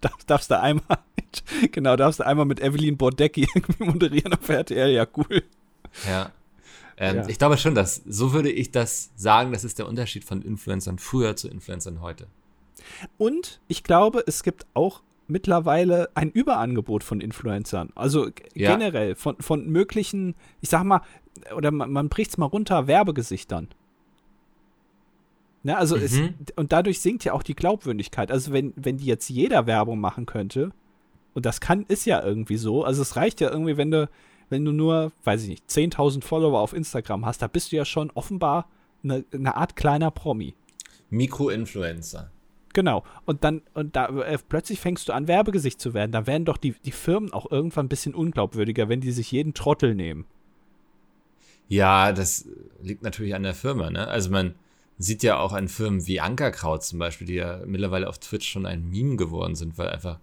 Darf, 0.00 0.24
darfst 0.24 0.50
du 0.50 0.58
einmal, 0.58 0.98
mit, 1.16 1.42
genau, 1.72 1.96
darfst 1.96 2.20
du 2.20 2.26
einmal 2.26 2.46
mit 2.46 2.60
Evelyn 2.60 2.96
Bordecki 2.96 3.46
irgendwie 3.54 3.84
moderieren 3.84 4.32
auf 4.32 4.48
RTL, 4.48 4.90
ja, 4.90 5.06
cool. 5.16 5.42
Ja. 6.06 6.32
Ähm, 6.96 7.16
Ja. 7.16 7.28
Ich 7.28 7.38
glaube 7.38 7.58
schon, 7.58 7.74
dass 7.74 8.02
so 8.06 8.32
würde 8.32 8.50
ich 8.50 8.70
das 8.70 9.10
sagen, 9.16 9.52
das 9.52 9.64
ist 9.64 9.78
der 9.78 9.86
Unterschied 9.86 10.24
von 10.24 10.40
Influencern 10.42 10.98
früher 10.98 11.36
zu 11.36 11.48
Influencern 11.48 12.00
heute. 12.00 12.28
Und 13.18 13.60
ich 13.68 13.82
glaube, 13.82 14.22
es 14.26 14.42
gibt 14.42 14.66
auch 14.74 15.02
mittlerweile 15.28 16.08
ein 16.14 16.30
Überangebot 16.30 17.04
von 17.04 17.20
Influencern. 17.20 17.90
Also 17.94 18.28
Ja. 18.54 18.74
generell 18.76 19.14
von, 19.14 19.36
von 19.40 19.68
möglichen, 19.68 20.34
ich 20.60 20.70
sag 20.70 20.84
mal, 20.84 21.02
oder 21.54 21.70
man, 21.70 21.92
man 21.92 22.08
bricht 22.08 22.30
es 22.30 22.38
mal 22.38 22.46
runter, 22.46 22.86
Werbegesichtern. 22.86 23.68
Ne, 25.64 25.76
also 25.76 25.96
Mhm. 25.96 26.02
es, 26.02 26.20
und 26.56 26.72
dadurch 26.72 27.00
sinkt 27.00 27.24
ja 27.24 27.32
auch 27.32 27.42
die 27.42 27.54
Glaubwürdigkeit. 27.56 28.30
Also 28.30 28.52
wenn, 28.52 28.72
wenn 28.76 28.96
die 28.96 29.06
jetzt 29.06 29.28
jeder 29.28 29.66
Werbung 29.66 30.00
machen 30.00 30.24
könnte, 30.26 30.70
und 31.34 31.46
das 31.46 31.60
kann, 31.60 31.84
ist 31.88 32.04
ja 32.06 32.22
irgendwie 32.24 32.56
so, 32.56 32.84
also 32.84 33.02
es 33.02 33.14
reicht 33.16 33.40
ja 33.40 33.50
irgendwie, 33.50 33.76
wenn 33.76 33.90
du, 33.90 34.08
wenn 34.50 34.64
du 34.64 34.72
nur, 34.72 35.12
weiß 35.24 35.42
ich 35.42 35.48
nicht, 35.50 35.68
10.000 35.68 36.22
Follower 36.24 36.58
auf 36.58 36.72
Instagram 36.72 37.26
hast, 37.26 37.42
da 37.42 37.48
bist 37.48 37.70
du 37.70 37.76
ja 37.76 37.84
schon 37.84 38.10
offenbar 38.12 38.66
eine, 39.04 39.24
eine 39.32 39.54
Art 39.56 39.76
kleiner 39.76 40.10
Promi. 40.10 40.54
Mikroinfluencer. 41.10 42.30
Genau. 42.74 43.04
Und 43.24 43.44
dann, 43.44 43.62
und 43.74 43.96
da 43.96 44.08
äh, 44.20 44.38
plötzlich 44.48 44.80
fängst 44.80 45.08
du 45.08 45.12
an, 45.12 45.28
Werbegesicht 45.28 45.80
zu 45.80 45.94
werden. 45.94 46.12
Da 46.12 46.26
werden 46.26 46.44
doch 46.44 46.56
die, 46.56 46.72
die 46.84 46.92
Firmen 46.92 47.32
auch 47.32 47.50
irgendwann 47.50 47.86
ein 47.86 47.88
bisschen 47.88 48.14
unglaubwürdiger, 48.14 48.88
wenn 48.88 49.00
die 49.00 49.12
sich 49.12 49.32
jeden 49.32 49.54
Trottel 49.54 49.94
nehmen. 49.94 50.26
Ja, 51.68 52.12
das 52.12 52.48
liegt 52.82 53.02
natürlich 53.02 53.34
an 53.34 53.42
der 53.42 53.54
Firma, 53.54 53.90
ne? 53.90 54.08
Also 54.08 54.30
man 54.30 54.54
sieht 54.96 55.22
ja 55.22 55.38
auch 55.38 55.52
an 55.52 55.68
Firmen 55.68 56.06
wie 56.06 56.20
Ankerkraut 56.20 56.82
zum 56.82 56.98
Beispiel, 56.98 57.26
die 57.26 57.34
ja 57.34 57.60
mittlerweile 57.66 58.08
auf 58.08 58.18
Twitch 58.18 58.48
schon 58.48 58.66
ein 58.66 58.88
Meme 58.88 59.16
geworden 59.16 59.54
sind, 59.54 59.78
weil 59.78 59.88
einfach 59.88 60.18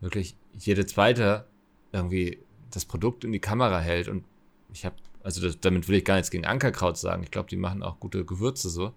wirklich 0.00 0.36
jede 0.52 0.84
zweite 0.84 1.46
irgendwie 1.92 2.38
das 2.70 2.84
Produkt 2.84 3.24
in 3.24 3.32
die 3.32 3.38
Kamera 3.38 3.78
hält 3.78 4.08
und 4.08 4.24
ich 4.72 4.84
habe, 4.84 4.96
also 5.22 5.40
das, 5.40 5.60
damit 5.60 5.88
will 5.88 5.96
ich 5.96 6.04
gar 6.04 6.16
nichts 6.16 6.30
gegen 6.30 6.46
Ankerkraut 6.46 6.98
sagen. 6.98 7.22
Ich 7.22 7.30
glaube, 7.30 7.48
die 7.48 7.56
machen 7.56 7.82
auch 7.82 8.00
gute 8.00 8.24
Gewürze 8.24 8.68
so. 8.68 8.92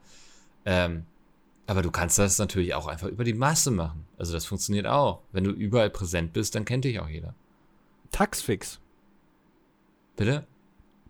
Ähm, 0.66 1.06
aber 1.68 1.82
du 1.82 1.92
kannst 1.92 2.18
das 2.20 2.38
natürlich 2.38 2.74
auch 2.76 2.88
einfach 2.88 3.08
über 3.08 3.24
die 3.24 3.34
Masse 3.34 3.72
machen. 3.72 4.06
Also 4.18 4.34
das 4.34 4.46
funktioniert 4.46 4.88
auch. 4.88 5.22
Wenn 5.32 5.44
du 5.44 5.52
überall 5.52 5.90
präsent 5.90 6.34
bist, 6.34 6.56
dann 6.56 6.66
kennt 6.66 6.86
dich 6.86 7.00
auch 7.00 7.10
jeder. 7.10 7.34
Taxfix. 8.12 8.80
Bitte? 10.16 10.46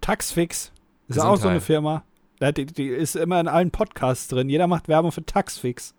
Taxfix. 0.01 0.71
Ist 1.07 1.19
auch 1.19 1.37
so 1.37 1.47
eine 1.47 1.61
Firma. 1.61 2.03
Die, 2.41 2.65
die 2.65 2.87
ist 2.87 3.15
immer 3.15 3.39
in 3.39 3.47
allen 3.47 3.71
Podcasts 3.71 4.27
drin. 4.27 4.49
Jeder 4.49 4.67
macht 4.67 4.87
Werbung 4.87 5.11
für 5.11 5.25
Taxfix. 5.25 5.93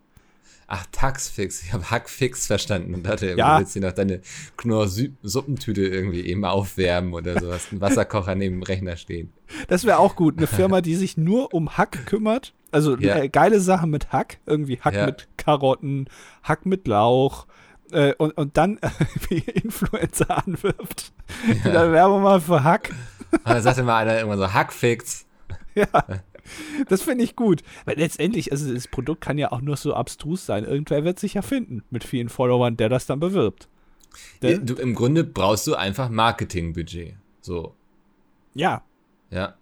Ach, 0.67 0.85
Taxfix. 0.91 1.63
Ich 1.63 1.71
habe 1.71 1.89
Hackfix 1.89 2.45
verstanden 2.47 2.93
und 2.93 3.03
dachte, 3.03 3.35
Ja. 3.37 3.53
du 3.55 3.59
willst 3.61 3.75
dir 3.75 3.81
noch 3.81 3.93
deine 3.93 4.21
Knorr-Suppentüte 4.57 5.81
irgendwie 5.81 6.25
eben 6.25 6.43
aufwärmen 6.43 7.13
oder 7.13 7.39
so. 7.39 7.51
Hast 7.53 7.71
einen 7.71 7.79
Wasserkocher 7.79 8.35
neben 8.35 8.57
dem 8.57 8.63
Rechner 8.63 8.97
stehen. 8.97 9.31
Das 9.69 9.85
wäre 9.85 9.99
auch 9.99 10.15
gut. 10.17 10.37
Eine 10.37 10.47
Firma, 10.47 10.81
die 10.81 10.95
sich 10.95 11.15
nur 11.15 11.53
um 11.53 11.77
Hack 11.77 12.05
kümmert. 12.05 12.53
Also 12.71 12.97
Ja. 12.97 13.15
äh, 13.17 13.29
geile 13.29 13.59
Sachen 13.59 13.89
mit 13.89 14.11
Hack. 14.11 14.39
Irgendwie 14.45 14.79
Hack 14.79 14.93
Ja. 14.93 15.05
mit 15.05 15.27
Karotten, 15.37 16.09
Hack 16.43 16.65
mit 16.65 16.87
Lauch. 16.87 17.47
Äh, 17.91 18.13
und, 18.15 18.31
und 18.37 18.57
dann 18.57 18.79
wie 19.29 19.37
Influencer 19.39 20.45
anwirft. 20.45 21.13
Ja. 21.63 21.71
Dann 21.71 21.91
Werbung 21.93 22.21
mal 22.23 22.41
für 22.41 22.63
Hack. 22.63 22.93
Und 23.31 23.47
dann 23.47 23.61
sagte 23.61 23.83
mal 23.83 23.97
einer 23.97 24.17
irgendwann 24.17 24.39
so, 24.39 24.53
Hackfix. 24.53 25.25
Ja. 25.75 25.87
Das 26.87 27.01
finde 27.01 27.23
ich 27.25 27.35
gut. 27.35 27.61
Weil 27.85 27.97
letztendlich, 27.97 28.51
also 28.51 28.73
das 28.73 28.87
Produkt 28.87 29.21
kann 29.21 29.37
ja 29.37 29.51
auch 29.51 29.61
nur 29.61 29.75
so 29.77 29.93
abstrus 29.93 30.45
sein. 30.45 30.63
Irgendwer 30.63 31.03
wird 31.03 31.19
sich 31.19 31.33
ja 31.35 31.41
finden 31.41 31.83
mit 31.89 32.03
vielen 32.03 32.29
Followern, 32.29 32.77
der 32.77 32.89
das 32.89 33.05
dann 33.05 33.19
bewirbt. 33.19 33.67
Der, 34.41 34.57
Du, 34.57 34.73
Im 34.75 34.95
Grunde 34.95 35.23
brauchst 35.23 35.67
du 35.67 35.75
einfach 35.75 36.09
Marketingbudget. 36.09 37.15
So, 37.41 37.75
ja, 38.53 38.81
ja. 39.29 39.55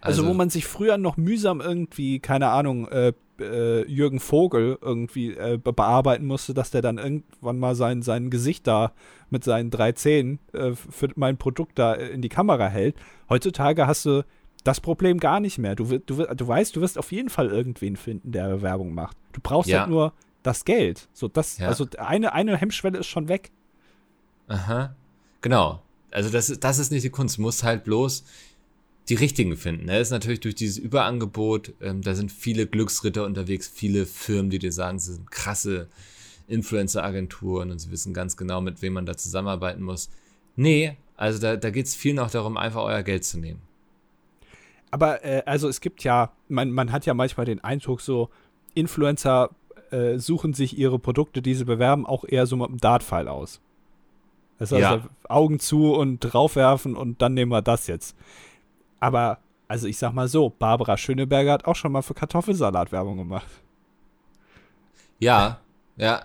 Also, 0.00 0.26
wo 0.26 0.34
man 0.34 0.50
sich 0.50 0.66
früher 0.66 0.98
noch 0.98 1.16
mühsam 1.16 1.60
irgendwie, 1.60 2.18
keine 2.20 2.48
Ahnung, 2.48 2.88
äh, 2.88 3.12
äh, 3.40 3.86
Jürgen 3.88 4.18
Vogel 4.20 4.78
irgendwie 4.80 5.32
äh, 5.32 5.58
be- 5.62 5.72
bearbeiten 5.72 6.26
musste, 6.26 6.54
dass 6.54 6.70
der 6.70 6.82
dann 6.82 6.98
irgendwann 6.98 7.58
mal 7.58 7.74
sein, 7.74 8.02
sein 8.02 8.30
Gesicht 8.30 8.66
da 8.66 8.92
mit 9.30 9.44
seinen 9.44 9.70
drei 9.70 9.92
Zähnen 9.92 10.40
äh, 10.52 10.72
für 10.72 11.08
mein 11.14 11.36
Produkt 11.36 11.78
da 11.78 11.94
in 11.94 12.20
die 12.22 12.28
Kamera 12.28 12.66
hält. 12.68 12.96
Heutzutage 13.28 13.86
hast 13.86 14.04
du 14.06 14.24
das 14.64 14.80
Problem 14.80 15.18
gar 15.20 15.38
nicht 15.38 15.58
mehr. 15.58 15.76
Du, 15.76 15.84
du, 15.98 16.24
du 16.24 16.48
weißt, 16.48 16.74
du 16.74 16.80
wirst 16.80 16.98
auf 16.98 17.12
jeden 17.12 17.28
Fall 17.28 17.46
irgendwen 17.48 17.94
finden, 17.96 18.32
der 18.32 18.60
Werbung 18.60 18.92
macht. 18.92 19.16
Du 19.32 19.40
brauchst 19.40 19.70
Ja. 19.70 19.80
halt 19.80 19.90
nur 19.90 20.12
das 20.42 20.64
Geld. 20.64 21.08
So, 21.12 21.28
das, 21.28 21.58
Ja. 21.58 21.68
Also 21.68 21.86
eine, 21.98 22.32
eine 22.32 22.56
Hemmschwelle 22.56 22.98
ist 22.98 23.06
schon 23.06 23.28
weg. 23.28 23.50
Aha. 24.48 24.94
Genau. 25.40 25.82
Also 26.10 26.30
das 26.30 26.50
ist, 26.50 26.64
das 26.64 26.78
ist 26.78 26.90
nicht 26.90 27.04
die 27.04 27.10
Kunst. 27.10 27.38
Du 27.38 27.42
musst 27.42 27.62
halt 27.62 27.84
bloß 27.84 28.24
die 29.08 29.14
richtigen 29.14 29.56
finden. 29.56 29.86
Ne? 29.86 29.92
Das 29.92 30.08
ist 30.08 30.12
natürlich 30.12 30.40
durch 30.40 30.54
dieses 30.54 30.78
Überangebot, 30.78 31.72
ähm, 31.80 32.02
da 32.02 32.14
sind 32.14 32.30
viele 32.30 32.66
Glücksritter 32.66 33.24
unterwegs, 33.24 33.68
viele 33.68 34.06
Firmen, 34.06 34.50
die 34.50 34.58
dir 34.58 34.72
sagen, 34.72 34.98
sie 34.98 35.14
sind 35.14 35.30
krasse 35.30 35.88
Influencer-Agenturen 36.48 37.70
und 37.70 37.78
sie 37.78 37.90
wissen 37.90 38.14
ganz 38.14 38.36
genau, 38.36 38.60
mit 38.60 38.82
wem 38.82 38.94
man 38.94 39.06
da 39.06 39.16
zusammenarbeiten 39.16 39.82
muss. 39.82 40.10
Nee, 40.56 40.96
also 41.16 41.38
da, 41.40 41.56
da 41.56 41.70
geht 41.70 41.86
es 41.86 41.94
viel 41.94 42.14
noch 42.14 42.30
darum, 42.30 42.56
einfach 42.56 42.82
euer 42.82 43.02
Geld 43.02 43.24
zu 43.24 43.38
nehmen. 43.38 43.60
Aber 44.90 45.24
äh, 45.24 45.42
also 45.46 45.68
es 45.68 45.80
gibt 45.80 46.04
ja, 46.04 46.32
man, 46.48 46.70
man 46.70 46.92
hat 46.92 47.06
ja 47.06 47.14
manchmal 47.14 47.46
den 47.46 47.62
Eindruck, 47.62 48.00
so 48.00 48.30
Influencer 48.74 49.50
äh, 49.90 50.18
suchen 50.18 50.54
sich 50.54 50.78
ihre 50.78 50.98
Produkte, 50.98 51.42
die 51.42 51.54
sie 51.54 51.64
bewerben, 51.64 52.06
auch 52.06 52.24
eher 52.26 52.46
so 52.46 52.56
mit 52.56 52.68
einem 52.68 52.78
Dartpfeil 52.78 53.28
aus. 53.28 53.60
Das 54.58 54.72
heißt, 54.72 54.80
Ja. 54.80 55.08
Augen 55.28 55.60
zu 55.60 55.94
und 55.94 56.20
draufwerfen 56.20 56.96
und 56.96 57.22
dann 57.22 57.34
nehmen 57.34 57.52
wir 57.52 57.62
das 57.62 57.86
jetzt. 57.86 58.16
Aber, 59.00 59.38
also 59.68 59.86
ich 59.86 59.96
sag 59.98 60.12
mal 60.12 60.28
so, 60.28 60.50
Barbara 60.50 60.96
Schöneberger 60.96 61.52
hat 61.52 61.64
auch 61.66 61.76
schon 61.76 61.92
mal 61.92 62.02
für 62.02 62.14
Kartoffelsalat 62.14 62.92
Werbung 62.92 63.16
gemacht. 63.18 63.46
Ja, 65.18 65.60
ja. 65.96 66.22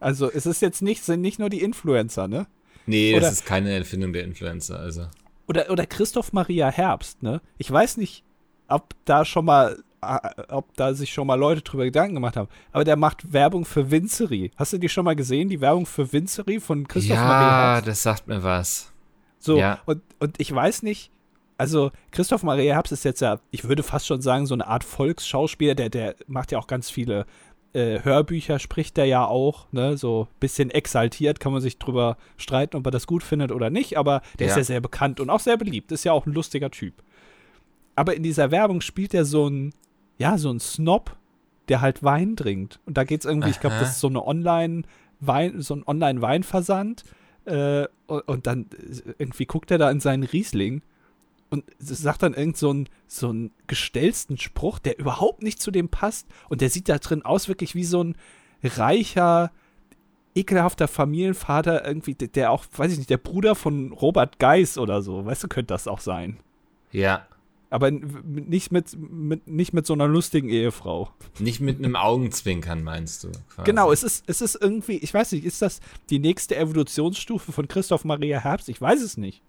Also 0.00 0.30
es 0.30 0.46
ist 0.46 0.60
jetzt 0.62 0.82
nicht, 0.82 1.02
sind 1.04 1.20
nicht 1.20 1.38
nur 1.38 1.48
die 1.48 1.62
Influencer, 1.62 2.28
ne? 2.28 2.46
Nee, 2.86 3.12
Oder- 3.12 3.22
das 3.22 3.32
ist 3.34 3.46
keine 3.46 3.72
Erfindung 3.72 4.12
der 4.12 4.24
Influencer. 4.24 4.78
Also. 4.78 5.06
Oder, 5.46 5.70
oder 5.70 5.86
Christoph 5.86 6.32
Maria 6.32 6.70
Herbst, 6.70 7.22
ne? 7.22 7.40
Ich 7.58 7.70
weiß 7.70 7.96
nicht, 7.96 8.22
ob 8.68 8.94
da 9.04 9.24
schon 9.24 9.44
mal, 9.46 9.82
äh, 10.02 10.18
ob 10.48 10.74
da 10.76 10.92
sich 10.94 11.12
schon 11.12 11.26
mal 11.26 11.34
Leute 11.38 11.62
drüber 11.62 11.84
Gedanken 11.84 12.14
gemacht 12.14 12.36
haben. 12.36 12.48
Aber 12.72 12.84
der 12.84 12.96
macht 12.96 13.32
Werbung 13.32 13.64
für 13.64 13.90
Winzery. 13.90 14.50
Hast 14.56 14.72
du 14.74 14.78
die 14.78 14.88
schon 14.88 15.04
mal 15.04 15.16
gesehen, 15.16 15.48
die 15.48 15.60
Werbung 15.60 15.86
für 15.86 16.12
Winzery 16.12 16.60
von 16.60 16.86
Christoph 16.88 17.16
Maria 17.16 17.30
Ja, 17.50 17.72
Herbst? 17.74 17.88
das 17.88 18.02
sagt 18.02 18.26
mir 18.26 18.42
was. 18.42 18.90
So, 19.38 19.58
ja. 19.58 19.80
und, 19.86 20.02
und 20.20 20.38
ich 20.40 20.54
weiß 20.54 20.82
nicht, 20.82 21.10
also 21.56 21.90
Christoph 22.10 22.42
Maria 22.42 22.74
Herbst 22.74 22.92
ist 22.92 23.04
jetzt 23.04 23.20
ja, 23.20 23.40
ich 23.50 23.64
würde 23.68 23.82
fast 23.82 24.06
schon 24.06 24.20
sagen, 24.22 24.46
so 24.46 24.54
eine 24.54 24.66
Art 24.66 24.84
Volksschauspieler, 24.84 25.74
der, 25.74 25.88
der 25.88 26.16
macht 26.26 26.52
ja 26.52 26.58
auch 26.58 26.66
ganz 26.66 26.90
viele 26.90 27.26
äh, 27.72 28.00
Hörbücher, 28.02 28.58
spricht 28.58 28.96
der 28.96 29.06
ja 29.06 29.26
auch, 29.26 29.66
ne, 29.72 29.96
so 29.96 30.28
bisschen 30.40 30.70
exaltiert, 30.70 31.40
kann 31.40 31.52
man 31.52 31.60
sich 31.60 31.78
drüber 31.78 32.16
streiten, 32.36 32.76
ob 32.76 32.86
er 32.86 32.90
das 32.90 33.06
gut 33.06 33.22
findet 33.22 33.52
oder 33.52 33.70
nicht, 33.70 33.98
aber 33.98 34.22
der 34.38 34.46
ist 34.46 34.54
Ja. 34.54 34.58
ja 34.58 34.64
sehr 34.64 34.80
bekannt 34.80 35.20
und 35.20 35.30
auch 35.30 35.40
sehr 35.40 35.56
beliebt, 35.56 35.92
ist 35.92 36.04
ja 36.04 36.12
auch 36.12 36.26
ein 36.26 36.32
lustiger 36.32 36.70
Typ. 36.70 36.94
Aber 37.96 38.14
in 38.16 38.22
dieser 38.22 38.50
Werbung 38.50 38.80
spielt 38.80 39.14
er 39.14 39.24
so 39.24 39.48
ein, 39.48 39.72
ja, 40.18 40.38
so 40.38 40.50
ein 40.50 40.60
Snob, 40.60 41.16
der 41.68 41.80
halt 41.80 42.02
Wein 42.02 42.36
trinkt. 42.36 42.80
Und 42.86 42.96
da 42.96 43.04
geht 43.04 43.20
es 43.20 43.26
irgendwie, 43.26 43.50
ich 43.50 43.60
glaube, 43.60 43.76
Aha. 43.76 43.82
das 43.82 43.92
ist 43.92 44.00
so 44.00 44.08
eine 44.08 44.24
Online-Wein, 44.26 45.60
so 45.60 45.76
ein 45.76 45.84
Online-Weinversand. 45.86 47.04
Äh, 47.44 47.86
und, 48.06 48.20
und 48.28 48.46
dann 48.46 48.66
äh, 48.72 49.14
irgendwie 49.18 49.46
guckt 49.46 49.70
er 49.70 49.78
da 49.78 49.90
in 49.90 50.00
seinen 50.00 50.24
Riesling 50.24 50.82
und 51.54 51.64
sagt 51.78 52.22
dann 52.22 52.34
irgend 52.34 52.56
so 52.56 52.70
einen, 52.70 52.88
so 53.06 53.30
einen 53.30 53.50
gestelzten 53.66 54.38
Spruch, 54.38 54.78
der 54.78 54.98
überhaupt 54.98 55.42
nicht 55.42 55.60
zu 55.60 55.70
dem 55.70 55.88
passt. 55.88 56.26
Und 56.48 56.60
der 56.60 56.70
sieht 56.70 56.88
da 56.88 56.98
drin 56.98 57.22
aus 57.22 57.48
wirklich 57.48 57.74
wie 57.74 57.84
so 57.84 58.02
ein 58.02 58.16
reicher, 58.62 59.50
ekelhafter 60.34 60.88
Familienvater, 60.88 61.86
irgendwie, 61.86 62.14
der, 62.14 62.50
auch, 62.50 62.64
weiß 62.76 62.92
ich 62.92 62.98
nicht, 62.98 63.10
der 63.10 63.18
Bruder 63.18 63.54
von 63.54 63.92
Robert 63.92 64.38
Geis 64.38 64.78
oder 64.78 65.00
so. 65.02 65.24
Weißt 65.24 65.44
du, 65.44 65.48
könnte 65.48 65.72
das 65.72 65.88
auch 65.88 66.00
sein. 66.00 66.38
Ja. 66.90 67.26
Aber 67.70 67.90
nicht 67.90 68.70
mit, 68.70 68.96
mit, 68.96 69.48
nicht 69.48 69.72
mit 69.72 69.86
so 69.86 69.94
einer 69.94 70.06
lustigen 70.06 70.48
Ehefrau. 70.48 71.10
Nicht 71.40 71.60
mit 71.60 71.78
einem 71.78 71.96
Augenzwinkern, 71.96 72.84
meinst 72.84 73.24
du? 73.24 73.32
quasi. 73.48 73.64
Genau, 73.64 73.90
es 73.90 74.04
ist, 74.04 74.24
es 74.28 74.40
ist 74.40 74.54
irgendwie, 74.60 74.98
ich 74.98 75.12
weiß 75.12 75.32
nicht, 75.32 75.44
ist 75.44 75.60
das 75.60 75.80
die 76.10 76.20
nächste 76.20 76.56
Evolutionsstufe 76.56 77.50
von 77.50 77.66
Christoph 77.66 78.04
Maria 78.04 78.38
Herbst? 78.38 78.68
Ich 78.68 78.80
weiß 78.80 79.02
es 79.02 79.16
nicht. 79.16 79.42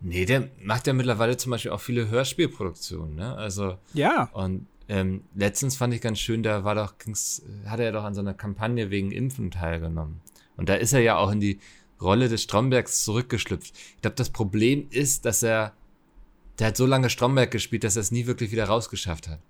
Nee, 0.00 0.24
der 0.24 0.48
macht 0.62 0.86
ja 0.86 0.92
mittlerweile 0.92 1.36
zum 1.36 1.50
Beispiel 1.50 1.70
auch 1.70 1.80
viele 1.80 2.08
Hörspielproduktionen, 2.08 3.14
ne? 3.16 3.34
Also, 3.36 3.78
Ja. 3.94 4.28
und 4.32 4.66
ähm, 4.88 5.24
letztens 5.34 5.76
fand 5.76 5.92
ich 5.94 6.00
ganz 6.00 6.18
schön, 6.20 6.42
da 6.42 6.62
war 6.64 6.74
doch, 6.74 6.98
ging's, 6.98 7.42
hat 7.66 7.80
er 7.80 7.86
ja 7.86 7.92
doch 7.92 8.04
an 8.04 8.14
so 8.14 8.20
einer 8.20 8.34
Kampagne 8.34 8.90
wegen 8.90 9.10
Impfen 9.10 9.50
teilgenommen. 9.50 10.20
Und 10.56 10.68
da 10.68 10.74
ist 10.74 10.92
er 10.92 11.00
ja 11.00 11.16
auch 11.16 11.30
in 11.32 11.40
die 11.40 11.58
Rolle 12.00 12.28
des 12.28 12.42
Strombergs 12.44 13.02
zurückgeschlüpft. 13.04 13.74
Ich 13.96 14.02
glaube, 14.02 14.16
das 14.16 14.30
Problem 14.30 14.86
ist, 14.90 15.24
dass 15.24 15.42
er, 15.42 15.72
der 16.58 16.68
hat 16.68 16.76
so 16.76 16.86
lange 16.86 17.10
Stromberg 17.10 17.50
gespielt, 17.50 17.84
dass 17.84 17.96
er 17.96 18.00
es 18.02 18.10
nie 18.12 18.26
wirklich 18.26 18.52
wieder 18.52 18.64
rausgeschafft 18.66 19.28
hat. 19.28 19.40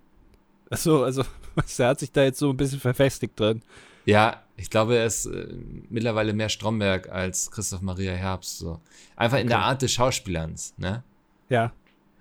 Achso, 0.69 1.03
also, 1.03 1.23
er 1.77 1.87
hat 1.87 1.99
sich 1.99 2.11
da 2.11 2.23
jetzt 2.23 2.39
so 2.39 2.49
ein 2.49 2.57
bisschen 2.57 2.79
verfestigt 2.79 3.39
drin. 3.39 3.61
Ja, 4.05 4.41
ich 4.57 4.69
glaube, 4.69 4.97
er 4.97 5.05
ist 5.05 5.27
äh, 5.27 5.47
mittlerweile 5.89 6.33
mehr 6.33 6.49
Stromberg 6.49 7.09
als 7.09 7.51
Christoph 7.51 7.81
Maria 7.81 8.11
Herbst. 8.13 8.57
So. 8.57 8.79
Einfach 9.15 9.37
in 9.39 9.47
der 9.47 9.59
Art 9.59 9.81
des 9.81 9.93
Schauspielerns, 9.93 10.73
ne? 10.77 11.03
Ja. 11.49 11.71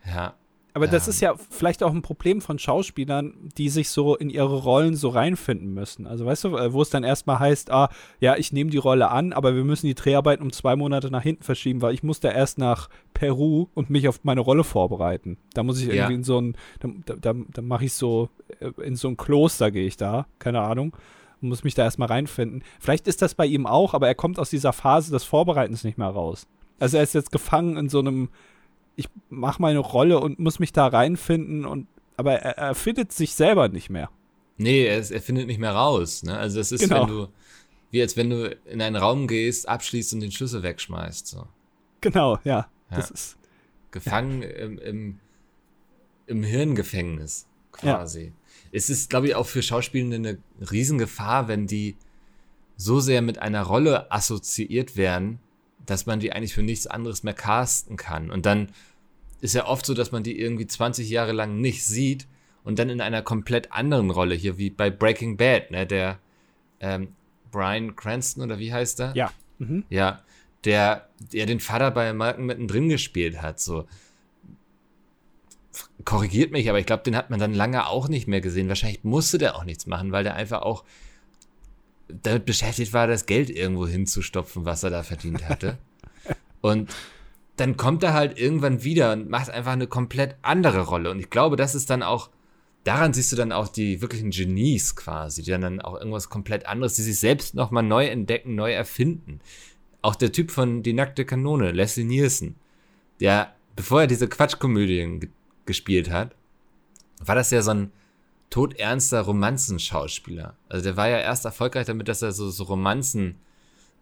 Ja. 0.06 0.34
Aber 0.74 0.86
das 0.86 1.08
ist 1.08 1.22
ja 1.22 1.34
vielleicht 1.50 1.82
auch 1.82 1.94
ein 1.94 2.02
Problem 2.02 2.42
von 2.42 2.58
Schauspielern, 2.58 3.32
die 3.56 3.70
sich 3.70 3.88
so 3.88 4.14
in 4.14 4.28
ihre 4.28 4.58
Rollen 4.58 4.94
so 4.94 5.08
reinfinden 5.08 5.72
müssen. 5.72 6.06
Also 6.06 6.26
weißt 6.26 6.44
du, 6.44 6.56
äh, 6.58 6.70
wo 6.74 6.82
es 6.82 6.90
dann 6.90 7.02
erstmal 7.02 7.38
heißt, 7.38 7.70
ah, 7.70 7.88
ja, 8.20 8.36
ich 8.36 8.52
nehme 8.52 8.68
die 8.70 8.76
Rolle 8.76 9.08
an, 9.10 9.32
aber 9.32 9.56
wir 9.56 9.64
müssen 9.64 9.86
die 9.86 9.94
Dreharbeiten 9.94 10.42
um 10.44 10.52
zwei 10.52 10.76
Monate 10.76 11.10
nach 11.10 11.22
hinten 11.22 11.44
verschieben, 11.44 11.80
weil 11.80 11.94
ich 11.94 12.02
muss 12.02 12.20
da 12.20 12.30
erst 12.30 12.58
nach 12.58 12.90
Peru 13.14 13.68
und 13.72 13.88
mich 13.88 14.06
auf 14.06 14.22
meine 14.24 14.42
Rolle 14.42 14.64
vorbereiten. 14.64 15.38
Da 15.54 15.62
muss 15.62 15.80
ich 15.80 15.86
Ja. 15.86 15.94
irgendwie 15.94 16.14
in 16.16 16.24
so 16.24 16.38
ein, 16.42 16.56
da, 17.06 17.14
da, 17.14 17.32
da 17.54 17.62
mache 17.62 17.86
ich 17.86 17.94
so, 17.94 18.28
äh, 18.60 18.70
in 18.82 18.96
so 18.96 19.08
ein 19.08 19.16
Kloster 19.16 19.70
gehe 19.70 19.86
ich 19.86 19.96
da, 19.96 20.26
keine 20.38 20.60
Ahnung. 20.60 20.94
Muss 21.48 21.64
mich 21.64 21.74
da 21.74 21.84
erstmal 21.84 22.08
reinfinden. 22.08 22.62
Vielleicht 22.80 23.06
ist 23.08 23.22
das 23.22 23.34
bei 23.34 23.46
ihm 23.46 23.66
auch, 23.66 23.94
aber 23.94 24.06
er 24.08 24.14
kommt 24.14 24.38
aus 24.38 24.50
dieser 24.50 24.72
Phase 24.72 25.10
des 25.12 25.24
Vorbereitens 25.24 25.84
nicht 25.84 25.98
mehr 25.98 26.08
raus. 26.08 26.46
Also 26.78 26.96
er 26.98 27.02
ist 27.02 27.14
jetzt 27.14 27.32
gefangen 27.32 27.76
in 27.76 27.88
so 27.88 27.98
einem, 28.00 28.28
ich 28.96 29.08
mache 29.30 29.62
meine 29.62 29.78
Rolle 29.78 30.20
und 30.20 30.38
muss 30.38 30.58
mich 30.58 30.72
da 30.72 30.86
reinfinden 30.86 31.64
und 31.64 31.86
aber 32.18 32.34
er, 32.34 32.56
er 32.58 32.74
findet 32.74 33.12
sich 33.12 33.34
selber 33.34 33.68
nicht 33.68 33.90
mehr. 33.90 34.08
Nee, 34.58 34.86
er, 34.86 34.98
ist- 34.98 35.10
er 35.10 35.20
findet 35.20 35.46
nicht 35.46 35.58
mehr 35.60 35.72
raus. 35.72 36.22
Ne? 36.22 36.36
Also 36.36 36.60
es 36.60 36.72
ist, 36.72 36.80
Genau. 36.82 37.02
wenn 37.02 37.08
du, 37.08 37.28
wie 37.90 38.00
als 38.02 38.16
wenn 38.16 38.30
du 38.30 38.56
in 38.64 38.80
einen 38.80 38.96
Raum 38.96 39.26
gehst, 39.26 39.68
abschließt 39.68 40.14
und 40.14 40.20
den 40.20 40.32
Schlüssel 40.32 40.62
wegschmeißt. 40.62 41.26
So. 41.26 41.46
Genau, 42.00 42.38
ja. 42.44 42.68
Ja. 42.90 42.96
Das 42.96 43.10
ist 43.10 43.36
Gefangen 43.90 44.42
im, 44.42 44.78
im, 44.78 45.18
im 46.26 46.42
Hirngefängnis 46.42 47.46
quasi. 47.72 48.32
Es 48.72 48.90
ist, 48.90 49.10
glaube 49.10 49.28
ich, 49.28 49.34
auch 49.34 49.46
für 49.46 49.62
Schauspielende 49.62 50.16
eine 50.16 50.38
Riesengefahr, 50.70 51.48
wenn 51.48 51.66
die 51.66 51.96
so 52.76 53.00
sehr 53.00 53.22
mit 53.22 53.38
einer 53.40 53.62
Rolle 53.62 54.10
assoziiert 54.12 54.96
werden, 54.96 55.38
dass 55.84 56.06
man 56.06 56.20
die 56.20 56.32
eigentlich 56.32 56.54
für 56.54 56.62
nichts 56.62 56.86
anderes 56.86 57.22
mehr 57.22 57.34
casten 57.34 57.96
kann. 57.96 58.30
Und 58.30 58.46
dann 58.46 58.68
ist 59.40 59.54
ja 59.54 59.66
oft 59.66 59.86
so, 59.86 59.94
dass 59.94 60.12
man 60.12 60.22
die 60.22 60.38
irgendwie 60.38 60.66
20 60.66 61.08
Jahre 61.08 61.32
lang 61.32 61.60
nicht 61.60 61.84
sieht 61.84 62.26
und 62.64 62.78
dann 62.78 62.90
in 62.90 63.00
einer 63.00 63.22
komplett 63.22 63.72
anderen 63.72 64.10
Rolle, 64.10 64.34
hier 64.34 64.58
wie 64.58 64.70
bei 64.70 64.90
Breaking 64.90 65.36
Bad, 65.36 65.70
ne, 65.70 65.86
der 65.86 66.18
ähm, 66.80 67.08
Brian 67.50 67.96
Cranston 67.96 68.42
oder 68.42 68.58
wie 68.58 68.72
heißt 68.72 69.00
er? 69.00 69.14
ja. 69.14 69.32
Mhm. 69.58 69.84
Ja, 69.88 70.22
der, 70.64 71.08
der 71.32 71.46
den 71.46 71.60
Vater 71.60 71.90
bei 71.90 72.12
Malcolm 72.12 72.46
mittendrin 72.46 72.88
gespielt 72.88 73.40
hat, 73.40 73.60
so. 73.60 73.86
Korrigiert 76.06 76.52
mich, 76.52 76.70
aber 76.70 76.78
ich 76.78 76.86
glaube, 76.86 77.02
den 77.02 77.16
hat 77.16 77.28
man 77.28 77.40
dann 77.40 77.52
lange 77.52 77.86
auch 77.86 78.08
nicht 78.08 78.28
mehr 78.28 78.40
gesehen. 78.40 78.68
Wahrscheinlich 78.68 79.04
musste 79.04 79.36
der 79.36 79.56
auch 79.56 79.64
nichts 79.64 79.86
machen, 79.86 80.12
weil 80.12 80.24
der 80.24 80.34
einfach 80.34 80.62
auch 80.62 80.84
damit 82.08 82.46
beschäftigt 82.46 82.92
war, 82.92 83.06
das 83.06 83.26
Geld 83.26 83.50
irgendwo 83.50 83.86
hinzustopfen, 83.86 84.64
was 84.64 84.82
er 84.82 84.90
da 84.90 85.02
verdient 85.02 85.48
hatte. 85.48 85.78
und 86.60 86.94
dann 87.56 87.76
kommt 87.76 88.02
er 88.02 88.14
halt 88.14 88.38
irgendwann 88.38 88.84
wieder 88.84 89.12
und 89.12 89.28
macht 89.30 89.50
einfach 89.50 89.72
eine 89.72 89.86
komplett 89.86 90.36
andere 90.42 90.82
Rolle. 90.82 91.10
Und 91.10 91.18
ich 91.18 91.30
glaube, 91.30 91.56
das 91.56 91.74
ist 91.74 91.90
dann 91.90 92.02
auch, 92.02 92.30
daran 92.84 93.12
siehst 93.12 93.32
du 93.32 93.36
dann 93.36 93.50
auch 93.50 93.68
die 93.68 94.00
wirklichen 94.00 94.30
Genies 94.30 94.94
quasi, 94.94 95.42
die 95.42 95.50
dann 95.50 95.80
auch 95.80 95.98
irgendwas 95.98 96.28
komplett 96.28 96.66
anderes, 96.66 96.94
die 96.94 97.02
sich 97.02 97.18
selbst 97.18 97.54
nochmal 97.54 97.82
neu 97.82 98.06
entdecken, 98.06 98.54
neu 98.54 98.72
erfinden. 98.72 99.40
Auch 100.02 100.14
der 100.14 100.32
Typ 100.32 100.50
von 100.50 100.82
Die 100.82 100.92
nackte 100.92 101.24
Kanone, 101.24 101.72
Leslie 101.72 102.04
Nielsen, 102.04 102.56
der, 103.20 103.54
bevor 103.74 104.02
er 104.02 104.06
diese 104.06 104.28
Quatschkomödien 104.28 105.32
gespielt 105.66 106.10
hat, 106.10 106.34
war 107.20 107.34
das 107.34 107.50
ja 107.50 107.62
so 107.62 107.72
ein 107.72 107.92
todernster 108.50 109.22
Romanzenschauspieler. 109.22 110.56
Also 110.68 110.84
der 110.84 110.96
war 110.96 111.08
ja 111.08 111.18
erst 111.18 111.44
erfolgreich 111.44 111.86
damit, 111.86 112.08
dass 112.08 112.22
er 112.22 112.32
so, 112.32 112.50
so 112.50 112.64
Romanzen 112.64 113.36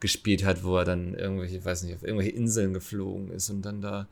gespielt 0.00 0.44
hat, 0.44 0.64
wo 0.64 0.76
er 0.76 0.84
dann 0.84 1.14
irgendwelche, 1.14 1.56
ich 1.56 1.64
weiß 1.64 1.84
nicht, 1.84 1.94
auf 1.94 2.02
irgendwelche 2.02 2.32
Inseln 2.36 2.74
geflogen 2.74 3.30
ist 3.30 3.48
und 3.50 3.62
dann 3.62 3.80
da 3.80 4.06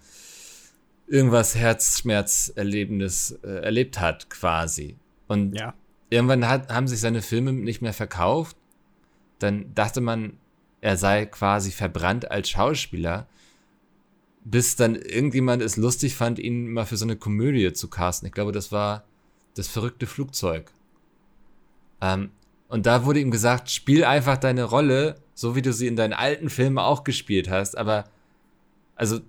irgendwas 1.07 1.55
Herzschmerzerlebendes 1.55 3.39
äh, 3.43 3.49
erlebt 3.63 4.01
hat, 4.01 4.31
quasi. 4.31 4.97
Und 5.29 5.55
Ja. 5.59 5.75
irgendwann 6.11 6.49
hat, 6.49 6.73
haben 6.73 6.89
sich 6.89 7.01
seine 7.01 7.23
Filme 7.23 7.53
nicht 7.53 7.83
mehr 7.83 7.93
verkauft. 7.93 8.57
Dann 9.39 9.75
dachte 9.75 10.01
man, 10.01 10.39
er 10.81 10.97
sei 10.97 11.27
quasi 11.27 11.71
verbrannt 11.71 12.31
als 12.31 12.49
Schauspieler, 12.51 13.27
bis 14.45 14.77
dann 14.77 14.97
irgendjemand 14.97 15.63
es 15.63 15.77
lustig 15.77 16.17
fand, 16.17 16.39
ihn 16.39 16.73
mal 16.73 16.87
für 16.87 16.97
so 16.97 17.05
eine 17.05 17.17
Komödie 17.17 17.73
zu 17.73 17.89
casten. 17.89 18.27
Ich 18.27 18.33
glaube, 18.33 18.53
das 18.53 18.73
war 18.73 19.05
das 19.55 19.69
verrückte 19.69 20.07
Flugzeug. 20.07 20.73
Ähm, 22.01 22.31
und 22.69 22.87
da 22.87 23.05
wurde 23.05 23.21
ihm 23.21 23.31
gesagt, 23.31 23.71
spiel 23.71 24.05
einfach 24.05 24.39
deine 24.39 24.65
Rolle, 24.65 25.17
so 25.35 25.55
wie 25.55 25.63
du 25.63 25.73
sie 25.73 25.87
in 25.87 25.97
deinen 25.97 26.15
alten 26.15 26.49
Filmen 26.49 26.79
auch 26.79 27.05
gespielt 27.05 27.51
hast, 27.51 27.77
aber 27.77 28.05
also 28.97 29.21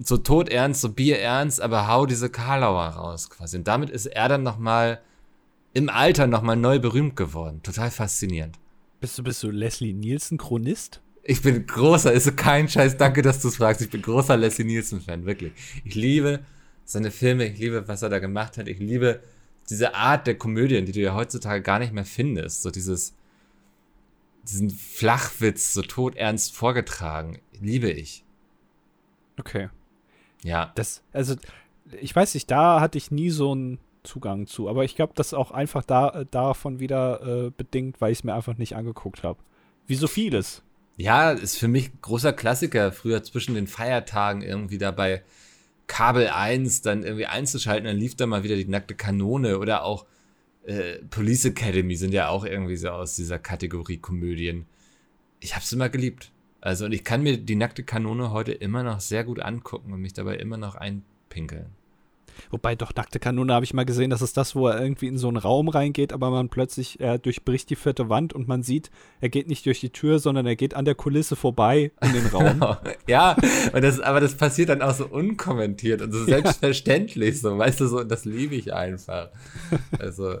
so 0.00 0.16
todernst, 0.16 0.80
so 0.80 0.90
bierernst, 0.90 1.60
aber 1.60 1.88
hau 1.88 2.06
diese 2.06 2.30
Karlauer 2.30 2.86
raus 2.86 3.30
quasi. 3.30 3.56
Und 3.56 3.68
damit 3.68 3.90
ist 3.90 4.06
er 4.06 4.28
dann 4.28 4.42
nochmal 4.42 5.00
im 5.74 5.88
Alter 5.88 6.26
nochmal 6.26 6.56
neu 6.56 6.78
berühmt 6.78 7.16
geworden. 7.16 7.62
Total 7.62 7.90
faszinierend. 7.90 8.58
Bist 9.00 9.18
du, 9.18 9.22
bist 9.22 9.42
du 9.42 9.50
Leslie 9.50 9.92
Nielsen 9.92 10.38
Chronist? 10.38 11.00
Ich 11.28 11.42
bin 11.42 11.66
großer, 11.66 12.10
ist 12.10 12.38
kein 12.38 12.70
Scheiß, 12.70 12.96
danke, 12.96 13.20
dass 13.20 13.42
du 13.42 13.48
es 13.48 13.56
fragst. 13.56 13.82
Ich 13.82 13.90
bin 13.90 14.00
großer 14.00 14.34
Leslie 14.34 14.64
Nielsen-Fan, 14.64 15.26
wirklich. 15.26 15.52
Ich 15.84 15.94
liebe 15.94 16.40
seine 16.86 17.10
Filme, 17.10 17.44
ich 17.44 17.58
liebe, 17.58 17.86
was 17.86 18.00
er 18.00 18.08
da 18.08 18.18
gemacht 18.18 18.56
hat. 18.56 18.66
Ich 18.66 18.78
liebe 18.78 19.20
diese 19.68 19.94
Art 19.94 20.26
der 20.26 20.38
Komödien, 20.38 20.86
die 20.86 20.92
du 20.92 21.00
ja 21.00 21.14
heutzutage 21.14 21.60
gar 21.60 21.80
nicht 21.80 21.92
mehr 21.92 22.06
findest. 22.06 22.62
So 22.62 22.70
dieses, 22.70 23.14
diesen 24.44 24.70
Flachwitz, 24.70 25.74
so 25.74 25.82
todernst 25.82 26.56
vorgetragen. 26.56 27.40
Liebe 27.60 27.90
ich. 27.90 28.24
Okay. 29.38 29.68
Ja. 30.42 30.72
Das, 30.76 31.02
also, 31.12 31.36
ich 32.00 32.16
weiß 32.16 32.32
nicht, 32.32 32.50
da 32.50 32.80
hatte 32.80 32.96
ich 32.96 33.10
nie 33.10 33.28
so 33.28 33.52
einen 33.52 33.80
Zugang 34.02 34.46
zu, 34.46 34.66
aber 34.66 34.86
ich 34.86 34.96
glaube, 34.96 35.12
das 35.14 35.26
ist 35.26 35.34
auch 35.34 35.50
einfach 35.50 35.84
da, 35.84 36.24
davon 36.30 36.80
wieder 36.80 37.48
äh, 37.48 37.50
bedingt, 37.50 38.00
weil 38.00 38.12
ich 38.12 38.20
es 38.20 38.24
mir 38.24 38.32
einfach 38.32 38.56
nicht 38.56 38.76
angeguckt 38.76 39.24
habe. 39.24 39.38
Wie 39.86 39.94
so 39.94 40.06
vieles. 40.06 40.62
Ja, 40.98 41.30
ist 41.30 41.56
für 41.56 41.68
mich 41.68 42.02
großer 42.02 42.32
Klassiker, 42.32 42.90
früher 42.90 43.22
zwischen 43.22 43.54
den 43.54 43.68
Feiertagen 43.68 44.42
irgendwie 44.42 44.78
dabei 44.78 45.22
Kabel 45.86 46.26
1 46.26 46.82
dann 46.82 47.04
irgendwie 47.04 47.26
einzuschalten, 47.26 47.86
dann 47.86 47.96
lief 47.96 48.16
da 48.16 48.26
mal 48.26 48.42
wieder 48.42 48.56
die 48.56 48.66
nackte 48.66 48.96
Kanone 48.96 49.60
oder 49.60 49.84
auch 49.84 50.06
äh, 50.64 50.98
Police 51.08 51.44
Academy 51.46 51.94
sind 51.94 52.12
ja 52.12 52.28
auch 52.28 52.44
irgendwie 52.44 52.76
so 52.76 52.90
aus 52.90 53.14
dieser 53.14 53.38
Kategorie 53.38 53.98
Komödien. 53.98 54.66
Ich 55.38 55.54
hab's 55.54 55.72
immer 55.72 55.88
geliebt. 55.88 56.32
Also 56.60 56.84
und 56.84 56.92
ich 56.92 57.04
kann 57.04 57.22
mir 57.22 57.38
die 57.38 57.54
nackte 57.54 57.84
Kanone 57.84 58.32
heute 58.32 58.50
immer 58.50 58.82
noch 58.82 58.98
sehr 58.98 59.22
gut 59.22 59.38
angucken 59.38 59.92
und 59.92 60.00
mich 60.00 60.14
dabei 60.14 60.36
immer 60.36 60.56
noch 60.56 60.74
einpinkeln. 60.74 61.77
Wobei 62.50 62.74
doch 62.74 62.94
nackte 62.94 63.18
Kanone 63.18 63.52
habe 63.52 63.64
ich 63.64 63.74
mal 63.74 63.84
gesehen, 63.84 64.10
das 64.10 64.22
ist 64.22 64.36
das, 64.36 64.54
wo 64.54 64.68
er 64.68 64.80
irgendwie 64.80 65.06
in 65.06 65.18
so 65.18 65.28
einen 65.28 65.36
Raum 65.36 65.68
reingeht, 65.68 66.12
aber 66.12 66.30
man 66.30 66.48
plötzlich, 66.48 67.00
er 67.00 67.18
durchbricht 67.18 67.70
die 67.70 67.76
vierte 67.76 68.08
Wand 68.08 68.32
und 68.32 68.48
man 68.48 68.62
sieht, 68.62 68.90
er 69.20 69.28
geht 69.28 69.48
nicht 69.48 69.66
durch 69.66 69.80
die 69.80 69.90
Tür, 69.90 70.18
sondern 70.18 70.46
er 70.46 70.56
geht 70.56 70.74
an 70.74 70.84
der 70.84 70.94
Kulisse 70.94 71.36
vorbei 71.36 71.92
in 72.02 72.12
den 72.12 72.26
Raum. 72.26 72.76
ja, 73.06 73.36
und 73.72 73.82
das, 73.82 74.00
aber 74.00 74.20
das 74.20 74.36
passiert 74.36 74.68
dann 74.68 74.82
auch 74.82 74.94
so 74.94 75.06
unkommentiert 75.06 76.02
und 76.02 76.12
so 76.12 76.24
selbstverständlich, 76.24 77.40
so, 77.40 77.56
weißt 77.56 77.80
du, 77.80 77.86
so, 77.88 78.00
und 78.00 78.10
das 78.10 78.24
liebe 78.24 78.54
ich 78.54 78.72
einfach. 78.72 79.30
Also, 79.98 80.38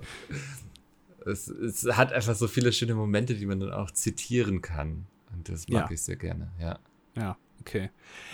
es, 1.26 1.48
es 1.48 1.84
hat 1.96 2.12
einfach 2.12 2.34
so 2.34 2.48
viele 2.48 2.72
schöne 2.72 2.94
Momente, 2.94 3.34
die 3.34 3.46
man 3.46 3.60
dann 3.60 3.72
auch 3.72 3.90
zitieren 3.90 4.62
kann. 4.62 5.06
Und 5.34 5.48
das 5.48 5.68
mag 5.68 5.88
Ja. 5.88 5.90
ich 5.94 6.02
sehr 6.02 6.16
gerne, 6.16 6.50
ja. 6.60 6.78
Ja, 7.16 7.36
okay. 7.68 7.90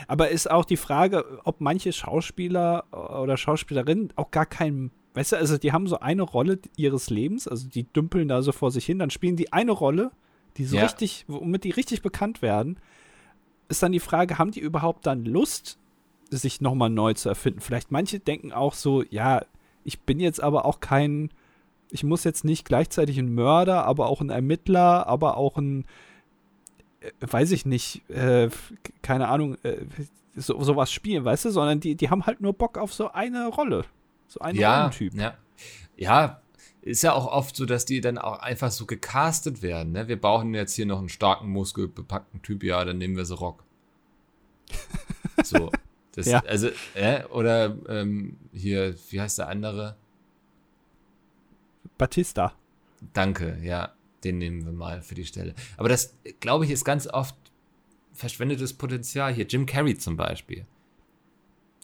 Aber 0.08 0.28
ist 0.30 0.50
auch 0.50 0.64
die 0.64 0.76
Frage, 0.76 1.40
ob 1.44 1.60
manche 1.60 1.92
Schauspieler 1.92 2.84
oder 2.92 3.36
Schauspielerinnen 3.36 4.12
auch 4.16 4.30
gar 4.30 4.46
keinen, 4.46 4.90
weißt 5.14 5.32
du, 5.32 5.36
also 5.36 5.58
die 5.58 5.72
haben 5.72 5.86
so 5.86 6.00
eine 6.00 6.22
Rolle 6.22 6.58
ihres 6.76 7.10
Lebens, 7.10 7.48
also 7.48 7.68
die 7.68 7.84
dümpeln 7.84 8.28
da 8.28 8.42
so 8.42 8.52
vor 8.52 8.70
sich 8.70 8.86
hin, 8.86 8.98
dann 8.98 9.10
spielen 9.10 9.36
die 9.36 9.52
eine 9.52 9.72
Rolle, 9.72 10.10
die 10.56 10.64
so 10.64 10.76
Ja. 10.76 10.84
richtig, 10.84 11.24
womit 11.28 11.64
die 11.64 11.70
richtig 11.70 12.02
bekannt 12.02 12.42
werden. 12.42 12.78
Ist 13.68 13.82
dann 13.82 13.92
die 13.92 14.00
Frage, 14.00 14.38
haben 14.38 14.50
die 14.50 14.60
überhaupt 14.60 15.06
dann 15.06 15.24
Lust, 15.24 15.78
sich 16.30 16.60
nochmal 16.60 16.90
neu 16.90 17.14
zu 17.14 17.28
erfinden? 17.28 17.60
Vielleicht 17.60 17.90
manche 17.90 18.20
denken 18.20 18.52
auch 18.52 18.74
so, 18.74 19.02
ja, 19.02 19.42
ich 19.84 20.00
bin 20.00 20.20
jetzt 20.20 20.42
aber 20.42 20.64
auch 20.64 20.80
kein, 20.80 21.30
ich 21.90 22.04
muss 22.04 22.24
jetzt 22.24 22.44
nicht 22.44 22.64
gleichzeitig 22.64 23.18
ein 23.18 23.34
Mörder, 23.34 23.84
aber 23.84 24.08
auch 24.08 24.20
ein 24.20 24.30
Ermittler, 24.30 25.06
aber 25.06 25.36
auch 25.36 25.56
ein 25.58 25.82
äh, 25.82 25.86
weiß 27.20 27.50
ich 27.52 27.66
nicht, 27.66 28.08
äh, 28.10 28.48
keine 29.02 29.28
Ahnung, 29.28 29.56
äh, 29.62 29.84
so, 30.36 30.60
sowas 30.62 30.90
spielen, 30.92 31.24
weißt 31.24 31.44
du, 31.46 31.50
sondern 31.50 31.80
die, 31.80 31.94
die 31.94 32.10
haben 32.10 32.26
halt 32.26 32.40
nur 32.40 32.52
Bock 32.52 32.76
auf 32.78 32.92
so 32.92 33.10
eine 33.12 33.46
Rolle. 33.48 33.84
So 34.26 34.40
einen 34.40 34.58
Ja, 34.58 34.78
Rollentyp. 34.82 35.14
ja. 35.14 35.34
Ja, 35.96 36.40
ist 36.82 37.02
ja 37.02 37.12
auch 37.12 37.26
oft 37.28 37.54
so, 37.54 37.66
dass 37.66 37.84
die 37.84 38.00
dann 38.00 38.18
auch 38.18 38.40
einfach 38.40 38.70
so 38.70 38.84
gecastet 38.84 39.62
werden. 39.62 39.92
Ne? 39.92 40.08
Wir 40.08 40.20
brauchen 40.20 40.52
jetzt 40.54 40.74
hier 40.74 40.86
noch 40.86 40.98
einen 40.98 41.08
starken, 41.08 41.48
muskelbepackten 41.50 42.42
Typ, 42.42 42.62
ja, 42.64 42.84
dann 42.84 42.98
nehmen 42.98 43.16
wir 43.16 43.24
so 43.24 43.36
Rock. 43.36 43.62
So. 45.42 45.70
Das, 46.12 46.26
Ja. 46.26 46.40
Also, 46.46 46.68
äh, 46.94 47.24
oder 47.24 47.76
ähm, 47.88 48.36
hier, 48.52 48.94
wie 49.10 49.20
heißt 49.20 49.38
der 49.38 49.48
andere? 49.48 49.96
Batista. 51.98 52.52
Danke, 53.12 53.58
ja, 53.62 53.92
den 54.24 54.38
nehmen 54.38 54.64
wir 54.64 54.72
mal 54.72 55.02
für 55.02 55.14
die 55.14 55.24
Stelle. 55.26 55.54
Aber 55.76 55.88
das, 55.88 56.16
glaube 56.40 56.64
ich, 56.64 56.70
ist 56.70 56.84
ganz 56.84 57.06
oft 57.06 57.36
verschwendetes 58.12 58.72
Potenzial. 58.72 59.32
Hier 59.34 59.46
Jim 59.46 59.66
Carrey 59.66 59.96
zum 59.96 60.16
Beispiel. 60.16 60.66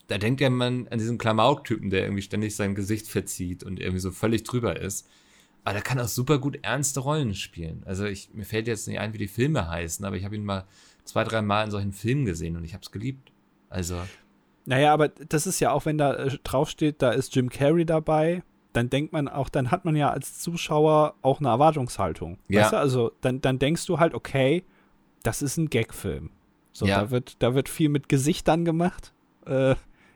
da 0.08 0.18
denkt 0.18 0.40
ja 0.40 0.50
man 0.50 0.88
an 0.88 0.98
diesen 0.98 1.18
Klamauk-Typen, 1.18 1.90
der 1.90 2.02
irgendwie 2.02 2.22
ständig 2.22 2.56
sein 2.56 2.74
Gesicht 2.74 3.06
verzieht 3.06 3.62
und 3.62 3.78
irgendwie 3.78 4.00
so 4.00 4.10
völlig 4.10 4.42
drüber 4.42 4.80
ist. 4.80 5.08
Aber 5.62 5.74
der 5.74 5.82
kann 5.82 6.00
auch 6.00 6.08
super 6.08 6.38
gut 6.38 6.58
ernste 6.62 7.00
Rollen 7.00 7.34
spielen. 7.34 7.82
Also 7.84 8.06
ich, 8.06 8.30
mir 8.32 8.44
fällt 8.44 8.66
jetzt 8.66 8.88
nicht 8.88 8.98
ein, 8.98 9.12
wie 9.12 9.18
die 9.18 9.28
Filme 9.28 9.68
heißen, 9.68 10.04
aber 10.04 10.16
ich 10.16 10.24
habe 10.24 10.34
ihn 10.34 10.44
mal 10.44 10.66
zwei, 11.04 11.22
drei 11.22 11.42
Mal 11.42 11.64
in 11.64 11.70
solchen 11.70 11.92
Filmen 11.92 12.24
gesehen 12.24 12.56
und 12.56 12.64
ich 12.64 12.72
habe 12.72 12.82
es 12.82 12.90
geliebt. 12.90 13.30
Also. 13.68 14.00
Naja, 14.64 14.92
aber 14.92 15.08
das 15.08 15.46
ist 15.46 15.60
ja 15.60 15.70
auch, 15.70 15.84
wenn 15.84 15.98
da 15.98 16.14
äh, 16.14 16.38
draufsteht, 16.42 17.02
da 17.02 17.10
ist 17.10 17.34
Jim 17.36 17.48
Carrey 17.50 17.84
dabei, 17.84 18.42
dann 18.72 18.88
denkt 18.90 19.12
man 19.12 19.28
auch, 19.28 19.48
dann 19.48 19.70
hat 19.70 19.84
man 19.84 19.96
ja 19.96 20.10
als 20.10 20.38
Zuschauer 20.38 21.14
auch 21.22 21.40
eine 21.40 21.48
Erwartungshaltung. 21.48 22.38
Ja. 22.48 22.62
Weißt 22.62 22.72
du? 22.72 22.76
Also 22.78 23.12
dann, 23.20 23.40
dann 23.40 23.58
denkst 23.58 23.86
du 23.86 23.98
halt, 23.98 24.14
okay, 24.14 24.64
das 25.22 25.42
ist 25.42 25.56
ein 25.56 25.70
Gagfilm. 25.70 26.30
So, 26.72 26.86
Ja. 26.86 27.00
da, 27.00 27.10
wird, 27.10 27.42
da 27.42 27.54
wird 27.54 27.68
viel 27.68 27.88
mit 27.88 28.08
Gesichtern 28.08 28.64
gemacht. 28.64 29.12
Äh, 29.46 29.74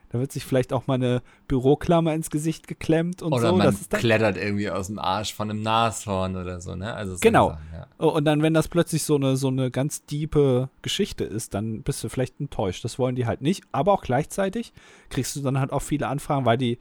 da 0.09 0.19
wird 0.19 0.31
sich 0.31 0.45
vielleicht 0.45 0.71
auch 0.71 0.87
mal 0.87 0.93
eine 0.93 1.21
Büroklammer 1.49 2.13
ins 2.13 2.29
Gesicht 2.29 2.67
geklemmt 2.69 3.21
und 3.21 3.33
Oder 3.33 3.49
so. 3.49 3.55
man 3.57 3.65
Das 3.65 3.81
ist 3.81 3.91
dann, 3.91 3.99
klettert 3.99 4.37
irgendwie 4.37 4.69
aus 4.69 4.87
dem 4.87 4.97
Arsch 4.97 5.33
von 5.33 5.49
einem 5.49 5.61
Nashorn 5.61 6.37
oder 6.37 6.61
so, 6.61 6.75
ne? 6.75 6.93
Also 6.93 7.13
solche 7.13 7.21
Genau. 7.23 7.49
Sachen, 7.49 7.63
ja. 7.73 7.87
Oh, 7.97 8.07
und 8.09 8.23
dann, 8.23 8.41
wenn 8.41 8.53
das 8.53 8.69
plötzlich 8.69 9.03
so 9.03 9.15
eine, 9.15 9.35
so 9.35 9.49
eine 9.49 9.71
ganz 9.71 10.05
diepe 10.05 10.69
Geschichte 10.81 11.25
ist, 11.25 11.53
dann 11.53 11.81
bist 11.81 12.01
du 12.03 12.07
vielleicht 12.07 12.39
enttäuscht. 12.39 12.85
Das 12.85 12.97
wollen 12.97 13.15
die 13.15 13.25
halt 13.25 13.41
nicht. 13.41 13.63
Aber 13.73 13.91
auch 13.91 14.03
gleichzeitig 14.03 14.71
kriegst 15.09 15.35
du 15.35 15.41
dann 15.41 15.59
halt 15.59 15.73
auch 15.73 15.81
viele 15.81 16.07
Anfragen, 16.07 16.45
weil 16.45 16.57
die, 16.57 16.77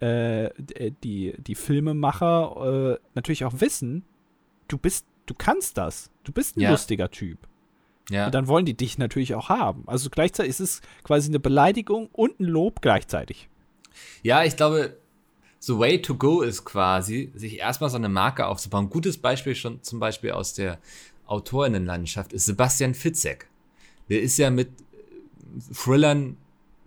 äh, 0.00 0.50
d- 0.58 0.92
die, 1.02 1.34
die 1.38 1.54
Filmemacher 1.54 2.96
äh, 2.96 2.98
natürlich 3.14 3.44
auch 3.44 3.54
wissen, 3.60 4.04
du 4.68 4.78
bist, 4.78 5.04
du 5.26 5.34
kannst 5.34 5.76
das. 5.78 6.10
Du 6.24 6.32
bist 6.32 6.56
ein 6.56 6.60
Ja. 6.60 6.70
lustiger 6.70 7.10
Typ. 7.10 7.38
ja. 8.10 8.26
Und 8.26 8.34
dann 8.34 8.48
wollen 8.48 8.64
die 8.66 8.74
dich 8.76 8.98
natürlich 8.98 9.34
auch 9.34 9.48
haben. 9.48 9.84
Also 9.86 10.10
gleichzeitig 10.10 10.50
ist 10.50 10.60
es 10.60 10.80
quasi 11.04 11.28
eine 11.30 11.38
Beleidigung 11.40 12.08
und 12.12 12.40
ein 12.40 12.44
Lob 12.44 12.80
gleichzeitig. 12.82 13.48
Ja, 14.22 14.44
ich 14.44 14.56
glaube, 14.56 14.96
the 15.60 15.76
way 15.78 16.00
to 16.00 16.14
go 16.14 16.40
ist 16.42 16.64
quasi, 16.64 17.30
sich 17.34 17.58
erstmal 17.58 17.90
so 17.90 17.96
eine 17.96 18.08
Marke 18.08 18.46
aufzubauen. 18.46 18.86
Ein 18.86 18.90
gutes 18.90 19.18
Beispiel 19.18 19.54
schon 19.54 19.82
zum 19.82 20.00
Beispiel 20.00 20.30
aus 20.32 20.54
der 20.54 20.78
Autorinnenlandschaft 21.26 22.32
ist 22.32 22.46
Sebastian 22.46 22.94
Fitzek. 22.94 23.48
Der 24.08 24.20
ist 24.22 24.36
ja 24.38 24.50
mit 24.50 24.68
äh, 24.68 25.74
Thrillern 25.74 26.36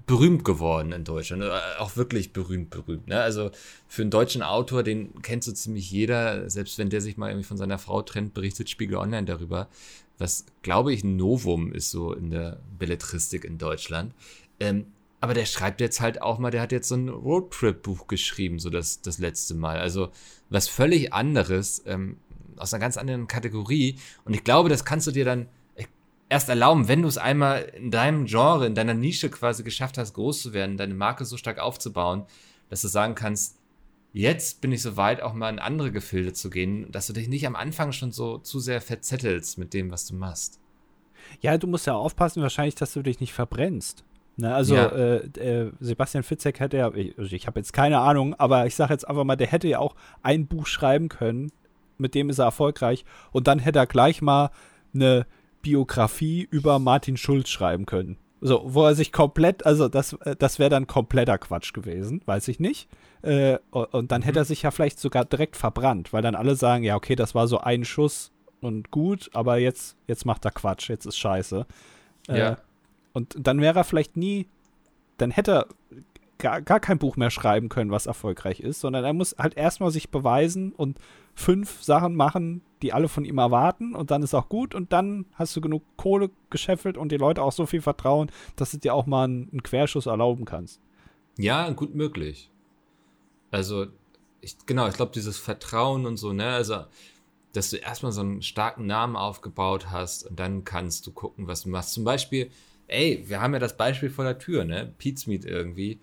berühmt 0.05 0.43
geworden 0.43 0.91
in 0.91 1.03
Deutschland. 1.03 1.43
Äh, 1.43 1.79
Auch 1.79 1.95
wirklich 1.95 2.33
berühmt, 2.33 2.69
berühmt. 2.69 3.07
Ne? 3.07 3.19
Also 3.19 3.51
für 3.87 4.01
einen 4.01 4.11
deutschen 4.11 4.41
Autor, 4.41 4.83
den 4.83 5.21
kennt 5.21 5.43
so 5.43 5.51
ziemlich 5.51 5.89
jeder, 5.91 6.49
selbst 6.49 6.77
wenn 6.77 6.89
der 6.89 7.01
sich 7.01 7.17
mal 7.17 7.29
irgendwie 7.29 7.47
von 7.47 7.57
seiner 7.57 7.79
Frau 7.79 8.01
trennt, 8.01 8.33
berichtet 8.33 8.69
Spiegel 8.69 8.97
Online 8.97 9.25
darüber. 9.25 9.69
Was, 10.17 10.45
glaube 10.61 10.93
ich, 10.93 11.03
ein 11.03 11.15
Novum 11.15 11.71
ist 11.73 11.91
so 11.91 12.13
in 12.13 12.29
der 12.29 12.59
Belletristik 12.77 13.45
in 13.45 13.57
Deutschland. 13.57 14.13
Ähm, 14.59 14.85
aber 15.21 15.33
der 15.33 15.45
schreibt 15.45 15.79
jetzt 15.79 16.01
halt 16.01 16.21
auch 16.21 16.37
mal, 16.37 16.51
der 16.51 16.61
hat 16.61 16.73
jetzt 16.73 16.89
so 16.89 16.95
ein 16.95 17.07
Roadtrip-Buch 17.07 18.07
geschrieben, 18.07 18.59
so 18.59 18.69
das, 18.69 19.01
das 19.01 19.19
letzte 19.19 19.53
Mal. 19.53 19.79
Also 19.79 20.11
was 20.49 20.67
völlig 20.67 21.13
anderes, 21.13 21.81
ähm, 21.85 22.17
aus 22.57 22.73
einer 22.73 22.81
ganz 22.81 22.97
anderen 22.97 23.27
Kategorie. 23.27 23.95
Und 24.25 24.33
ich 24.33 24.43
glaube, 24.43 24.69
das 24.69 24.85
kannst 24.85 25.07
du 25.07 25.11
dir 25.11 25.25
dann 25.25 25.47
erst 26.33 26.49
erlauben, 26.49 26.87
wenn 26.87 27.03
du 27.03 27.07
es 27.07 27.19
einmal 27.19 27.61
in 27.77 27.91
deinem 27.91 28.25
Genre, 28.25 28.65
in 28.65 28.73
deiner 28.73 28.95
Nische 28.95 29.29
quasi 29.29 29.63
geschafft 29.63 29.99
hast, 29.99 30.13
groß 30.15 30.41
zu 30.41 30.53
werden, 30.53 30.77
deine 30.77 30.95
Marke 30.95 31.25
so 31.25 31.37
stark 31.37 31.59
aufzubauen, 31.59 32.25
dass 32.69 32.81
du 32.81 32.87
sagen 32.87 33.13
kannst, 33.13 33.59
jetzt 34.13 34.59
bin 34.59 34.71
ich 34.71 34.81
so 34.81 34.97
weit, 34.97 35.21
auch 35.21 35.33
mal 35.33 35.49
in 35.49 35.59
andere 35.59 35.91
Gefilde 35.91 36.33
zu 36.33 36.49
gehen, 36.49 36.91
dass 36.91 37.05
du 37.05 37.13
dich 37.13 37.27
nicht 37.27 37.45
am 37.45 37.55
Anfang 37.55 37.91
schon 37.91 38.11
so 38.11 38.39
zu 38.39 38.59
sehr 38.59 38.81
verzettelst 38.81 39.59
mit 39.59 39.75
dem, 39.75 39.91
was 39.91 40.07
du 40.07 40.15
machst. 40.15 40.59
Ja, 41.39 41.55
du 41.57 41.67
musst 41.67 41.85
ja 41.85 41.93
aufpassen, 41.93 42.41
wahrscheinlich, 42.41 42.75
dass 42.75 42.93
du 42.93 43.03
dich 43.03 43.19
nicht 43.19 43.33
verbrennst. 43.33 44.03
Ne, 44.35 44.53
also 44.53 44.75
Ja. 44.75 44.87
äh, 44.87 45.17
äh, 45.39 45.71
Sebastian 45.79 46.23
Fitzek 46.23 46.59
hätte 46.59 46.77
ja, 46.77 46.91
ich, 46.95 47.15
also 47.19 47.35
ich 47.35 47.45
habe 47.45 47.59
jetzt 47.59 47.73
keine 47.73 47.99
Ahnung, 47.99 48.33
aber 48.39 48.65
ich 48.65 48.73
sage 48.73 48.91
jetzt 48.91 49.07
einfach 49.07 49.23
mal, 49.23 49.35
der 49.35 49.45
hätte 49.47 49.67
ja 49.67 49.77
auch 49.77 49.95
ein 50.23 50.47
Buch 50.47 50.65
schreiben 50.65 51.09
können, 51.09 51.51
mit 51.99 52.15
dem 52.15 52.31
ist 52.31 52.39
er 52.39 52.45
erfolgreich 52.45 53.05
und 53.31 53.45
dann 53.45 53.59
hätte 53.59 53.77
er 53.77 53.85
gleich 53.85 54.23
mal 54.23 54.49
eine 54.95 55.27
Biografie 55.63 56.47
über 56.51 56.77
Martin 56.77 57.17
Schulz 57.17 57.49
schreiben 57.49 57.87
können. 57.87 58.17
So, 58.41 58.61
wo 58.65 58.83
er 58.85 58.93
sich 58.93 59.11
komplett, 59.11 59.65
also 59.65 59.87
das, 59.87 60.13
äh, 60.13 60.35
das 60.37 60.59
wäre 60.59 60.69
dann 60.69 60.85
kompletter 60.85 61.37
Quatsch 61.39 61.73
gewesen, 61.73 62.21
weiß 62.25 62.47
ich 62.49 62.59
nicht. 62.59 62.87
Äh, 63.23 63.57
und 63.71 63.91
und 63.93 64.11
dann 64.11 64.21
hätte 64.21 64.39
er 64.39 64.45
sich 64.45 64.61
ja 64.63 64.71
vielleicht 64.71 64.99
sogar 64.99 65.25
direkt 65.25 65.55
verbrannt, 65.55 66.13
weil 66.13 66.21
dann 66.21 66.35
alle 66.35 66.55
sagen, 66.55 66.83
ja, 66.83 66.95
okay, 66.95 67.15
das 67.15 67.33
war 67.33 67.47
so 67.47 67.59
ein 67.59 67.85
Schuss 67.85 68.31
und 68.61 68.91
gut, 68.91 69.29
aber 69.33 69.57
jetzt, 69.57 69.95
jetzt 70.07 70.25
macht 70.25 70.45
er 70.45 70.51
Quatsch, 70.51 70.89
jetzt 70.89 71.05
ist 71.05 71.17
scheiße. 71.17 71.65
Äh, 72.27 72.37
Ja. 72.37 72.57
und 73.13 73.35
dann 73.39 73.61
wäre 73.61 73.79
er 73.79 73.83
vielleicht 73.85 74.17
nie, 74.17 74.47
dann 75.17 75.31
hätte 75.31 75.51
er 75.53 75.67
gar, 76.43 76.61
gar 76.61 76.79
kein 76.79 76.99
Buch 76.99 77.15
mehr 77.15 77.31
schreiben 77.31 77.69
können, 77.69 77.89
was 77.89 78.05
erfolgreich 78.05 78.59
ist, 78.59 78.81
sondern 78.81 79.03
er 79.05 79.13
muss 79.13 79.35
halt 79.39 79.55
erstmal 79.55 79.91
sich 79.91 80.09
beweisen 80.09 80.73
und 80.73 80.99
fünf 81.33 81.81
Sachen 81.81 82.15
machen, 82.15 82.61
die 82.81 82.93
alle 82.93 83.07
von 83.07 83.23
ihm 83.25 83.37
erwarten 83.37 83.95
und 83.95 84.11
dann 84.11 84.21
ist 84.21 84.35
auch 84.35 84.49
gut 84.49 84.75
und 84.75 84.91
dann 84.91 85.25
hast 85.33 85.55
du 85.55 85.61
genug 85.61 85.83
Kohle 85.95 86.29
gescheffelt 86.49 86.97
und 86.97 87.11
die 87.11 87.17
Leute 87.17 87.41
auch 87.41 87.53
so 87.53 87.65
viel 87.65 87.81
vertrauen, 87.81 88.29
dass 88.57 88.71
du 88.71 88.77
dir 88.77 88.93
auch 88.93 89.05
mal 89.05 89.23
einen, 89.23 89.49
einen 89.51 89.63
Querschuss 89.63 90.05
erlauben 90.05 90.43
kannst. 90.43 90.81
Ja, 91.37 91.69
gut 91.71 91.95
möglich. 91.95 92.51
Also, 93.49 93.87
ich, 94.41 94.57
genau, 94.65 94.87
ich 94.87 94.95
glaube, 94.95 95.13
dieses 95.13 95.37
Vertrauen 95.37 96.05
und 96.05 96.17
so, 96.17 96.33
ne, 96.33 96.49
also, 96.49 96.83
dass 97.53 97.69
du 97.69 97.77
erstmal 97.77 98.11
so 98.11 98.21
einen 98.21 98.41
starken 98.41 98.85
Namen 98.85 99.15
aufgebaut 99.15 99.91
hast 99.91 100.27
und 100.27 100.39
dann 100.39 100.65
kannst 100.65 101.07
du 101.07 101.11
gucken, 101.11 101.47
was 101.47 101.63
du 101.63 101.69
machst. 101.69 101.93
Zum 101.93 102.03
Beispiel, 102.03 102.51
ey, 102.87 103.23
wir 103.27 103.41
haben 103.41 103.53
ja 103.53 103.59
das 103.59 103.77
Beispiel 103.77 104.09
vor 104.09 104.25
der 104.25 104.39
Tür, 104.39 104.65
ne, 104.65 104.91
Pizmeet 104.97 105.45
irgendwie, 105.45 105.99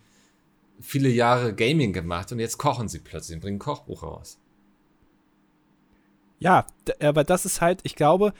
viele 0.80 1.08
Jahre 1.08 1.54
Gaming 1.54 1.92
gemacht 1.92 2.32
und 2.32 2.38
jetzt 2.38 2.58
kochen 2.58 2.88
sie 2.88 3.00
plötzlich 3.00 3.36
und 3.36 3.42
bringen 3.42 3.56
ein 3.56 3.60
Kochbuch 3.60 4.02
raus. 4.02 4.38
Ja, 6.38 6.66
aber 7.00 7.22
das 7.24 7.44
ist 7.44 7.60
halt, 7.60 7.80
ich 7.82 7.94
glaube, 7.94 8.32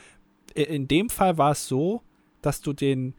in 0.55 0.89
dem 0.89 1.11
Fall 1.11 1.39
war 1.39 1.53
es 1.53 1.69
so, 1.69 2.03
dass 2.43 2.61
du 2.63 2.73
den 2.73 3.15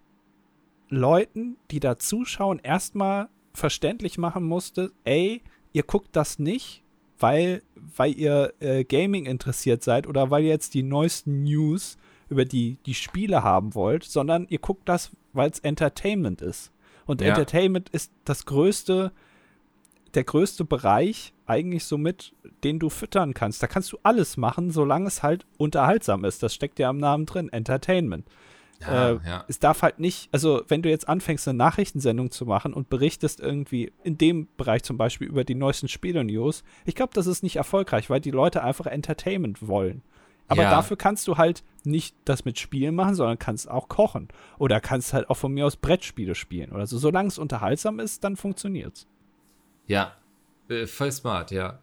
Leuten, 0.90 1.58
die 1.70 1.80
da 1.80 1.98
zuschauen, 1.98 2.60
erstmal 2.60 3.30
verständlich 3.54 4.18
machen 4.18 4.44
musste, 4.44 4.92
ey, 5.04 5.42
ihr 5.72 5.84
guckt 5.84 6.16
das 6.16 6.40
nicht, 6.40 6.84
weil, 7.20 7.62
weil 7.76 8.18
ihr 8.18 8.54
äh, 8.60 8.84
Gaming 8.84 9.26
interessiert 9.26 9.84
seid 9.84 10.08
oder 10.08 10.32
weil 10.32 10.44
ihr 10.44 10.50
jetzt 10.50 10.74
die 10.74 10.84
neuesten 10.84 11.44
News 11.44 11.98
über 12.30 12.46
die, 12.46 12.78
die 12.86 12.94
Spiele 12.94 13.44
haben 13.44 13.76
wollt, 13.76 14.04
sondern 14.04 14.48
ihr 14.50 14.60
guckt 14.60 14.90
das, 14.90 15.12
weil 15.34 15.52
es 15.52 15.60
Entertainment 15.60 16.42
ist. 16.42 16.72
Und 17.12 17.20
Ja. 17.22 17.28
Entertainment 17.28 17.90
ist 17.90 18.12
das 18.24 18.46
größte, 18.46 19.12
der 20.14 20.24
größte 20.24 20.64
Bereich 20.64 21.34
eigentlich 21.46 21.84
somit, 21.84 22.34
den 22.64 22.80
du 22.80 22.90
füttern 22.90 23.34
kannst. 23.34 23.62
Da 23.62 23.68
kannst 23.68 23.92
du 23.92 23.98
alles 24.04 24.38
machen, 24.38 24.72
solange 24.72 25.08
es 25.08 25.22
halt 25.22 25.46
unterhaltsam 25.58 26.24
ist. 26.24 26.42
Das 26.42 26.54
steckt 26.56 26.80
ja 26.80 26.90
am 26.90 26.98
Namen 26.98 27.26
drin, 27.26 27.50
Entertainment. 27.50 28.26
Ja, 28.80 29.10
Äh, 29.12 29.20
ja. 29.26 29.46
Es 29.50 29.60
darf 29.60 29.82
halt 29.82 30.00
nicht, 30.00 30.30
also 30.32 30.64
wenn 30.70 30.82
du 30.82 30.90
jetzt 30.90 31.10
anfängst, 31.10 31.48
eine 31.50 31.58
Nachrichtensendung 31.58 32.32
zu 32.32 32.46
machen 32.46 32.74
und 32.74 32.90
berichtest 32.90 33.42
irgendwie 33.42 33.92
in 34.04 34.18
dem 34.18 34.48
Bereich 34.56 34.84
zum 34.84 34.98
Beispiel 34.98 35.28
über 35.28 35.44
die 35.44 35.56
neuesten 35.56 35.90
Spiele-News, 35.90 36.64
ich 36.86 36.96
glaube, 36.96 37.12
das 37.14 37.28
ist 37.28 37.44
nicht 37.44 37.58
erfolgreich, 37.58 38.10
weil 38.10 38.22
die 38.22 38.32
Leute 38.32 38.64
einfach 38.64 38.86
Entertainment 38.88 39.68
wollen. 39.68 40.02
Aber 40.52 40.64
Ja. 40.64 40.70
dafür 40.72 40.98
kannst 40.98 41.28
du 41.28 41.38
halt 41.38 41.64
nicht 41.84 42.16
das 42.26 42.46
mit 42.46 42.60
Spielen 42.60 42.94
machen, 42.94 43.16
sondern 43.16 43.40
kannst 43.40 43.70
auch 43.70 43.88
kochen. 43.88 44.28
Oder 44.60 44.80
kannst 44.82 45.14
halt 45.14 45.30
auch 45.30 45.36
von 45.38 45.54
mir 45.54 45.66
aus 45.66 45.78
Brettspiele 45.78 46.36
spielen 46.36 46.72
oder 46.72 46.86
so. 46.86 46.98
Solange 46.98 47.30
es 47.30 47.38
unterhaltsam 47.38 48.00
ist, 48.00 48.24
dann 48.24 48.36
funktioniert's. 48.36 49.08
Ja, 49.88 50.16
äh, 50.70 50.86
voll 50.86 51.12
smart, 51.12 51.52
ja. 51.52 51.80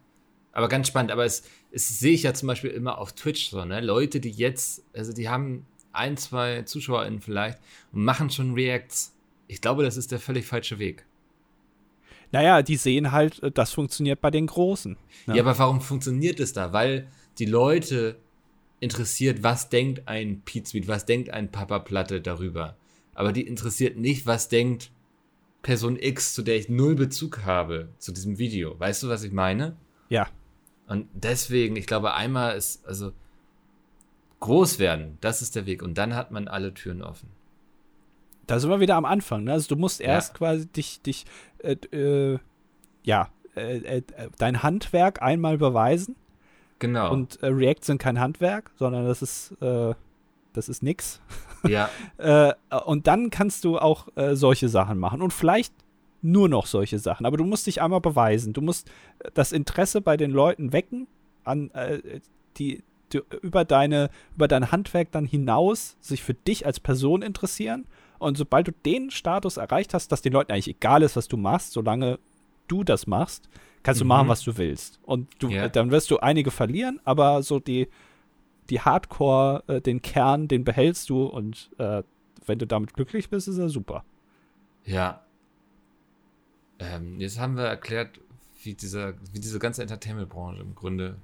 Aber 0.51 0.67
ganz 0.67 0.87
spannend, 0.87 1.11
aber 1.11 1.25
es, 1.25 1.43
es 1.71 1.99
sehe 1.99 2.13
ich 2.13 2.23
ja 2.23 2.33
zum 2.33 2.47
Beispiel 2.47 2.69
immer 2.71 2.97
auf 2.97 3.13
Twitch 3.13 3.49
so, 3.49 3.65
ne? 3.65 3.81
Leute, 3.81 4.19
die 4.19 4.31
jetzt, 4.31 4.83
also 4.95 5.13
die 5.13 5.29
haben 5.29 5.65
ein, 5.91 6.17
zwei 6.17 6.61
ZuschauerInnen 6.63 7.21
vielleicht 7.21 7.59
und 7.91 8.03
machen 8.03 8.29
schon 8.29 8.53
Reacts. 8.53 9.15
Ich 9.47 9.61
glaube, 9.61 9.83
das 9.83 9.97
ist 9.97 10.11
der 10.11 10.19
völlig 10.19 10.45
falsche 10.45 10.79
Weg. 10.79 11.05
Naja, 12.31 12.61
die 12.61 12.75
sehen 12.75 13.11
halt, 13.11 13.41
äh, 13.43 13.51
das 13.51 13.71
funktioniert 13.73 14.21
bei 14.21 14.31
den 14.31 14.47
Großen. 14.47 14.97
Ja. 15.27 15.35
Ja. 15.35 15.41
aber 15.43 15.57
warum 15.57 15.81
funktioniert 15.81 16.39
es 16.39 16.53
da? 16.53 16.71
Weil 16.73 17.07
die 17.39 17.45
Leute 17.45 18.17
interessiert, 18.79 19.43
was 19.43 19.69
denkt 19.69 20.07
ein 20.07 20.41
Pizmeet, 20.41 20.87
was 20.87 21.05
denkt 21.05 21.29
ein 21.29 21.51
Papa 21.51 21.79
Platte 21.79 22.21
darüber. 22.21 22.75
Aber 23.13 23.33
die 23.33 23.45
interessiert 23.45 23.97
nicht, 23.97 24.25
was 24.25 24.47
denkt 24.49 24.91
Person 25.61 25.97
X, 25.99 26.33
zu 26.33 26.41
der 26.41 26.55
ich 26.55 26.69
null 26.69 26.95
Bezug 26.95 27.43
habe, 27.45 27.89
zu 27.97 28.13
diesem 28.13 28.37
Video. 28.37 28.79
Weißt 28.79 29.03
du, 29.03 29.09
was 29.09 29.23
ich 29.23 29.33
meine? 29.33 29.75
Ja. 30.07 30.27
Und 30.87 31.07
deswegen, 31.13 31.75
ich 31.75 31.85
glaube, 31.85 32.13
einmal 32.13 32.55
ist, 32.55 32.85
also 32.87 33.11
groß 34.39 34.79
werden, 34.79 35.17
das 35.21 35.41
ist 35.41 35.55
der 35.55 35.65
Weg. 35.65 35.83
Und 35.83 35.97
dann 35.97 36.15
hat 36.15 36.31
man 36.31 36.47
alle 36.47 36.73
Türen 36.73 37.01
offen. 37.01 37.29
Da 38.47 38.59
sind 38.59 38.69
wir 38.69 38.79
wieder 38.79 38.95
am 38.95 39.05
Anfang. 39.05 39.43
Ne? 39.43 39.51
Also 39.51 39.67
du 39.67 39.75
musst 39.75 39.99
Ja. 39.99 40.07
erst 40.07 40.33
quasi 40.33 40.65
dich, 40.67 41.01
dich, 41.01 41.25
äh, 41.59 41.73
äh, 41.95 42.39
ja, 43.03 43.29
äh, 43.55 43.77
äh, 43.77 44.01
dein 44.37 44.63
Handwerk 44.63 45.21
einmal 45.21 45.57
beweisen. 45.57 46.15
Genau. 46.79 47.11
Und 47.11 47.41
äh, 47.43 47.47
React 47.47 47.83
sind 47.83 47.97
kein 47.99 48.19
Handwerk, 48.19 48.71
sondern 48.77 49.05
das 49.05 49.21
ist, 49.21 49.51
äh, 49.61 49.93
das 50.53 50.69
ist 50.69 50.81
nix. 50.81 51.21
ja, 51.67 51.89
Äh, 52.17 52.53
und 52.85 53.07
dann 53.07 53.29
kannst 53.29 53.65
du 53.65 53.77
auch 53.77 54.07
äh, 54.15 54.35
solche 54.35 54.69
Sachen 54.69 54.97
machen. 54.97 55.21
Und 55.21 55.33
vielleicht 55.33 55.73
nur 56.21 56.49
noch 56.49 56.65
solche 56.65 56.99
Sachen. 56.99 57.25
Aber 57.25 57.37
du 57.37 57.43
musst 57.43 57.67
dich 57.67 57.81
einmal 57.81 58.01
beweisen. 58.01 58.53
Du 58.53 58.61
musst 58.61 58.89
äh, 59.19 59.29
das 59.33 59.51
Interesse 59.51 60.01
bei 60.01 60.17
den 60.17 60.31
Leuten 60.31 60.73
wecken, 60.73 61.07
an 61.43 61.71
äh, 61.71 62.21
die, 62.57 62.83
die 63.13 63.21
über 63.41 63.65
deine 63.65 64.09
über 64.35 64.47
dein 64.47 64.71
Handwerk 64.71 65.11
dann 65.11 65.25
hinaus 65.25 65.97
sich 65.99 66.23
für 66.23 66.33
dich 66.33 66.65
als 66.65 66.79
Person 66.79 67.21
interessieren. 67.21 67.85
Und 68.19 68.37
sobald 68.37 68.67
du 68.67 68.71
den 68.71 69.11
Status 69.11 69.57
erreicht 69.57 69.93
hast, 69.93 70.11
dass 70.11 70.21
den 70.21 70.33
Leuten 70.33 70.51
eigentlich 70.51 70.67
egal 70.67 71.03
ist, 71.03 71.15
was 71.15 71.27
du 71.27 71.37
machst, 71.37 71.71
solange 71.71 72.19
du 72.67 72.83
das 72.83 73.07
machst, 73.07 73.49
kannst 73.83 74.01
du 74.01 74.05
Mhm. 74.05 74.09
machen, 74.09 74.27
was 74.27 74.41
du 74.41 74.57
willst. 74.57 74.99
Und 75.03 75.27
du, 75.39 75.49
Ja. 75.49 75.67
dann 75.69 75.91
wirst 75.91 76.11
du 76.11 76.17
einige 76.19 76.51
verlieren, 76.51 76.99
aber 77.05 77.41
so 77.43 77.59
die, 77.59 77.87
die 78.69 78.81
Hardcore, 78.81 79.63
äh, 79.67 79.81
den 79.81 80.01
Kern, 80.01 80.47
den 80.47 80.63
behältst 80.63 81.09
du 81.09 81.23
und 81.25 81.71
äh, 81.77 82.03
wenn 82.45 82.59
du 82.59 82.67
damit 82.67 82.93
glücklich 82.93 83.29
bist, 83.29 83.47
ist 83.47 83.57
er 83.57 83.69
super. 83.69 84.03
Ja. 84.85 85.23
Ähm, 86.79 87.19
jetzt 87.19 87.39
haben 87.39 87.55
wir 87.57 87.63
erklärt, 87.65 88.19
wie, 88.63 88.73
dieser, 88.73 89.13
wie 89.33 89.39
diese 89.39 89.59
ganze 89.59 89.81
Entertainment-Branche 89.81 90.61
im 90.61 90.75
Grunde 90.75 91.17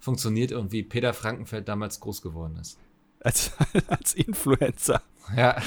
funktioniert 0.00 0.52
und 0.52 0.70
wie 0.72 0.82
Peter 0.82 1.12
Frankenfeld 1.12 1.68
damals 1.68 2.00
groß 2.00 2.22
geworden 2.22 2.56
ist. 2.60 2.78
Als, 3.20 3.52
als 3.88 4.14
Influencer. 4.14 5.02
Ja, 5.36 5.60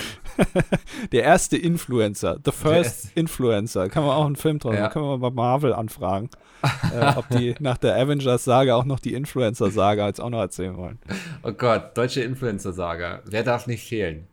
Der 1.12 1.24
erste 1.24 1.56
Influencer. 1.58 2.40
The 2.44 2.52
First 2.52 3.06
erste. 3.06 3.20
Influencer. 3.20 3.90
Kann 3.90 4.04
man 4.04 4.16
auch 4.16 4.26
einen 4.26 4.36
Film 4.36 4.58
draus 4.60 4.74
Ja. 4.76 4.90
Können 4.90 5.06
wir 5.06 5.18
mal 5.18 5.30
bei 5.30 5.36
Marvel 5.36 5.74
anfragen. 5.74 6.30
äh, 6.96 7.14
ob 7.16 7.28
die 7.30 7.56
nach 7.60 7.78
der 7.78 7.96
Avengers-Saga 7.96 8.76
auch 8.76 8.86
noch 8.86 9.00
die 9.00 9.14
Influencer-Saga 9.14 10.08
jetzt 10.08 10.22
auch 10.22 10.30
noch 10.30 10.40
erzählen 10.40 10.78
wollen. 10.78 11.00
oh 11.44 11.52
Gott, 11.52 11.96
deutsche 11.98 12.22
Influencer-Saga. 12.22 13.22
Wer 13.26 13.44
darf 13.44 13.68
nicht 13.68 13.88
fehlen? 13.88 14.28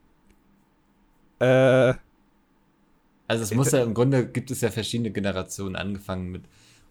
Äh, 1.40 1.94
Also 3.28 3.42
es 3.44 3.54
muss 3.54 3.72
ja 3.72 3.82
im 3.82 3.94
Grunde 3.94 4.26
gibt 4.26 4.50
es 4.50 4.60
ja 4.60 4.70
verschiedene 4.70 5.10
Generationen, 5.10 5.76
angefangen 5.76 6.30
mit 6.30 6.42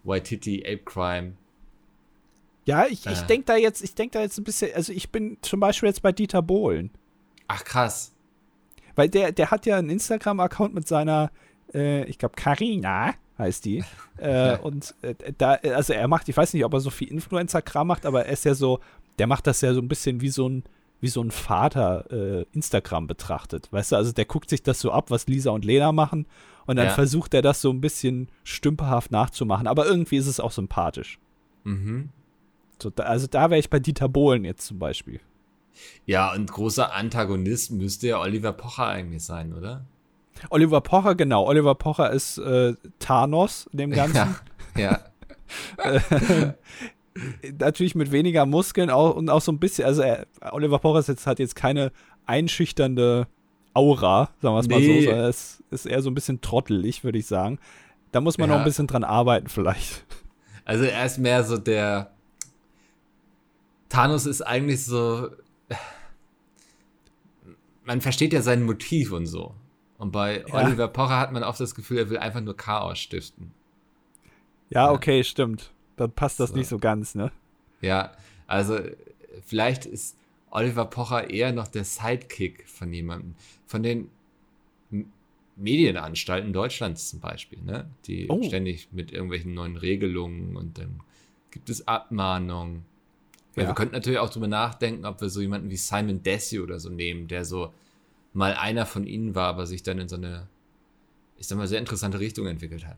Waititi, 0.03 0.63
Ape 0.65 0.84
Crime. 0.86 1.34
Ja, 2.68 2.86
ich, 2.86 3.05
ich 3.07 3.22
Äh. 3.24 3.26
denke 3.28 3.45
da 3.45 3.55
jetzt, 3.55 3.84
ich 3.84 3.95
denke 3.95 4.18
da 4.18 4.22
jetzt 4.22 4.38
ein 4.38 4.43
bisschen, 4.43 4.74
also 4.76 4.93
ich 4.93 5.09
bin 5.11 5.38
zum 5.41 5.59
Beispiel 5.59 5.88
jetzt 5.88 6.01
bei 6.01 6.11
Dieter 6.11 6.41
Bohlen. 6.43 6.91
Ach 7.47 7.63
krass. 7.63 8.11
Weil 8.95 9.09
der, 9.09 9.32
der 9.32 9.49
hat 9.51 9.65
ja 9.65 9.78
einen 9.78 9.89
Instagram-Account 9.89 10.74
mit 10.76 10.88
seiner, 10.88 11.32
äh, 11.74 12.03
ich 12.05 12.18
glaube, 12.20 12.36
Carina 12.36 13.13
heißt 13.38 13.65
die. 13.65 13.84
äh, 14.18 14.57
und 14.57 14.93
äh, 15.01 15.15
da, 15.38 15.53
also 15.53 15.93
er 15.93 16.07
macht, 16.07 16.28
ich 16.30 16.36
weiß 16.38 16.53
nicht, 16.53 16.65
ob 16.65 16.74
er 16.74 16.80
so 16.82 16.89
viel 16.89 17.07
Influencer-Kram 17.09 17.88
macht, 17.88 18.05
aber 18.05 18.26
er 18.26 18.34
ist 18.34 18.45
ja 18.45 18.53
so, 18.53 18.80
der 19.20 19.28
macht 19.28 19.47
das 19.47 19.61
ja 19.61 19.74
so 19.74 19.80
ein 19.82 19.88
bisschen 19.88 20.22
wie 20.22 20.30
so 20.30 20.47
ein, 20.49 20.63
wie 20.99 21.07
so 21.09 21.22
ein 21.22 21.32
Vater 21.32 22.05
äh, 22.11 22.45
Instagram 22.53 23.07
betrachtet. 23.07 23.72
Weißt 23.72 23.91
du, 23.91 23.95
also 23.95 24.11
der 24.11 24.26
guckt 24.26 24.49
sich 24.49 24.63
das 24.63 24.80
so 24.80 24.91
ab, 24.91 25.09
was 25.11 25.28
Lisa 25.28 25.51
und 25.51 25.63
Lena 25.63 25.91
machen. 25.91 26.26
Und 26.65 26.76
dann 26.76 26.88
Ja. 26.88 26.91
versucht 26.93 27.34
er 27.36 27.41
das 27.43 27.61
so 27.61 27.70
ein 27.70 27.80
bisschen 27.82 28.30
stümperhaft 28.43 29.11
nachzumachen. 29.11 29.68
Aber 29.68 29.86
irgendwie 29.86 30.18
ist 30.18 30.28
es 30.28 30.39
auch 30.39 30.51
sympathisch. 30.51 31.20
Mhm. 31.63 32.09
So, 32.82 32.89
da, 32.89 33.03
also 33.03 33.28
da 33.28 33.49
wäre 33.49 33.59
ich 33.59 33.69
bei 33.69 33.80
Dieter 33.80 34.07
Bohlen 34.09 34.45
jetzt 34.45 34.67
zum 34.67 34.80
Beispiel. 34.80 35.19
Ja, 36.05 36.34
und 36.34 36.51
großer 36.51 36.93
Antagonist 36.93 37.71
müsste 37.71 38.07
ja 38.07 38.19
Oliver 38.19 38.51
Pocher 38.53 38.88
eigentlich 38.88 39.23
sein, 39.23 39.53
oder? 39.53 39.86
Oliver 40.49 40.82
Pocher, 40.82 41.15
genau. 41.15 41.45
Oliver 41.47 41.75
Pocher 41.75 42.11
ist 42.11 42.38
äh, 42.39 42.73
Thanos 42.99 43.67
in 43.71 43.78
dem 43.80 43.91
Ganzen. 43.93 44.36
Ja, 44.75 44.99
ja. 45.84 46.13
natürlich 47.59 47.95
mit 47.95 48.11
weniger 48.11 48.45
Muskeln 48.45 48.89
auch, 48.89 49.15
und 49.15 49.30
auch 49.30 49.41
so 49.41 49.51
ein 49.51 49.59
bisschen, 49.59 49.86
also 49.86 50.01
er, 50.01 50.28
Oliver 50.51 50.80
Pocher 50.80 50.99
ist 50.99 51.07
jetzt, 51.07 51.25
hat 51.28 51.39
jetzt 51.39 51.55
keine 51.55 51.91
einschüchternde 52.25 53.28
Aura, 53.73 54.30
sagen 54.41 54.55
wir 54.55 54.59
es 54.59 54.67
mal 54.69 54.80
Nee. 54.80 55.01
so, 55.01 55.09
sondern 55.09 55.30
es 55.30 55.63
ist 55.71 55.86
eher 55.86 56.01
so 56.01 56.09
ein 56.09 56.15
bisschen 56.15 56.41
trottelig, 56.41 57.03
würde 57.03 57.17
ich 57.19 57.25
sagen. 57.28 57.59
Da 58.11 58.21
muss 58.21 58.38
man 58.38 58.49
noch 58.49 58.55
Ja. 58.55 58.61
ein 58.61 58.65
bisschen 58.65 58.88
dran 58.88 59.03
arbeiten 59.03 59.47
vielleicht. 59.49 60.05
Also 60.65 60.84
er 60.86 61.05
ist 61.05 61.17
mehr 61.17 61.43
so 61.43 61.57
der. 61.57 62.11
Thanos 63.89 64.25
ist 64.25 64.41
eigentlich 64.41 64.83
so. 64.85 65.29
Man 67.85 68.01
versteht 68.01 68.33
ja 68.33 68.41
sein 68.41 68.63
Motiv 68.63 69.11
und 69.11 69.25
so. 69.27 69.53
Und 69.97 70.11
bei 70.11 70.43
Ja. 70.47 70.53
Oliver 70.65 70.88
Pocher 70.88 71.17
hat 71.19 71.31
man 71.31 71.43
oft 71.43 71.59
das 71.59 71.73
Gefühl, 71.73 71.97
er 71.97 72.09
will 72.09 72.17
einfach 72.17 72.41
nur 72.41 72.55
Chaos 72.55 72.99
stiften. 72.99 73.51
Ja, 74.69 74.85
Ja. 74.88 74.91
okay, 74.91 75.23
stimmt. 75.23 75.71
Dann 75.95 76.11
passt 76.11 76.39
das 76.39 76.49
So. 76.51 76.55
nicht 76.57 76.67
so 76.67 76.77
ganz, 76.77 77.15
ne? 77.15 77.31
Ja, 77.81 78.11
also 78.45 78.77
vielleicht 79.43 79.85
ist 79.85 80.17
Oliver 80.51 80.85
Pocher 80.85 81.29
eher 81.29 81.51
noch 81.53 81.67
der 81.67 81.83
Sidekick 81.85 82.67
von 82.67 82.91
jemandem. 82.93 83.35
Von 83.65 83.83
den 83.83 84.09
Medienanstalten 85.55 86.53
Deutschlands 86.53 87.09
zum 87.09 87.19
Beispiel, 87.19 87.59
ne? 87.63 87.89
Die 88.05 88.27
Oh. 88.29 88.43
ständig 88.43 88.89
mit 88.91 89.11
irgendwelchen 89.11 89.53
neuen 89.53 89.75
Regelungen 89.77 90.55
und 90.55 90.77
dann 90.77 90.99
gibt 91.51 91.69
es 91.69 91.88
Abmahnungen. 91.88 92.85
Ja. 93.57 93.63
Ja. 93.63 93.69
Wir 93.69 93.75
könnten 93.75 93.93
natürlich 93.95 94.19
auch 94.19 94.29
drüber 94.29 94.47
nachdenken, 94.47 95.05
ob 95.05 95.19
wir 95.21 95.29
so 95.29 95.41
jemanden 95.41 95.69
wie 95.69 95.77
Simon 95.77 96.23
Desue 96.23 96.61
oder 96.63 96.79
so 96.79 96.89
nehmen, 96.89 97.27
der 97.27 97.45
so 97.45 97.73
mal 98.33 98.53
einer 98.53 98.85
von 98.85 99.05
ihnen 99.05 99.35
war, 99.35 99.47
aber 99.47 99.65
sich 99.65 99.83
dann 99.83 99.97
in 99.99 100.07
so 100.07 100.15
eine, 100.15 100.47
ich 101.37 101.47
sag 101.47 101.57
mal, 101.57 101.67
sehr 101.67 101.79
interessante 101.79 102.19
Richtung 102.19 102.45
entwickelt 102.47 102.85
hat. 102.85 102.97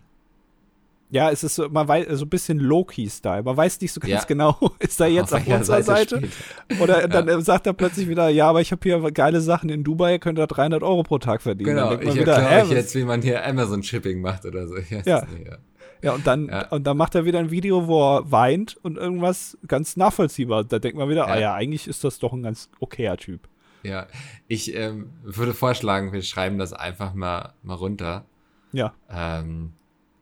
Ja, 1.12 1.32
es 1.32 1.43
ist 1.43 1.55
so, 1.55 1.68
man 1.70 1.88
weiß, 1.88 2.05
so 2.20 2.26
ein 2.26 2.30
bisschen 2.30 2.60
Loki-Style. 2.60 3.41
Man 3.41 3.57
weiß 3.57 3.82
nicht 3.82 3.91
so 3.91 3.99
ganz 3.99 4.12
Ja. 4.12 4.24
genau, 4.26 4.55
ist 4.80 4.99
er 5.01 5.07
jetzt 5.07 5.34
Auf 5.34 5.41
auf, 5.47 5.53
unserer 5.55 5.82
Seite? 5.82 6.18
spielt 6.18 6.80
Oder 6.82 7.07
dann 7.07 7.41
sagt 7.41 7.66
er 7.66 7.74
plötzlich 7.74 8.07
wieder, 8.07 8.30
ja, 8.30 8.47
aber 8.47 8.62
ich 8.62 8.72
habe 8.72 8.82
hier 8.84 9.12
geile 9.12 9.41
Sachen 9.41 9.70
in 9.70 9.84
Dubai, 9.84 10.20
könnt 10.20 10.38
ihr 10.38 10.45
300 10.45 10.84
Euro 10.84 11.01
pro 11.01 11.18
Tag 11.18 11.41
verdienen. 11.41 11.70
Genau, 11.72 11.89
Dann 11.89 11.99
denkt 11.99 12.03
ich 12.03 12.10
man 12.10 12.20
wieder, 12.20 12.34
erkläre 12.34 12.66
euch 12.66 12.72
jetzt, 12.72 12.93
wie 12.93 13.03
man 13.05 13.24
hier 13.24 13.43
Amazon-Shipping 13.43 14.22
macht 14.22 14.45
oder 14.45 14.68
so. 14.68 14.78
Ich 14.78 14.91
Ja. 14.91 15.26
nicht, 15.26 15.47
ja. 15.47 15.57
Ja, 16.02 16.14
und 16.14 16.26
dann, 16.28 16.47
Ja. 16.47 16.68
und 16.70 16.86
dann 16.86 16.95
macht 16.97 17.16
er 17.16 17.26
wieder 17.26 17.39
ein 17.39 17.52
Video, 17.52 17.88
wo 17.88 18.18
er 18.18 18.32
weint 18.32 18.78
und 18.84 18.97
irgendwas 18.97 19.58
ganz 19.68 19.97
nachvollziehbar. 19.97 20.64
Da 20.64 20.80
denkt 20.80 20.97
man 20.97 21.10
wieder, 21.10 21.28
Ja. 21.28 21.34
ah 21.34 21.39
ja, 21.39 21.54
eigentlich 21.54 21.88
ist 21.88 22.04
das 22.04 22.20
doch 22.20 22.34
ein 22.34 22.43
ganz 22.43 22.70
okayer 22.80 23.18
Typ. 23.18 23.47
Ja, 23.84 24.08
ich 24.47 24.76
ähm, 24.76 25.12
würde 25.24 25.54
vorschlagen, 25.54 26.12
wir 26.12 26.22
schreiben 26.22 26.58
das 26.58 26.74
einfach 26.74 27.14
mal, 27.14 27.54
mal 27.64 27.76
runter 27.76 28.26
Ja. 28.72 28.93
ähm, 29.10 29.74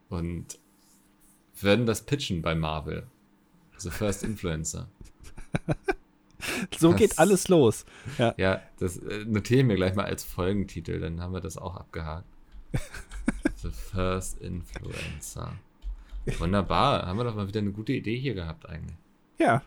und 0.08 0.58
werden 1.60 1.86
das 1.86 2.02
pitchen 2.06 2.40
bei 2.42 2.54
Marvel. 2.54 3.06
Also 3.74 3.90
First 3.90 4.22
Influencer. 4.24 4.88
So 6.78 6.90
Das- 6.92 6.98
geht 7.00 7.18
alles 7.18 7.48
los. 7.48 7.84
Ja. 8.16 8.32
Ja, 8.36 8.62
das 8.78 8.96
äh, 8.98 9.24
notiere 9.26 9.60
ich 9.60 9.66
mir 9.66 9.74
gleich 9.74 9.94
mal 9.96 10.04
als 10.04 10.22
Folgentitel, 10.22 11.00
dann 11.00 11.20
haben 11.20 11.32
wir 11.32 11.40
das 11.40 11.58
auch 11.58 11.74
abgehakt. 11.76 12.28
The 13.56 13.70
First 13.70 14.40
Influencer. 14.40 15.52
Wunderbar, 16.38 17.06
haben 17.06 17.16
wir 17.18 17.24
doch 17.24 17.34
mal 17.34 17.48
wieder 17.48 17.60
eine 17.60 17.72
gute 17.72 17.92
Idee 17.92 18.18
hier 18.18 18.34
gehabt 18.34 18.68
eigentlich. 18.68 18.96
Ja. 19.38 19.62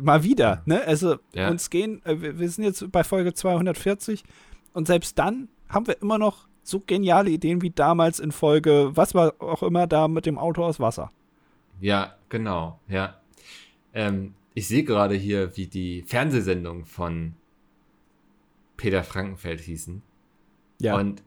Mal 0.00 0.22
wieder, 0.22 0.62
ne? 0.64 0.82
Also 0.86 1.16
Ja. 1.34 1.48
uns 1.50 1.68
gehen, 1.68 2.00
äh, 2.04 2.38
wir 2.38 2.48
sind 2.48 2.64
jetzt 2.64 2.90
bei 2.90 3.04
Folge 3.04 3.34
240 3.34 4.24
und 4.72 4.86
selbst 4.86 5.18
dann 5.18 5.48
haben 5.68 5.86
wir 5.86 6.00
immer 6.00 6.18
noch 6.18 6.46
so 6.62 6.80
geniale 6.80 7.30
Ideen 7.30 7.60
wie 7.62 7.70
damals 7.70 8.20
in 8.20 8.32
Folge, 8.32 8.90
was 8.94 9.14
war 9.14 9.34
auch 9.40 9.62
immer 9.62 9.86
da 9.86 10.08
mit 10.08 10.26
dem 10.26 10.38
Auto 10.38 10.64
aus 10.64 10.80
Wasser. 10.80 11.10
Ja, 11.80 12.14
genau, 12.28 12.78
ja. 12.88 13.20
Ähm, 13.92 14.34
ich 14.54 14.68
sehe 14.68 14.84
gerade 14.84 15.14
hier, 15.14 15.56
wie 15.56 15.66
die 15.66 16.02
Fernsehsendungen 16.02 16.84
von 16.84 17.34
Peter 18.76 19.02
Frankenfeld 19.02 19.60
hießen. 19.60 20.02
Ja. 20.80 20.96
Und 20.96 21.22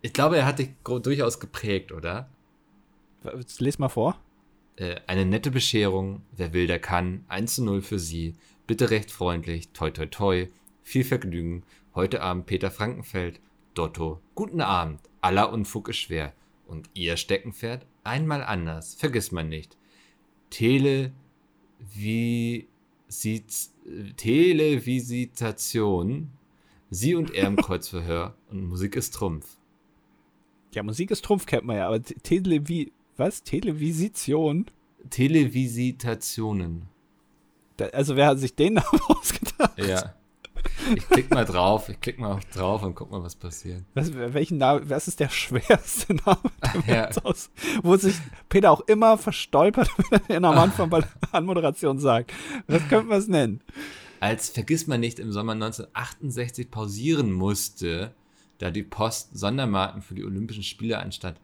ich 0.00 0.12
glaube, 0.12 0.36
er 0.36 0.46
hat 0.46 0.58
dich 0.58 0.70
durchaus 0.84 1.40
geprägt, 1.40 1.92
oder? 1.92 2.28
Jetzt 3.24 3.60
les 3.60 3.78
mal 3.78 3.88
vor. 3.88 4.18
Äh, 4.76 4.96
eine 5.06 5.26
nette 5.26 5.50
Bescherung, 5.50 6.22
wer 6.36 6.52
will, 6.52 6.66
der 6.66 6.78
kann. 6.78 7.24
1 7.28 7.56
zu 7.56 7.64
0 7.64 7.82
für 7.82 7.98
Sie. 7.98 8.34
Bitte 8.66 8.90
recht 8.90 9.10
freundlich. 9.10 9.68
Toi, 9.70 9.90
toi, 9.90 10.06
toi. 10.06 10.46
Viel 10.82 11.04
Vergnügen. 11.04 11.62
Heute 11.94 12.22
Abend 12.22 12.46
Peter 12.46 12.70
Frankenfeld. 12.70 13.40
Dotto. 13.74 14.20
Guten 14.34 14.60
Abend. 14.60 15.00
Aller 15.20 15.52
Unfug 15.52 15.88
ist 15.88 15.98
schwer. 15.98 16.32
Und 16.66 16.88
Ihr 16.94 17.16
Steckenpferd? 17.16 17.86
Einmal 18.04 18.42
anders. 18.42 18.94
Vergiss 18.94 19.30
man 19.32 19.48
nicht. 19.48 19.76
Tele. 20.50 21.12
Wie. 21.94 22.66
Sieht. 23.08 23.52
Televisitation. 24.16 26.30
Sie 26.90 27.14
und 27.14 27.32
er 27.34 27.46
im 27.48 27.56
Kreuzverhör. 27.56 28.34
Und 28.50 28.68
Musik 28.68 28.96
ist 28.96 29.14
Trumpf. 29.14 29.56
Ja, 30.72 30.82
Musik 30.82 31.10
ist 31.10 31.24
Trumpf, 31.24 31.46
kennt 31.46 31.64
man 31.64 31.76
ja, 31.76 31.86
aber 31.86 32.02
Te- 32.02 32.14
Televi 32.14 32.92
was? 33.16 33.42
Televisition? 33.42 34.66
Televisitationen. 35.10 36.82
Da, 37.76 37.86
also 37.86 38.16
wer 38.16 38.26
hat 38.26 38.38
sich 38.38 38.54
den 38.54 38.74
Namen 38.74 39.00
ausgedacht? 39.08 39.78
Ja. 39.78 40.14
Ich 40.94 41.06
klick 41.08 41.30
mal 41.30 41.44
drauf, 41.44 41.88
ich 41.88 42.00
klick 42.00 42.18
mal 42.18 42.38
drauf 42.54 42.82
und 42.82 42.94
guck 42.94 43.10
mal, 43.10 43.22
was 43.22 43.34
passiert. 43.34 43.82
Was, 43.94 44.12
welchen 44.14 44.58
Namen, 44.58 44.88
was 44.88 45.08
ist 45.08 45.18
der 45.20 45.28
schwerste 45.28 46.14
Name, 46.26 46.38
der 46.86 47.10
Ja. 47.14 47.22
aus, 47.24 47.50
wo 47.82 47.96
sich 47.96 48.14
Peter 48.48 48.70
auch 48.70 48.80
immer 48.82 49.18
verstolpert, 49.18 49.90
wenn 50.28 50.44
er 50.44 50.50
am 50.50 50.58
Anfang 50.58 50.88
bei 50.90 51.00
der 51.00 51.08
Anmoderation 51.32 51.98
sagt. 51.98 52.32
Was 52.68 52.86
könnten 52.88 53.10
wir 53.10 53.16
es 53.16 53.28
nennen? 53.28 53.60
Als 54.20 54.50
Vergiss 54.50 54.86
man 54.86 55.00
nicht 55.00 55.18
im 55.18 55.32
Sommer 55.32 55.52
1968 55.52 56.70
pausieren 56.70 57.32
musste, 57.32 58.14
da 58.58 58.70
die 58.70 58.84
Post 58.84 59.36
Sondermarken 59.36 60.00
für 60.02 60.14
die 60.14 60.24
Olympischen 60.24 60.62
Spiele 60.62 60.98
anstatt 61.00 61.40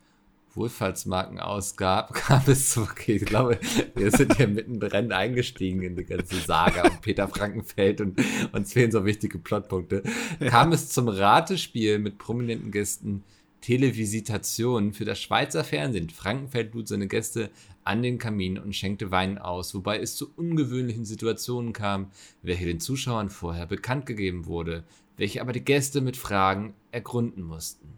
Wohlfahrtsmarken 0.59 1.41
ausgab, 1.41 2.13
kam 2.13 2.43
es 2.47 2.71
zu, 2.71 2.83
okay, 2.83 3.17
ich 3.17 3.25
glaube, 3.25 3.59
wir 3.95 4.11
sind 4.11 4.37
hier 4.37 4.49
mittendrin 4.49 5.13
eingestiegen 5.13 5.83
in 5.83 5.97
die 5.97 6.05
ganze 6.05 6.37
Saga 6.37 6.89
um 6.89 7.01
Peter 7.01 7.29
Frankenfeld 7.29 8.01
und 8.01 8.21
uns 8.53 8.73
fehlen 8.73 8.91
so 8.91 9.05
wichtige 9.07 9.39
Plotpunkte, 9.39 10.03
kam 10.49 10.73
es 10.73 10.91
zum 10.91 11.09
Ratespiel 11.09 11.99
mit 11.99 12.19
prominenten 12.19 12.71
Gästen 12.71 13.25
Televisitation 13.61 14.93
für 14.93 15.05
das 15.05 15.21
Schweizer 15.21 15.65
Fernsehen. 15.65 16.11
Frankenfeld 16.11 16.75
lud 16.75 16.87
seine 16.87 17.09
Gäste 17.09 17.51
an 17.85 18.03
den 18.03 18.19
Kamin 18.19 18.59
und 18.59 18.75
schenkte 18.77 19.11
Wein 19.11 19.39
aus, 19.39 19.75
wobei 19.75 19.99
es 19.99 20.17
zu 20.17 20.31
ungewöhnlichen 20.37 21.05
Situationen 21.05 21.73
kam, 21.73 22.11
welche 22.43 22.67
den 22.67 22.81
Zuschauern 22.81 23.31
vorher 23.31 23.67
bekannt 23.67 24.07
gegeben 24.07 24.47
wurde, 24.47 24.85
welche 25.17 25.41
aber 25.41 25.53
die 25.53 25.65
Gäste 25.65 26.01
mit 26.01 26.17
Fragen 26.17 26.75
ergründen 26.93 27.43
mussten. 27.43 27.98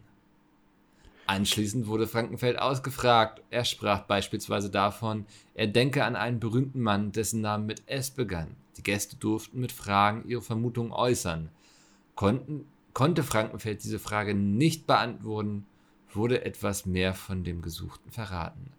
Anschließend 1.30 1.86
wurde 1.86 2.08
Frankenfeld 2.08 2.58
ausgefragt. 2.58 3.40
Er 3.50 3.64
sprach 3.64 4.00
beispielsweise 4.00 4.68
davon, 4.68 5.26
er 5.54 5.68
denke 5.68 6.02
an 6.02 6.16
einen 6.16 6.40
berühmten 6.40 6.80
Mann, 6.80 7.12
dessen 7.12 7.40
Name 7.40 7.66
mit 7.66 7.84
S 7.86 8.10
begann. 8.10 8.56
Die 8.76 8.82
Gäste 8.82 9.14
durften 9.14 9.60
mit 9.60 9.70
Fragen 9.70 10.28
ihre 10.28 10.42
Vermutungen 10.42 10.90
äußern. 10.90 11.48
Konnten, 12.16 12.64
konnte 12.94 13.22
Frankenfeld 13.22 13.84
diese 13.84 14.00
Frage 14.00 14.34
nicht 14.34 14.88
beantworten, 14.88 15.66
wurde 16.12 16.44
etwas 16.44 16.84
mehr 16.84 17.14
von 17.14 17.44
dem 17.44 17.62
Gesuchten 17.62 18.10
verraten. 18.10 18.72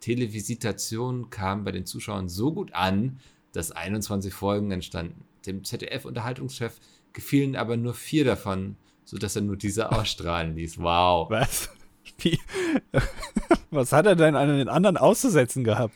Televisitation 0.00 1.30
kam 1.30 1.64
bei 1.64 1.72
den 1.72 1.86
Zuschauern 1.86 2.28
so 2.28 2.52
gut 2.52 2.74
an, 2.74 3.18
dass 3.52 3.72
21 3.72 4.34
Folgen 4.34 4.72
entstanden. 4.72 5.24
Dem 5.46 5.64
ZDF-Unterhaltungschef 5.64 6.78
gefielen 7.14 7.56
aber 7.56 7.78
nur 7.78 7.94
vier 7.94 8.26
davon, 8.26 8.76
sodass 9.06 9.36
er 9.36 9.42
nur 9.42 9.56
diese 9.56 9.90
ausstrahlen 9.90 10.54
ließ. 10.54 10.76
Wow. 10.76 11.30
Was? 11.30 11.70
Wie? 12.18 12.38
Was 13.70 13.92
hat 13.92 14.06
er 14.06 14.14
denn 14.14 14.36
an 14.36 14.48
den 14.48 14.68
anderen 14.68 14.96
auszusetzen 14.96 15.64
gehabt? 15.64 15.94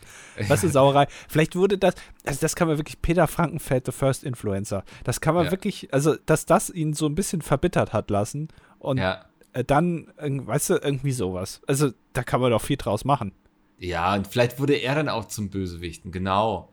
Was 0.48 0.64
ist 0.64 0.72
Sauerei? 0.72 1.06
Vielleicht 1.28 1.54
wurde 1.54 1.78
das, 1.78 1.94
also 2.24 2.40
das 2.40 2.56
kann 2.56 2.66
man 2.68 2.76
wirklich, 2.76 3.00
Peter 3.00 3.26
Frankenfeld, 3.28 3.86
the 3.86 3.92
first 3.92 4.24
influencer, 4.24 4.84
das 5.04 5.20
kann 5.20 5.34
man 5.34 5.44
Ja. 5.46 5.50
wirklich, 5.52 5.92
also 5.94 6.16
dass 6.26 6.44
das 6.44 6.70
ihn 6.70 6.92
so 6.94 7.06
ein 7.06 7.14
bisschen 7.14 7.40
verbittert 7.40 7.92
hat 7.92 8.10
lassen 8.10 8.48
und 8.80 8.98
Ja. 8.98 9.24
äh, 9.52 9.62
dann, 9.64 10.08
weißt 10.18 10.70
du, 10.70 10.74
irgendwie 10.74 11.12
sowas. 11.12 11.60
Also 11.68 11.92
da 12.14 12.22
kann 12.24 12.40
man 12.40 12.50
doch 12.50 12.62
viel 12.62 12.76
draus 12.76 13.04
machen. 13.04 13.32
Ja, 13.78 14.14
und 14.14 14.26
vielleicht 14.26 14.58
wurde 14.58 14.74
er 14.74 14.96
dann 14.96 15.08
auch 15.08 15.26
zum 15.26 15.50
Bösewichten, 15.50 16.10
genau. 16.10 16.68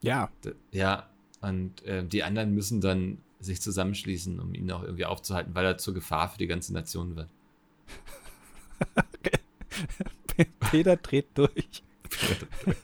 Ja. 0.00 0.30
Ja, 0.72 1.06
und 1.42 1.84
äh, 1.84 2.04
die 2.04 2.22
anderen 2.22 2.54
müssen 2.54 2.80
dann 2.80 3.18
sich 3.38 3.60
zusammenschließen, 3.60 4.40
um 4.40 4.54
ihn 4.54 4.70
auch 4.72 4.82
irgendwie 4.82 5.04
aufzuhalten, 5.04 5.54
weil 5.54 5.66
er 5.66 5.76
zur 5.78 5.92
Gefahr 5.92 6.28
für 6.30 6.38
die 6.38 6.46
ganze 6.46 6.72
Nation 6.72 7.16
wird. 7.16 7.28
Peter 10.70 10.96
dreht 10.96 11.26
durch. 11.34 11.82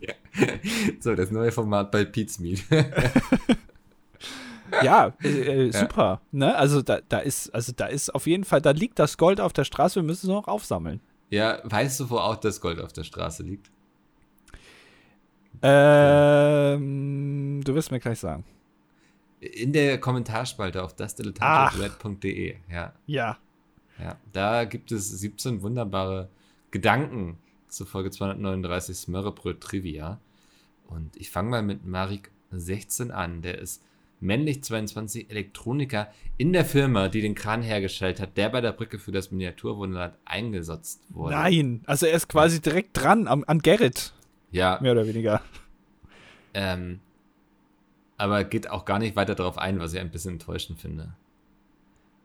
Ja. 0.01 0.15
So, 1.01 1.15
das 1.15 1.31
neue 1.31 1.53
Format 1.53 1.91
bei 1.91 2.05
Pete's 2.05 2.39
Meat. 2.39 2.63
Ja, 4.83 5.13
äh, 5.23 5.69
äh, 5.69 5.73
super. 5.73 6.21
Ne? 6.33 6.57
Also 6.57 6.83
da, 6.83 7.01
da 7.09 7.19
ist, 7.19 7.55
also 7.55 7.73
da 7.77 7.87
ist 7.87 8.13
auf 8.13 8.27
jeden 8.27 8.43
Fall, 8.43 8.61
da 8.61 8.73
liegt 8.73 8.99
das 8.99 9.19
Gold 9.19 9.41
auf 9.41 9.53
der 9.53 9.63
Straße, 9.63 9.97
wir 9.97 10.03
müssen 10.03 10.27
es 10.27 10.31
noch 10.35 10.49
aufsammeln. 10.49 11.01
ja, 11.31 11.61
weißt 11.63 12.01
du, 12.01 12.11
wo 12.11 12.17
auch 12.17 12.35
das 12.37 12.61
Gold 12.61 12.81
auf 12.81 12.93
der 12.93 13.05
Straße 13.05 13.45
liegt? 13.45 13.71
Ähm, 16.35 17.63
du 17.65 17.75
wirst 17.75 17.91
mir 17.91 18.01
gleich 18.01 18.19
sagen. 18.19 18.45
In 19.41 19.73
der 19.73 20.01
Kommentarspalte 20.01 20.83
auf 20.83 20.93
Ach. 20.93 20.97
dasdilettantred.de. 20.97 22.57
Ja, 22.71 22.93
Ja. 23.07 23.39
ja. 24.01 24.17
Da 24.33 24.65
gibt 24.65 24.91
es 24.93 25.09
17 25.11 25.63
wunderbare 25.63 26.31
Gedanken 26.75 27.39
zu 27.69 27.85
Folge 27.87 28.11
239 28.11 28.97
Smörrebröt 28.97 29.61
Trivia. 29.61 30.19
Und 30.89 31.17
ich 31.17 31.31
fange 31.31 31.49
mal 31.51 31.63
mit 31.63 31.87
Marik 31.87 32.33
16 32.51 33.13
an. 33.13 33.43
Der 33.43 33.59
ist 33.59 33.81
männlich 34.19 34.65
22 34.65 35.31
Elektroniker 35.31 36.09
in 36.37 36.53
der 36.53 36.65
Firma, 36.65 37.07
die 37.09 37.21
den 37.21 37.37
Kran 37.37 37.63
hergestellt 37.63 38.19
hat, 38.19 38.37
der 38.37 38.49
bei 38.49 38.61
der 38.61 38.73
Brücke 38.73 38.99
für 38.99 39.13
das 39.13 39.31
Miniaturwunderland 39.31 40.17
eingesetzt 40.25 41.01
wurde. 41.11 41.37
Nein, 41.37 41.83
also 41.87 42.07
er 42.07 42.15
ist 42.17 42.27
quasi 42.29 42.61
direkt 42.61 42.91
dran 43.01 43.29
am, 43.29 43.45
an 43.47 43.61
Gerrit, 43.61 44.13
Ja, 44.51 44.81
mehr 44.83 44.93
oder 44.93 45.07
weniger. 45.07 45.43
ähm, 46.55 46.99
aber 48.17 48.43
geht 48.43 48.69
auch 48.69 48.85
gar 48.85 48.99
nicht 48.99 49.15
weiter 49.15 49.37
darauf 49.37 49.59
ein, 49.59 49.79
was 49.79 49.93
ich 49.93 50.01
ein 50.01 50.11
bisschen 50.11 50.33
enttäuschend 50.33 50.81
finde. 50.81 51.15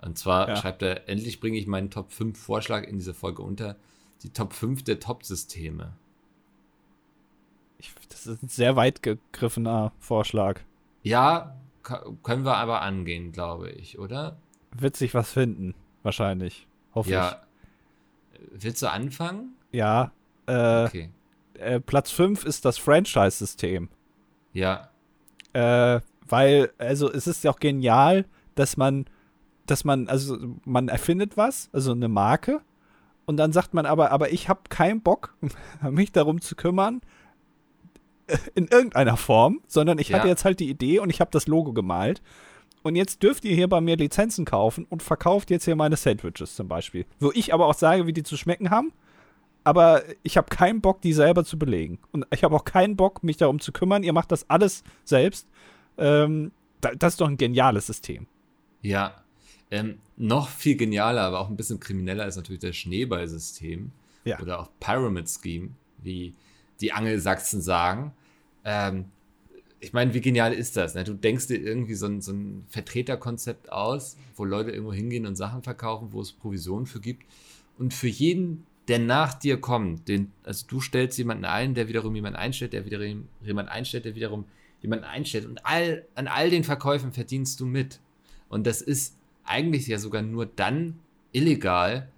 Und 0.02 0.18
zwar 0.18 0.50
Ja. 0.50 0.56
schreibt 0.56 0.82
er, 0.82 1.08
endlich 1.08 1.40
bringe 1.40 1.60
ich 1.60 1.68
meinen 1.68 1.92
Top 1.92 2.12
5 2.12 2.36
Vorschlag 2.40 2.86
in 2.88 2.98
dieser 2.98 3.14
Folge 3.14 3.44
unter. 3.44 3.76
Die 4.24 4.30
Top 4.32 4.54
5 4.54 4.84
der 4.84 5.00
Top-Systeme. 5.00 5.94
Ich, 7.78 7.94
das 8.10 8.28
ist 8.28 8.44
ein 8.44 8.50
sehr 8.50 8.76
weit 8.76 9.02
gegriffener 9.02 9.94
Vorschlag. 10.00 10.60
Ja, 11.04 11.56
können 12.24 12.44
wir 12.44 12.58
aber 12.58 12.82
angehen, 12.82 13.32
glaube 13.32 13.70
ich, 13.72 13.98
oder? 14.00 14.38
Wird 14.72 14.98
sich 14.98 15.14
was 15.14 15.32
finden, 15.32 15.74
wahrscheinlich. 16.04 16.68
Hoffe 16.94 17.10
Ja. 17.12 17.42
Willst 18.52 18.82
du 18.82 18.92
anfangen? 18.92 19.56
ich. 19.72 19.78
Ja. 19.80 20.12
Äh, 20.48 20.86
Okay. 20.86 21.10
äh, 21.54 21.80
Platz 21.80 22.12
5 22.12 22.44
ist 22.46 22.66
das 22.66 22.78
Franchise-System. 22.78 23.90
Ja, 24.54 24.90
Äh, 25.54 26.02
weil, 26.28 26.72
also 26.78 27.12
es 27.12 27.26
ist 27.26 27.44
ja 27.44 27.52
auch 27.52 27.60
genial, 27.60 28.26
dass 28.56 28.78
man, 28.78 29.06
dass 29.66 29.84
man, 29.84 30.08
also 30.08 30.38
man 30.66 30.88
erfindet 30.90 31.38
was, 31.38 31.70
also 31.74 31.92
eine 31.92 32.08
Marke, 32.08 32.62
und 33.30 33.38
dann 33.38 33.52
sagt 33.54 33.74
man 33.76 33.86
aber, 33.86 34.12
aber 34.12 34.32
ich 34.32 34.50
habe 34.50 34.62
keinen 34.70 35.02
Bock, 35.02 35.36
mich 35.90 36.12
darum 36.12 36.42
zu 36.42 36.56
kümmern, 36.56 37.02
äh, 38.28 38.38
in 38.56 38.68
irgendeiner 38.68 39.18
Form, 39.18 39.62
sondern 39.68 40.00
ich 40.00 40.12
hatte 40.14 40.26
Ja. 40.28 40.32
jetzt 40.34 40.46
halt 40.46 40.60
die 40.60 40.70
Idee 40.70 40.98
und 41.00 41.10
ich 41.12 41.22
habe 41.22 41.30
das 41.32 41.46
Logo 41.48 41.72
gemalt. 41.74 42.22
Und 42.82 42.96
jetzt 42.96 43.22
dürft 43.24 43.44
ihr 43.46 43.54
hier 43.54 43.68
bei 43.68 43.82
mir 43.82 43.98
Lizenzen 43.98 44.46
kaufen 44.46 44.86
und 44.90 45.04
verkauft 45.04 45.52
jetzt 45.52 45.66
hier 45.66 45.76
meine 45.76 45.96
Sandwiches 45.98 46.56
zum 46.56 46.68
Beispiel. 46.70 47.06
Wo 47.20 47.30
ich 47.34 47.54
aber 47.54 47.68
auch 47.68 47.74
sage, 47.74 48.08
wie 48.08 48.14
die 48.14 48.24
zu 48.24 48.36
schmecken 48.38 48.70
haben. 48.72 48.94
Aber 49.66 50.02
ich 50.24 50.38
habe 50.38 50.48
keinen 50.50 50.80
Bock, 50.80 51.02
die 51.02 51.12
selber 51.14 51.44
zu 51.44 51.60
belegen. 51.60 52.00
Und 52.14 52.26
ich 52.34 52.44
habe 52.46 52.56
auch 52.56 52.64
keinen 52.64 52.96
Bock, 52.96 53.22
mich 53.22 53.36
darum 53.38 53.60
zu 53.60 53.74
kümmern. 53.74 54.04
Ihr 54.04 54.14
macht 54.14 54.32
das 54.32 54.50
alles 54.50 54.84
selbst. 55.04 55.48
Ähm, 55.98 56.52
da, 56.80 56.92
das 56.96 57.14
ist 57.14 57.22
doch 57.22 57.28
ein 57.28 57.38
geniales 57.38 57.86
System. 57.88 58.26
ja. 58.82 59.14
Ähm, 59.72 60.00
noch 60.18 60.50
viel 60.50 60.76
genialer, 60.76 61.22
aber 61.22 61.40
auch 61.40 61.50
ein 61.50 61.58
bisschen 61.58 61.80
krimineller 61.80 62.28
ist 62.28 62.36
natürlich 62.36 62.62
das 62.62 62.76
Schneeballsystem. 62.76 63.92
Ja. 64.26 64.40
Oder 64.40 64.60
auch 64.60 64.70
Pyramid 64.80 65.30
Scheme, 65.30 65.70
wie 66.02 66.34
die 66.82 66.92
Angelsachsen 66.92 67.62
sagen. 67.62 68.14
Ähm, 68.66 69.06
ich 69.80 69.94
meine, 69.94 70.14
wie 70.14 70.22
genial 70.22 70.54
ist 70.54 70.76
das? 70.76 70.96
Ne? 70.96 71.04
Du 71.04 71.14
denkst 71.14 71.48
dir 71.48 71.58
irgendwie 71.58 71.94
so 71.94 72.06
ein, 72.06 72.22
so 72.22 72.34
ein 72.34 72.66
Vertreterkonzept 72.68 73.72
aus, 73.72 74.18
wo 74.36 74.44
Leute 74.44 74.72
irgendwo 74.72 74.94
hingehen 74.94 75.26
und 75.26 75.36
Sachen 75.36 75.64
verkaufen, 75.64 76.10
wo 76.12 76.22
es 76.22 76.34
Provisionen 76.34 76.86
für 76.86 77.00
gibt. 77.00 77.24
Und 77.78 77.94
für 77.94 78.08
jeden, 78.08 78.66
der 78.90 79.00
nach 79.00 79.34
dir 79.34 79.62
kommt, 79.62 80.08
den, 80.10 80.32
also 80.44 80.66
du 80.68 80.82
stellst 80.82 81.18
jemanden 81.18 81.46
ein, 81.46 81.76
der 81.76 81.88
wiederum 81.88 82.14
jemanden 82.14 82.38
einstellt, 82.38 82.74
der 82.74 82.86
wiederum 82.86 83.28
jemanden 83.42 83.72
einstellt, 83.72 84.06
der 84.06 84.16
wiederum 84.16 84.46
jemanden 84.82 85.06
einstellt. 85.06 85.46
Und 85.46 85.66
all, 85.66 86.06
an 86.16 86.28
all 86.28 86.50
den 86.50 86.64
Verkäufen 86.64 87.14
verdienst 87.14 87.60
du 87.60 87.66
mit. 87.66 88.02
Und 88.50 88.68
das 88.68 88.82
ist 88.82 89.16
eigentlich 89.50 89.88
ja 89.88 89.98
sogar 89.98 90.22
nur 90.22 90.46
dann 90.46 91.00
illegal, 91.32 92.10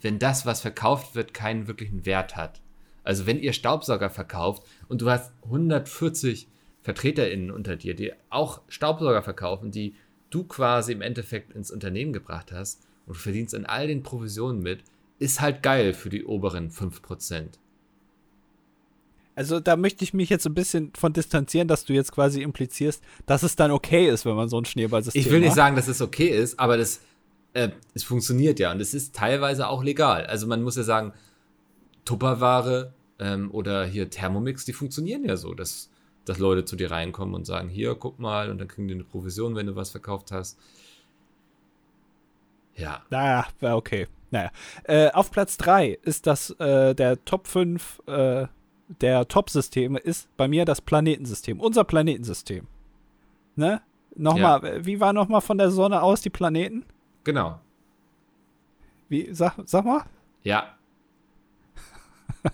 wenn 0.00 0.18
das, 0.18 0.44
was 0.44 0.60
verkauft 0.60 1.14
wird, 1.14 1.32
keinen 1.32 1.66
wirklichen 1.66 2.04
Wert 2.04 2.36
hat. 2.36 2.60
Also 3.04 3.26
wenn 3.26 3.38
ihr 3.38 3.52
Staubsauger 3.52 4.10
verkauft 4.10 4.66
und 4.88 5.00
du 5.00 5.10
hast 5.10 5.32
140 5.44 6.48
VertreterInnen 6.82 7.50
unter 7.50 7.76
dir, 7.76 7.94
die 7.94 8.12
auch 8.30 8.60
Staubsauger 8.68 9.22
verkaufen, 9.22 9.70
die 9.70 9.94
du 10.30 10.44
quasi 10.44 10.92
im 10.92 11.02
Endeffekt 11.02 11.52
ins 11.52 11.70
Unternehmen 11.70 12.12
gebracht 12.12 12.52
hast 12.52 12.82
und 13.06 13.16
du 13.16 13.20
verdienst 13.20 13.54
an 13.54 13.66
all 13.66 13.86
den 13.86 14.02
Provisionen 14.02 14.60
mit, 14.62 14.84
ist 15.18 15.40
halt 15.40 15.62
geil 15.62 15.94
für 15.94 16.10
die 16.10 16.24
oberen 16.24 16.70
5%. 16.70 17.58
Also 19.36 19.58
da 19.60 19.76
möchte 19.76 20.04
ich 20.04 20.14
mich 20.14 20.30
jetzt 20.30 20.46
ein 20.46 20.54
bisschen 20.54 20.92
von 20.94 21.12
distanzieren, 21.12 21.66
dass 21.68 21.84
du 21.84 21.92
jetzt 21.92 22.12
quasi 22.12 22.42
implizierst, 22.42 23.02
dass 23.26 23.42
es 23.42 23.56
dann 23.56 23.70
okay 23.70 24.08
ist, 24.08 24.24
wenn 24.24 24.36
man 24.36 24.48
so 24.48 24.58
ein 24.58 24.64
Schneeballsystem 24.64 25.20
Ich 25.20 25.30
will 25.30 25.40
nicht 25.40 25.48
macht. 25.48 25.56
sagen, 25.56 25.76
dass 25.76 25.88
es 25.88 26.00
okay 26.00 26.28
ist, 26.28 26.58
aber 26.60 26.76
das, 26.76 27.00
äh, 27.52 27.70
es 27.94 28.04
funktioniert 28.04 28.60
ja 28.60 28.70
und 28.70 28.80
es 28.80 28.94
ist 28.94 29.14
teilweise 29.14 29.68
auch 29.68 29.82
legal. 29.82 30.26
Also 30.26 30.46
man 30.46 30.62
muss 30.62 30.76
ja 30.76 30.84
sagen, 30.84 31.12
Tupperware 32.04 32.92
ähm, 33.18 33.50
oder 33.50 33.84
hier 33.86 34.08
Thermomix, 34.10 34.64
die 34.64 34.72
funktionieren 34.72 35.24
ja 35.24 35.36
so, 35.36 35.54
dass, 35.54 35.90
dass 36.24 36.38
Leute 36.38 36.64
zu 36.64 36.76
dir 36.76 36.90
reinkommen 36.90 37.34
und 37.34 37.44
sagen, 37.44 37.68
hier, 37.68 37.94
guck 37.96 38.18
mal, 38.20 38.50
und 38.50 38.58
dann 38.58 38.68
kriegen 38.68 38.86
die 38.88 38.94
eine 38.94 39.04
Provision, 39.04 39.56
wenn 39.56 39.66
du 39.66 39.74
was 39.74 39.90
verkauft 39.90 40.30
hast. 40.32 40.58
Ja, 42.76 43.02
Naja, 43.10 43.46
war 43.60 43.76
okay. 43.76 44.08
Naja. 44.30 44.50
Äh, 44.84 45.10
auf 45.12 45.30
Platz 45.30 45.56
3 45.58 45.98
ist 46.02 46.26
das 46.26 46.50
äh, 46.58 46.94
der 46.94 47.24
Top 47.24 47.46
5 47.46 48.02
äh, 48.06 48.46
der 48.88 49.26
Top-Systeme 49.28 49.98
ist 49.98 50.28
bei 50.36 50.46
mir 50.48 50.64
das 50.64 50.80
Planetensystem. 50.80 51.60
Unser 51.60 51.84
Planetensystem. 51.84 52.66
Ne? 53.56 53.80
Nochmal, 54.16 54.64
äh, 54.64 54.86
wie 54.86 55.00
war 55.00 55.12
nochmal 55.12 55.40
von 55.40 55.58
der 55.58 55.70
Sonne 55.70 56.02
aus 56.02 56.20
die 56.20 56.30
Planeten? 56.30 56.84
genau. 57.24 57.58
Wie, 59.08 59.28
sag, 59.32 59.54
sag 59.66 59.84
mal? 59.84 60.02
Ja. 60.42 60.74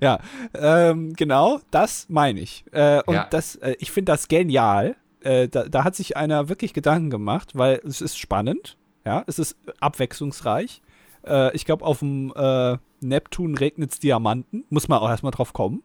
Ja, 0.00 0.20
ähm, 0.54 1.14
genau, 1.14 1.60
das 1.70 2.06
meine 2.08 2.40
ich. 2.40 2.64
Äh, 2.72 3.02
und 3.06 3.14
Ja. 3.14 3.26
das, 3.30 3.56
äh, 3.56 3.74
ich 3.80 3.90
finde 3.90 4.12
das 4.12 4.28
genial. 4.28 4.96
Äh, 5.20 5.48
da, 5.48 5.64
da 5.64 5.82
hat 5.82 5.96
sich 5.96 6.16
einer 6.16 6.48
wirklich 6.48 6.74
Gedanken 6.74 7.10
gemacht, 7.10 7.56
weil 7.56 7.80
es 7.84 8.00
ist 8.00 8.18
spannend, 8.18 8.76
ja, 9.04 9.24
es 9.26 9.38
ist 9.40 9.56
abwechslungsreich. 9.80 10.80
Äh, 11.26 11.54
ich 11.56 11.64
glaube, 11.64 11.84
auf 11.84 11.98
dem 12.00 12.32
äh, 12.36 12.76
Neptun 13.00 13.56
regnet 13.56 14.02
Diamanten, 14.02 14.64
muss 14.70 14.88
man 14.88 14.98
auch 14.98 15.08
erstmal 15.08 15.32
drauf 15.32 15.52
kommen. 15.52 15.82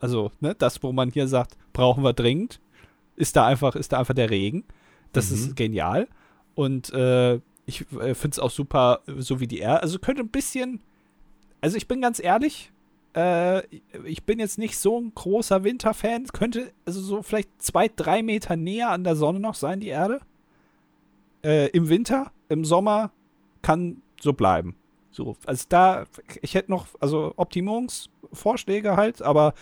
Also, 0.00 0.32
ne, 0.40 0.54
das, 0.54 0.82
wo 0.82 0.92
man 0.92 1.10
hier 1.10 1.28
sagt, 1.28 1.56
brauchen 1.72 2.02
wir 2.02 2.12
dringend, 2.12 2.60
ist 3.16 3.36
da 3.36 3.46
einfach, 3.46 3.76
ist 3.76 3.92
da 3.92 3.98
einfach 3.98 4.14
der 4.14 4.30
Regen. 4.30 4.64
Das 5.12 5.30
Mhm. 5.30 5.36
ist 5.36 5.56
genial. 5.56 6.08
Und 6.54 6.92
äh, 6.92 7.36
ich 7.66 7.82
äh, 7.92 8.14
finde 8.14 8.34
es 8.34 8.38
auch 8.38 8.50
super, 8.50 9.00
so 9.18 9.40
wie 9.40 9.46
die 9.46 9.58
Erde. 9.58 9.82
Also 9.82 9.98
könnte 9.98 10.22
ein 10.22 10.28
bisschen, 10.28 10.80
also 11.60 11.76
ich 11.76 11.86
bin 11.86 12.00
ganz 12.00 12.18
ehrlich, 12.18 12.72
äh, 13.14 13.62
ich 14.04 14.24
bin 14.24 14.38
jetzt 14.38 14.58
nicht 14.58 14.78
so 14.78 15.00
ein 15.00 15.12
großer 15.14 15.64
Winterfan. 15.64 16.26
Könnte 16.28 16.72
also 16.86 17.00
so 17.00 17.22
vielleicht 17.22 17.50
zwei, 17.62 17.88
drei 17.88 18.22
Meter 18.22 18.56
näher 18.56 18.90
an 18.90 19.04
der 19.04 19.16
Sonne 19.16 19.40
noch 19.40 19.54
sein, 19.54 19.80
die 19.80 19.88
Erde. 19.88 20.20
Äh, 21.42 21.68
Im 21.70 21.88
Winter, 21.88 22.32
im 22.48 22.64
Sommer 22.64 23.10
kann 23.62 24.02
so 24.20 24.32
bleiben. 24.32 24.76
So, 25.10 25.36
also 25.44 25.64
da, 25.68 26.04
ich 26.40 26.54
hätte 26.54 26.70
noch, 26.70 26.86
also 27.00 27.34
Optimierungsvorschläge 27.36 28.96
halt, 28.96 29.22
aber 29.22 29.54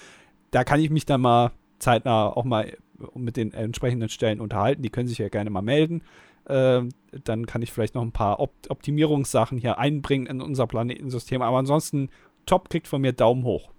da 0.50 0.64
kann 0.64 0.80
ich 0.80 0.90
mich 0.90 1.06
dann 1.06 1.20
mal 1.20 1.52
zeitnah 1.78 2.26
auch 2.26 2.44
mal 2.44 2.76
mit 3.14 3.36
den 3.36 3.52
entsprechenden 3.52 4.08
Stellen 4.08 4.40
unterhalten. 4.40 4.82
Die 4.82 4.90
können 4.90 5.08
sich 5.08 5.18
ja 5.18 5.28
gerne 5.28 5.50
mal 5.50 5.62
melden. 5.62 6.02
Ähm, 6.48 6.90
dann 7.24 7.46
kann 7.46 7.62
ich 7.62 7.72
vielleicht 7.72 7.94
noch 7.94 8.02
ein 8.02 8.12
paar 8.12 8.40
Op 8.40 8.52
Optimierungssachen 8.68 9.58
hier 9.58 9.78
einbringen 9.78 10.26
in 10.26 10.40
unser 10.40 10.66
Planetensystem. 10.66 11.42
Aber 11.42 11.58
ansonsten, 11.58 12.10
top 12.46 12.70
kriegt 12.70 12.88
von 12.88 13.00
mir 13.00 13.12
Daumen 13.12 13.44
hoch. 13.44 13.70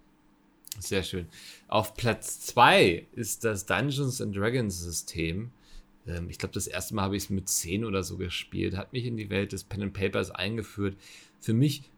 Sehr 0.79 1.03
schön. 1.03 1.27
Auf 1.67 1.95
Platz 1.95 2.39
2 2.41 3.07
ist 3.13 3.43
das 3.43 3.65
Dungeons 3.65 4.21
and 4.21 4.35
Dragons 4.35 4.79
System. 4.79 5.51
Ähm, 6.07 6.29
ich 6.29 6.37
glaube, 6.37 6.53
das 6.53 6.67
erste 6.67 6.95
Mal 6.95 7.03
habe 7.03 7.17
ich 7.17 7.23
es 7.23 7.29
mit 7.29 7.49
10 7.49 7.83
oder 7.83 8.03
so 8.03 8.17
gespielt. 8.17 8.77
Hat 8.77 8.93
mich 8.93 9.05
in 9.05 9.17
die 9.17 9.29
Welt 9.29 9.51
des 9.51 9.63
Pen 9.63 9.81
and 9.81 9.93
Papers 9.93 10.31
eingeführt. 10.31 10.95
Für 11.39 11.53
mich 11.53 11.89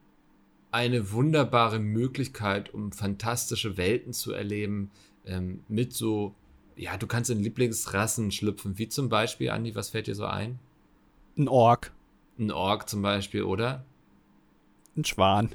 eine 0.72 1.12
wunderbare 1.12 1.80
Möglichkeit, 1.80 2.74
um 2.74 2.92
fantastische 2.92 3.78
Welten 3.78 4.14
zu 4.14 4.32
erleben. 4.32 4.92
Ähm, 5.26 5.64
mit 5.68 5.94
so, 5.94 6.34
ja, 6.76 6.98
du 6.98 7.08
kannst 7.08 7.30
in 7.30 7.40
Lieblingsrassen 7.44 8.32
schlüpfen. 8.32 8.78
Wie 8.78 8.88
zum 8.88 9.10
Beispiel, 9.10 9.50
Andi, 9.50 9.76
was 9.76 9.90
fällt 9.90 10.08
dir 10.08 10.16
so 10.16 10.26
ein? 10.26 10.60
Ein 11.38 11.48
Ork, 11.48 11.92
Ein 12.40 12.52
Ork 12.52 12.90
zum 12.90 13.02
Beispiel, 13.02 13.44
oder? 13.44 13.86
ein 14.98 15.06
Schwan. 15.06 15.50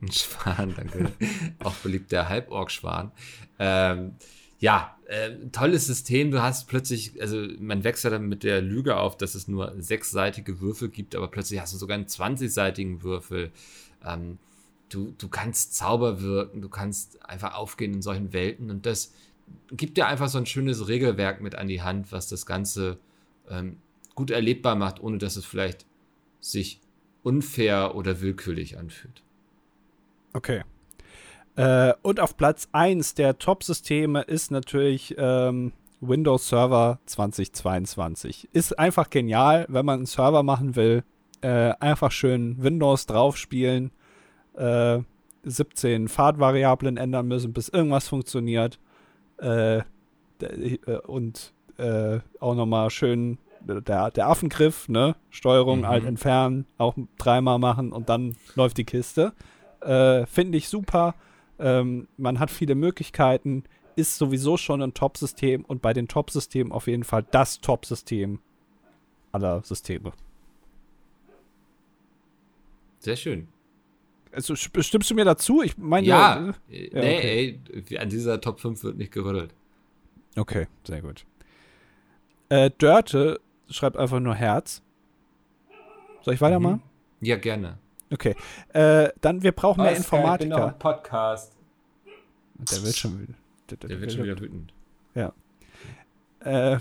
Ein 0.00 0.10
Schwan, 0.10 0.74
danke. 0.74 1.12
Auch 1.62 1.74
beliebt 1.74 2.10
der 2.10 2.28
Halborg-Schwan. 2.28 3.12
Ähm, 3.60 4.16
ja, 4.62 4.96
äh, 5.06 5.32
tolles 5.50 5.88
System. 5.88 6.30
Du 6.30 6.40
hast 6.40 6.68
plötzlich, 6.68 7.20
also 7.20 7.48
man 7.58 7.82
wächst 7.82 8.04
ja 8.04 8.10
dann 8.10 8.28
mit 8.28 8.44
der 8.44 8.62
Lüge 8.62 8.96
auf, 8.96 9.16
dass 9.16 9.34
es 9.34 9.48
nur 9.48 9.74
sechsseitige 9.82 10.60
Würfel 10.60 10.88
gibt, 10.88 11.16
aber 11.16 11.26
plötzlich 11.26 11.60
hast 11.60 11.74
du 11.74 11.78
sogar 11.78 11.96
einen 11.96 12.06
20-seitigen 12.06 13.02
Würfel. 13.02 13.50
Ähm, 14.06 14.38
du, 14.88 15.14
du 15.18 15.28
kannst 15.28 15.74
Zauber 15.74 16.22
wirken, 16.22 16.62
du 16.62 16.68
kannst 16.68 17.28
einfach 17.28 17.54
aufgehen 17.56 17.92
in 17.92 18.02
solchen 18.02 18.32
Welten 18.32 18.70
und 18.70 18.86
das 18.86 19.12
gibt 19.72 19.96
dir 19.96 20.06
einfach 20.06 20.28
so 20.28 20.38
ein 20.38 20.46
schönes 20.46 20.86
Regelwerk 20.86 21.40
mit 21.40 21.56
an 21.56 21.66
die 21.66 21.82
Hand, 21.82 22.12
was 22.12 22.28
das 22.28 22.46
Ganze 22.46 22.98
ähm, 23.50 23.78
gut 24.14 24.30
erlebbar 24.30 24.76
macht, 24.76 25.02
ohne 25.02 25.18
dass 25.18 25.34
es 25.34 25.44
vielleicht 25.44 25.86
sich 26.40 26.80
unfair 27.24 27.96
oder 27.96 28.20
willkürlich 28.20 28.78
anfühlt. 28.78 29.22
Okay. 30.34 30.62
Äh, 31.56 31.92
und 32.02 32.20
auf 32.20 32.36
Platz 32.36 32.68
1 32.72 33.14
der 33.14 33.38
Top-Systeme 33.38 34.22
ist 34.22 34.50
natürlich 34.50 35.14
ähm, 35.18 35.72
Windows 36.00 36.48
Server 36.48 36.98
2022. 37.06 38.48
Ist 38.52 38.78
einfach 38.78 39.10
genial, 39.10 39.66
wenn 39.68 39.84
man 39.86 40.00
einen 40.00 40.06
Server 40.06 40.42
machen 40.42 40.76
will. 40.76 41.04
Äh, 41.42 41.74
einfach 41.80 42.12
schön 42.12 42.62
Windows 42.62 43.06
draufspielen, 43.06 43.90
äh, 44.56 45.00
17 45.44 46.08
Fahrtvariablen 46.08 46.96
ändern 46.96 47.26
müssen, 47.26 47.52
bis 47.52 47.68
irgendwas 47.68 48.08
funktioniert. 48.08 48.78
Äh, 49.40 49.78
äh, 49.78 49.82
und 51.06 51.52
äh, 51.78 52.20
auch 52.40 52.54
nochmal 52.54 52.90
schön 52.90 53.38
der, 53.60 54.10
der 54.10 54.28
Affengriff, 54.28 54.88
ne? 54.88 55.16
Steuerung, 55.30 55.80
Mhm. 55.80 55.84
alt 55.84 56.04
entfernen, 56.04 56.66
auch 56.78 56.94
dreimal 57.18 57.58
machen 57.58 57.92
und 57.92 58.08
dann 58.08 58.36
läuft 58.54 58.78
die 58.78 58.84
Kiste. 58.84 59.32
Äh, 59.80 60.26
Finde 60.26 60.58
ich 60.58 60.68
super. 60.68 61.14
Ähm, 61.62 62.08
man 62.16 62.40
hat 62.40 62.50
viele 62.50 62.74
Möglichkeiten, 62.74 63.62
ist 63.94 64.18
sowieso 64.18 64.56
schon 64.56 64.82
ein 64.82 64.94
Top-System 64.94 65.64
und 65.64 65.80
bei 65.80 65.92
den 65.92 66.08
Top-Systemen 66.08 66.72
auf 66.72 66.88
jeden 66.88 67.04
Fall 67.04 67.24
das 67.30 67.60
Top-System 67.60 68.40
aller 69.30 69.62
Systeme. 69.62 70.12
Sehr 72.98 73.16
schön. 73.16 73.48
Also 74.32 74.54
st- 74.54 74.82
stimmst 74.82 75.10
du 75.10 75.14
mir 75.14 75.24
dazu? 75.24 75.62
Ich 75.62 75.76
meine, 75.76 76.06
Ja, 76.06 76.54
äh, 76.70 76.88
ja, 76.94 77.00
nee, 77.02 77.16
okay. 77.18 77.60
ey, 77.88 77.98
an 77.98 78.08
dieser 78.08 78.40
Top 78.40 78.60
5 78.60 78.82
wird 78.82 78.96
nicht 78.96 79.12
gerüttelt. 79.12 79.54
Okay, 80.36 80.66
sehr 80.86 81.02
gut. 81.02 81.26
Äh, 82.48 82.70
Dörte 82.78 83.40
schreibt 83.68 83.96
einfach 83.96 84.20
nur 84.20 84.34
Herz. 84.34 84.82
Soll 86.22 86.34
ich 86.34 86.40
weitermachen? 86.40 86.82
Ja, 87.20 87.36
gerne. 87.36 87.78
Okay. 88.12 88.36
Äh, 88.72 89.10
dann, 89.20 89.42
wir 89.42 89.52
brauchen 89.52 89.82
mehr 89.82 89.92
Pascal, 89.94 90.34
ich 90.34 90.38
bin 90.40 90.48
noch 90.48 90.56
Informatiker. 90.58 90.72
im 90.72 90.78
Podcast. 90.78 91.56
Der 92.54 92.82
wird 92.82 92.96
schon 92.96 93.20
wieder. 93.20 93.34
Der 93.88 94.00
wird 94.00 94.12
schon 94.12 94.24
wieder 94.24 94.38
wütend. 94.38 94.72
Äh, 96.44 96.78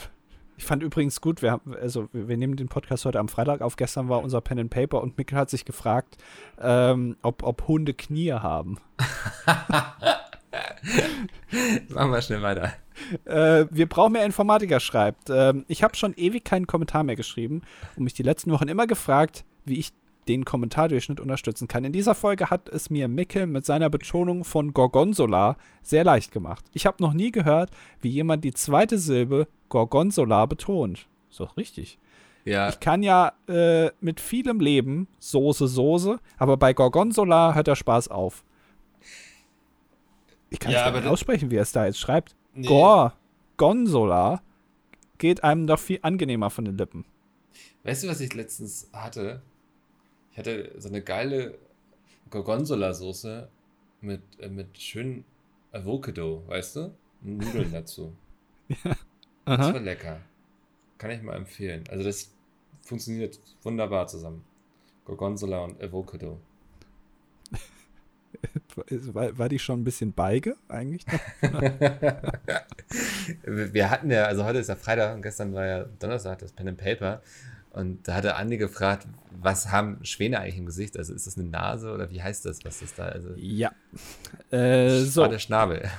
ich 0.57 0.65
fand 0.65 0.84
übrigens 0.84 1.21
gut, 1.21 1.41
wir, 1.41 1.51
haben, 1.51 1.73
also, 1.75 2.07
wir 2.13 2.27
wir 2.27 2.38
nehmen 2.38 2.55
den 2.55 2.67
Podcast 2.67 3.05
heute 3.05 3.19
am 3.19 3.29
Freitag 3.29 3.61
auf. 3.61 3.77
Gestern 3.77 4.09
war 4.09 4.21
unser 4.21 4.41
Pen 4.41 4.59
and 4.59 4.69
Paper 4.69 5.01
und 5.01 5.17
Mikkel 5.17 5.36
hat 5.38 5.49
sich 5.49 5.65
gefragt, 5.65 6.17
ähm, 6.59 7.17
ob, 7.23 7.41
ob 7.41 7.67
Hunde 7.67 7.95
Knie 7.95 8.34
haben. 8.34 8.77
Machen 11.89 12.11
wir 12.11 12.21
schnell 12.21 12.43
weiter. 12.43 12.73
Äh, 13.25 13.65
wir 13.71 13.89
brauchen 13.89 14.13
mehr 14.13 14.25
Informatiker, 14.25 14.79
schreibt. 14.79 15.32
Ähm, 15.32 15.65
ich 15.67 15.82
habe 15.82 15.95
schon 15.95 16.13
ewig 16.13 16.45
keinen 16.45 16.67
Kommentar 16.67 17.03
mehr 17.03 17.15
geschrieben 17.15 17.63
und 17.95 18.03
mich 18.03 18.13
die 18.13 18.21
letzten 18.23 18.51
Wochen 18.51 18.67
immer 18.67 18.86
gefragt, 18.86 19.43
wie 19.65 19.79
ich 19.79 19.93
den 20.32 20.45
Kommentardurchschnitt 20.45 21.19
unterstützen 21.19 21.67
kann. 21.67 21.84
In 21.84 21.91
dieser 21.91 22.15
Folge 22.15 22.49
hat 22.49 22.69
es 22.69 22.89
mir 22.89 23.07
Mikkel 23.07 23.47
mit 23.47 23.65
seiner 23.65 23.89
Betonung 23.89 24.43
von 24.45 24.73
Gorgonzola 24.73 25.57
sehr 25.82 26.03
leicht 26.03 26.32
gemacht. 26.32 26.63
Ich 26.73 26.86
habe 26.86 27.01
noch 27.03 27.13
nie 27.13 27.32
gehört, 27.32 27.71
wie 27.99 28.09
jemand 28.09 28.43
die 28.45 28.53
zweite 28.53 28.97
Silbe 28.97 29.47
Gorgonzola 29.69 30.45
betont. 30.45 31.07
Ist 31.29 31.39
doch 31.39 31.57
richtig. 31.57 31.99
Ja, 32.45 32.69
Ich 32.69 32.79
kann 32.79 33.03
ja 33.03 33.34
äh, 33.47 33.91
mit 33.99 34.19
vielem 34.19 34.59
leben, 34.61 35.07
Soße, 35.19 35.67
Soße, 35.67 36.17
aber 36.38 36.57
bei 36.57 36.73
Gorgonzola 36.73 37.53
hört 37.53 37.67
der 37.67 37.75
Spaß 37.75 38.07
auf. 38.07 38.43
Ich 40.49 40.59
kann 40.59 40.71
Ja, 40.71 40.82
es 40.82 40.88
aber 40.88 41.01
nicht 41.01 41.09
aussprechen, 41.09 41.51
wie 41.51 41.55
er 41.57 41.61
es 41.61 41.71
da 41.71 41.86
jetzt 41.86 41.99
schreibt. 41.99 42.36
Nee. 42.53 42.67
Gorgonzola 42.67 44.41
geht 45.17 45.43
einem 45.43 45.67
doch 45.67 45.79
viel 45.79 45.99
angenehmer 46.01 46.49
von 46.49 46.65
den 46.65 46.77
Lippen. 46.77 47.05
weißt 47.84 48.03
du, 48.03 48.07
was 48.07 48.19
ich 48.21 48.34
letztens 48.34 48.89
hatte? 48.91 49.41
Ich 50.32 50.38
hatte 50.38 50.73
so 50.77 50.88
eine 50.89 51.01
geile 51.01 51.57
Gorgonzola-Soße 52.29 53.49
mit, 54.01 54.21
äh, 54.39 54.49
mit 54.49 54.77
schönen 54.77 55.25
Avocado, 55.71 56.43
weißt 56.47 56.77
du? 56.77 56.93
Und 57.23 57.38
Nudeln 57.38 57.71
dazu. 57.73 58.13
Das 59.45 59.73
war 59.73 59.79
lecker. 59.79 60.19
Kann 60.97 61.11
ich 61.11 61.21
mal 61.21 61.36
empfehlen. 61.36 61.84
Also 61.89 62.03
das 62.03 62.32
funktioniert 62.82 63.39
wunderbar 63.63 64.07
zusammen. 64.07 64.43
Gorgonzola 65.05 65.63
und 65.65 65.82
Avocado. 65.82 66.39
War, 69.13 69.38
war 69.38 69.49
die 69.49 69.59
schon 69.59 69.82
ein 69.82 69.84
bisschen 69.84 70.13
beige 70.13 70.55
eigentlich? 70.69 71.05
Wir 73.43 73.73
wir 73.73 73.89
hatten 73.89 74.09
ja, 74.09 74.23
also 74.23 74.45
heute 74.45 74.59
ist 74.59 74.69
ja 74.69 74.75
Freitag 74.75 75.13
und 75.15 75.21
gestern 75.21 75.53
war 75.53 75.65
ja 75.65 75.84
Donnerstag 75.99 76.39
das 76.39 76.53
Pen 76.53 76.69
and 76.69 76.77
Paper. 76.77 77.21
Und 77.74 78.07
da 78.07 78.15
hatte 78.15 78.36
Andi 78.36 78.57
gefragt, 78.57 79.07
was 79.41 79.72
haben 79.72 80.03
Schwäne 80.03 80.39
eigentlich 80.39 80.57
im 80.57 80.65
Gesicht? 80.65 80.97
Also 80.97 81.13
ist 81.13 81.26
das 81.26 81.38
eine 81.38 81.47
Nase 81.47 81.93
oder 81.93 82.09
wie 82.11 82.22
heißt 82.22 82.45
das, 82.45 82.59
was 82.65 82.80
das 82.80 82.93
da? 82.95 83.05
Also 83.05 83.30
ja. 83.38 83.72
Äh, 84.51 84.99
so. 84.99 85.22
war 85.22 85.30
der 85.30 85.39
Schnabel. 85.39 85.89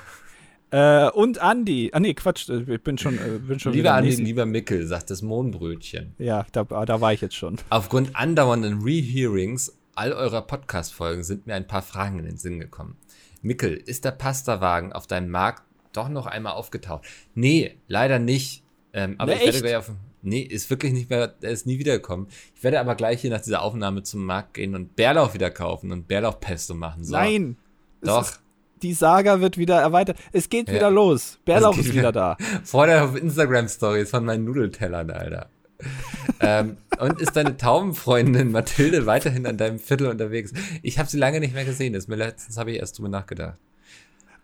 Äh, 0.71 1.11
und 1.11 1.39
Andi. 1.39 1.91
Ah, 1.93 2.01
nee, 2.01 2.15
Quatsch. 2.15 2.49
äh, 2.49 2.63
Ich 2.75 2.83
bin 2.83 2.97
schon, 2.99 3.17
äh, 3.19 3.39
bin 3.39 3.59
schon 3.59 3.73
Lieber 3.73 3.95
Andi, 3.95 4.09
nächsten- 4.09 4.25
lieber 4.27 4.47
Mickel, 4.47 4.87
sagt 4.87 5.11
das 5.11 5.23
Mohnbrötchen. 5.23 6.15
Ja, 6.19 6.47
da, 6.53 6.65
da 6.65 7.01
war 7.01 7.13
ich 7.13 7.21
jetzt 7.21 7.35
schon. 7.37 7.59
Aufgrund 7.71 8.17
andauernden 8.17 8.83
Rehearings 8.83 9.77
all 9.95 10.13
eurer 10.13 10.43
Podcast-Folgen 10.43 11.23
sind 11.25 11.47
mir 11.47 11.55
ein 11.55 11.67
paar 11.67 11.83
Fragen 11.83 12.19
in 12.19 12.25
den 12.25 12.37
Sinn 12.39 12.59
gekommen. 12.61 12.97
Mickel, 13.43 13.75
ist 13.75 14.05
der 14.05 14.13
Pastawagen 14.13 14.93
auf 14.93 15.07
deinem 15.07 15.29
Markt 15.31 15.63
doch 15.93 16.09
noch 16.09 16.27
einmal 16.27 16.53
aufgetaucht? 16.55 17.05
Nee, 17.35 17.77
leider 17.89 18.19
nicht. 18.19 18.63
Ähm, 18.95 19.17
aber 19.19 19.33
Ne, 19.35 19.41
ich 19.41 19.47
werde 19.47 19.61
gleich 19.61 19.77
auf. 19.77 19.91
Nee, 20.23 20.41
ist 20.43 20.71
wirklich 20.71 20.93
nicht 20.93 21.11
mehr, 21.11 21.35
er 21.41 21.51
ist 21.51 21.67
nie 21.67 21.79
wiedergekommen. 21.79 22.29
Ich 22.55 22.63
werde 22.63 22.79
aber 22.81 22.95
gleich 22.95 23.21
hier 23.21 23.31
nach 23.31 23.41
dieser 23.41 23.63
Aufnahme 23.63 24.03
zum 24.05 24.25
Markt 24.25 24.55
gehen 24.55 24.75
und 24.75 24.95
Bärlauch 24.97 25.35
wieder 25.35 25.51
kaufen 25.51 25.91
und 25.93 26.07
Bärlauchpesto 26.09 26.75
machen. 26.75 27.05
So. 27.05 27.13
Nein! 27.13 27.57
Doch. 28.03 28.23
ist- 28.23 28.39
die 28.83 28.95
Saga 28.95 29.41
wird 29.41 29.59
wieder 29.59 29.81
erweitert. 29.81 30.17
Es 30.33 30.49
geht 30.49 30.69
Ja. 30.69 30.75
wieder 30.75 30.91
los. 30.91 31.39
Bärlauch 31.45 31.77
ist 31.79 31.87
wieder- 31.93 32.11
wieder 32.11 32.13
da. 32.13 32.37
Vorher 32.65 33.05
auf 33.05 33.15
Instagram-Stories 33.17 34.11
von 34.11 34.25
meinen 34.25 34.45
Nudeltellern, 34.45 35.11
Alter. 35.11 35.49
ähm, 36.41 36.77
und 36.99 37.21
ist 37.21 37.35
deine 37.37 37.57
Taubenfreundin 37.57 38.51
Mathilde 38.53 39.07
weiterhin 39.07 39.47
an 39.47 39.57
deinem 39.57 39.79
Viertel 39.79 40.09
unterwegs? 40.09 40.53
Ich 40.83 40.99
habe 40.99 41.09
sie 41.09 41.19
lange 41.19 41.41
nicht 41.41 41.55
mehr 41.55 41.65
gesehen. 41.65 41.93
Das 41.93 42.05
ist 42.05 42.09
mir 42.09 42.17
letztens 42.17 42.57
habe 42.59 42.71
ich 42.73 42.79
erst 42.79 42.99
drüber 42.99 43.09
nachgedacht. 43.09 43.57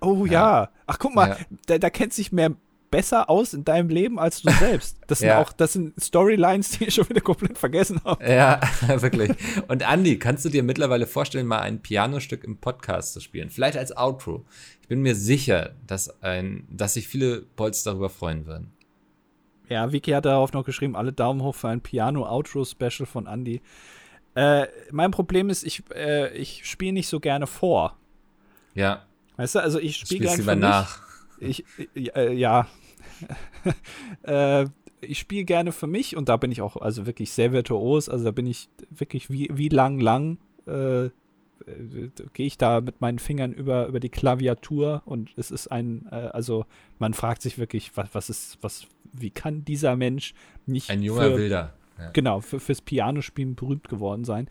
Oh 0.01 0.24
ja. 0.26 0.70
Ach, 0.87 0.99
guck 1.01 1.14
mal, 1.14 1.31
Ja. 1.31 1.37
da, 1.66 1.79
da 1.79 1.91
kennt 1.91 2.12
sich 2.12 2.31
mehr 2.33 2.53
besser 2.91 3.28
aus 3.30 3.55
in 3.55 3.64
deinem 3.64 3.89
Leben 3.89 4.18
als 4.18 4.43
du 4.43 4.51
selbst. 4.53 4.99
Das 5.07 5.18
sind 5.20 5.28
Ja. 5.28 5.41
auch, 5.43 5.53
das 5.53 5.74
sind 5.74 5.93
Storylines, 6.03 6.70
die 6.78 6.84
ich 6.84 6.95
schon 6.95 7.09
wieder 7.09 7.20
komplett 7.20 7.59
vergessen 7.59 8.01
habe. 8.05 8.24
Ja, 8.28 8.61
wirklich. 9.01 9.30
Und 9.68 9.86
Andi, 9.89 10.18
kannst 10.18 10.45
du 10.45 10.49
dir 10.49 10.62
mittlerweile 10.62 11.07
vorstellen, 11.07 11.47
mal 11.47 11.61
ein 11.61 11.80
Pianostück 11.80 12.45
im 12.45 12.57
Podcast 12.59 13.12
zu 13.12 13.20
spielen? 13.20 13.51
Vielleicht 13.51 13.76
als 13.78 13.97
Outro. 13.97 14.45
Ich 14.82 14.89
bin 14.89 15.03
mir 15.03 15.14
sicher, 15.14 15.74
dass, 15.86 16.22
ein, 16.22 16.66
dass 16.70 16.95
sich 16.95 17.09
viele 17.09 17.43
Bolz 17.57 17.82
darüber 17.82 18.09
freuen 18.11 18.47
würden. 18.47 18.72
Ja, 19.68 19.93
Vicky 19.93 20.12
hat 20.12 20.24
darauf 20.24 20.53
noch 20.55 20.64
geschrieben, 20.64 20.97
alle 20.97 21.12
Daumen 21.12 21.43
hoch 21.43 21.55
für 21.55 21.68
ein 21.68 21.82
Piano-Outro-Special 21.82 23.05
von 23.07 23.26
Andy. 23.26 23.61
Äh, 24.34 24.66
mein 24.93 25.11
Problem 25.11 25.51
ist, 25.51 25.62
ich, 25.64 25.82
äh, 25.95 26.34
ich 26.36 26.62
spiele 26.64 26.93
nicht 26.95 27.09
so 27.09 27.20
gerne 27.20 27.47
vor. 27.47 27.97
Ja, 28.74 29.05
Weißt 29.36 29.55
du, 29.55 29.59
also 29.61 29.78
ich 29.78 29.97
spiele 29.97 30.24
gerne 30.26 30.36
lieber 30.39 30.53
für 30.53 30.57
mich. 30.57 30.68
nach. 30.68 31.01
Ich, 31.41 31.64
äh, 31.95 32.32
ja. 32.32 32.66
äh, 34.22 34.66
ich 35.01 35.18
spiele 35.18 35.45
gerne 35.45 35.72
für 35.72 35.86
mich 35.86 36.16
und 36.16 36.28
da 36.28 36.36
bin 36.36 36.51
ich 36.51 36.61
auch 36.61 36.76
also 36.76 37.07
wirklich 37.07 37.30
sehr 37.32 37.53
virtuos. 37.53 38.09
Also 38.09 38.24
da 38.24 38.30
bin 38.30 38.47
ich 38.47 38.68
wirklich 38.91 39.30
wie, 39.30 39.49
wie 39.53 39.68
lang, 39.68 40.01
lang 40.01 40.39
äh, 40.66 41.11
äh, 41.66 42.11
gehe 42.32 42.47
ich 42.47 42.59
da 42.59 42.80
mit 42.80 43.01
meinen 43.01 43.18
Fingern 43.18 43.53
über, 43.53 43.86
über 43.86 44.01
die 44.01 44.09
Klaviatur 44.09 45.03
und 45.05 45.30
es 45.36 45.51
ist 45.51 45.68
ein, 45.68 46.07
äh, 46.11 46.14
also 46.14 46.64
man 46.99 47.14
fragt 47.14 47.43
sich 47.43 47.59
wirklich, 47.59 47.97
was, 47.97 48.09
was 48.12 48.30
ist, 48.30 48.59
was, 48.61 48.86
wie 49.12 49.30
kann 49.30 49.64
dieser 49.64 49.97
Mensch 49.97 50.34
nicht 50.66 50.91
Ein 50.91 51.03
junger 51.03 51.22
für, 51.22 51.36
Wilder. 51.36 51.74
Ja. 51.99 52.11
genau, 52.11 52.41
für, 52.41 52.61
fürs 52.61 52.80
Pianospielen 52.80 53.55
berühmt 53.55 53.89
geworden 53.89 54.24
sein. 54.24 54.49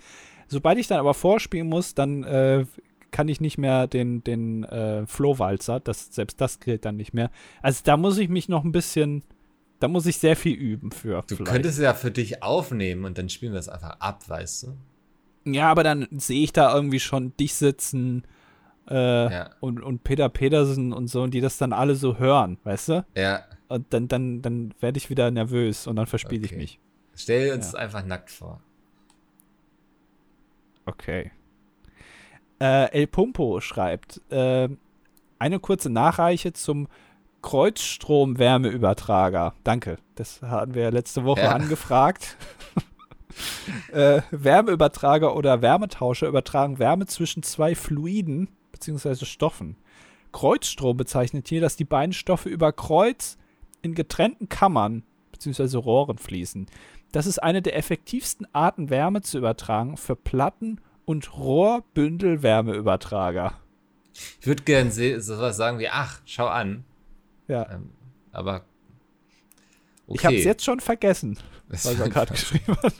Sobald 0.47 0.77
ich 0.77 0.87
dann 0.87 0.99
aber 0.99 1.13
vorspielen 1.13 1.67
muss, 1.67 1.93
dann 1.93 2.23
äh, 2.23 2.65
kann 3.11 3.27
ich 3.29 3.39
nicht 3.41 3.57
mehr 3.57 3.87
den, 3.87 4.23
den 4.23 4.63
äh, 4.65 5.05
Flohwalzer, 5.05 5.79
das, 5.79 6.13
selbst 6.13 6.39
das 6.41 6.59
gilt 6.59 6.85
dann 6.85 6.97
nicht 6.97 7.13
mehr. 7.13 7.31
Also 7.61 7.81
da 7.83 7.97
muss 7.97 8.17
ich 8.17 8.29
mich 8.29 8.49
noch 8.49 8.63
ein 8.63 8.71
bisschen, 8.71 9.23
da 9.79 9.87
muss 9.87 10.05
ich 10.05 10.17
sehr 10.17 10.35
viel 10.35 10.55
üben 10.55 10.91
für. 10.91 11.23
Du 11.27 11.35
vielleicht. 11.35 11.51
könntest 11.51 11.77
es 11.77 11.83
ja 11.83 11.93
für 11.93 12.11
dich 12.11 12.43
aufnehmen 12.43 13.05
und 13.05 13.17
dann 13.17 13.29
spielen 13.29 13.53
wir 13.53 13.59
es 13.59 13.69
einfach 13.69 13.99
ab, 13.99 14.27
weißt 14.27 14.63
du? 14.63 15.51
Ja, 15.51 15.69
aber 15.71 15.83
dann 15.83 16.07
sehe 16.11 16.43
ich 16.43 16.51
da 16.51 16.73
irgendwie 16.75 16.99
schon 16.99 17.35
dich 17.37 17.53
sitzen 17.55 18.23
äh, 18.89 18.93
Ja. 19.33 19.49
und, 19.61 19.81
und 19.81 20.03
Peter 20.03 20.27
Petersen 20.29 20.91
und 20.93 21.07
so, 21.07 21.21
und 21.23 21.33
die 21.33 21.41
das 21.41 21.57
dann 21.57 21.71
alle 21.73 21.95
so 21.95 22.17
hören, 22.19 22.57
weißt 22.63 22.89
du? 22.89 23.05
Ja. 23.15 23.43
Und 23.69 23.93
dann, 23.93 24.07
dann, 24.07 24.41
dann 24.41 24.73
werde 24.79 24.97
ich 24.97 25.09
wieder 25.09 25.31
nervös 25.31 25.87
und 25.87 25.95
dann 25.95 26.05
verspiele 26.07 26.45
ich 26.45 26.51
Okay. 26.51 26.61
mich. 26.61 26.79
Stell 27.15 27.53
uns 27.53 27.73
einfach 27.75 28.05
nackt 28.05 28.29
vor. 28.29 28.61
Okay. 30.85 31.31
Äh, 32.59 32.91
El 32.91 33.07
Pumpo 33.07 33.59
schreibt, 33.61 34.21
äh, 34.31 34.69
eine 35.39 35.59
kurze 35.59 35.89
Nachreiche 35.89 36.53
zum 36.53 36.87
Kreuzstrom-Wärmeübertrager. 37.41 39.53
Danke, 39.63 39.97
das 40.15 40.41
hatten 40.41 40.73
wir 40.73 40.91
letzte 40.91 41.23
Woche 41.23 41.41
Ja. 41.41 41.51
angefragt. 41.51 42.35
äh, 43.91 44.21
Wärmeübertrager 44.31 45.35
oder 45.35 45.61
Wärmetauscher 45.61 46.27
übertragen 46.27 46.79
Wärme 46.79 47.05
zwischen 47.05 47.43
zwei 47.43 47.75
Fluiden 47.75 48.49
bzw. 48.71 49.25
Stoffen. 49.25 49.75
Kreuzstrom 50.31 50.97
bezeichnet 50.97 51.47
hier, 51.47 51.61
dass 51.61 51.75
die 51.75 51.85
beiden 51.85 52.13
Stoffe 52.13 52.49
über 52.49 52.71
Kreuz 52.71 53.37
in 53.81 53.93
getrennten 53.95 54.49
Kammern 54.49 55.03
bzw. 55.31 55.77
Rohren 55.77 56.17
fließen. 56.17 56.67
Das 57.11 57.25
ist 57.27 57.41
eine 57.41 57.61
der 57.61 57.77
effektivsten 57.77 58.47
Arten, 58.53 58.89
Wärme 58.89 59.21
zu 59.21 59.37
übertragen 59.37 59.97
für 59.97 60.15
Platten- 60.15 60.81
und 61.07 61.37
Rohrbündelwärmeübertrager. 61.37 63.53
Ich 64.41 64.47
würde 64.47 64.63
gern 64.63 64.91
se- 64.91 65.21
sowas 65.21 65.57
sagen 65.57 65.79
wie, 65.79 65.89
ach, 65.89 66.21
schau 66.25 66.47
an. 66.47 66.83
Ja. 67.47 67.69
Ähm, 67.71 67.89
aber. 68.31 68.65
Okay. 70.07 70.17
Ich 70.17 70.25
habe 70.25 70.35
es 70.37 70.43
jetzt 70.43 70.63
schon 70.65 70.79
vergessen, 70.79 71.37
Das- 71.69 71.85
was 71.85 71.99
er 71.99 72.09
gerade 72.09 72.33
geschrieben 72.33 72.75
hat. 72.83 72.93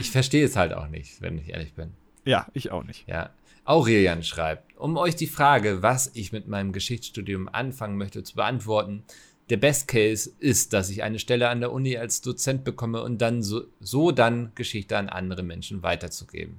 ich 0.00 0.10
verstehe 0.10 0.44
es 0.44 0.56
halt 0.56 0.74
auch 0.74 0.88
nicht, 0.88 1.20
wenn 1.22 1.38
ich 1.38 1.48
ehrlich 1.50 1.74
bin. 1.74 1.92
Ja, 2.24 2.46
ich 2.52 2.70
auch 2.70 2.84
nicht. 2.84 3.08
Ja. 3.08 3.30
Aurelian 3.64 4.22
schreibt, 4.22 4.76
um 4.78 4.96
euch 4.96 5.14
die 5.16 5.26
Frage, 5.26 5.82
was 5.82 6.10
ich 6.14 6.32
mit 6.32 6.48
meinem 6.48 6.72
Geschichtsstudium 6.72 7.48
anfangen 7.48 7.96
möchte, 7.96 8.22
zu 8.22 8.34
beantworten. 8.34 9.04
Der 9.50 9.56
Best 9.58 9.88
Case 9.88 10.30
ist, 10.40 10.72
dass 10.74 10.90
ich 10.90 11.02
eine 11.02 11.18
Stelle 11.18 11.48
an 11.48 11.60
der 11.60 11.72
Uni 11.72 11.96
als 11.96 12.20
Dozent 12.20 12.64
bekomme 12.64 13.02
und 13.02 13.18
dann 13.22 13.42
so, 13.42 13.62
so 13.80 14.10
dann 14.10 14.52
Geschichte 14.54 14.98
an 14.98 15.08
andere 15.08 15.42
Menschen 15.42 15.82
weiterzugeben. 15.82 16.58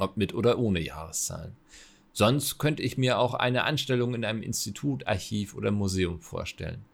Ob 0.00 0.16
mit 0.16 0.34
oder 0.34 0.58
ohne 0.58 0.80
Jahreszahlen. 0.80 1.54
Sonst 2.12 2.58
könnte 2.58 2.82
ich 2.82 2.98
mir 2.98 3.18
auch 3.18 3.34
eine 3.34 3.64
Anstellung 3.64 4.14
in 4.14 4.24
einem 4.24 4.42
Institut, 4.42 5.06
Archiv 5.06 5.54
oder 5.54 5.70
Museum 5.70 6.20
vorstellen. 6.20 6.84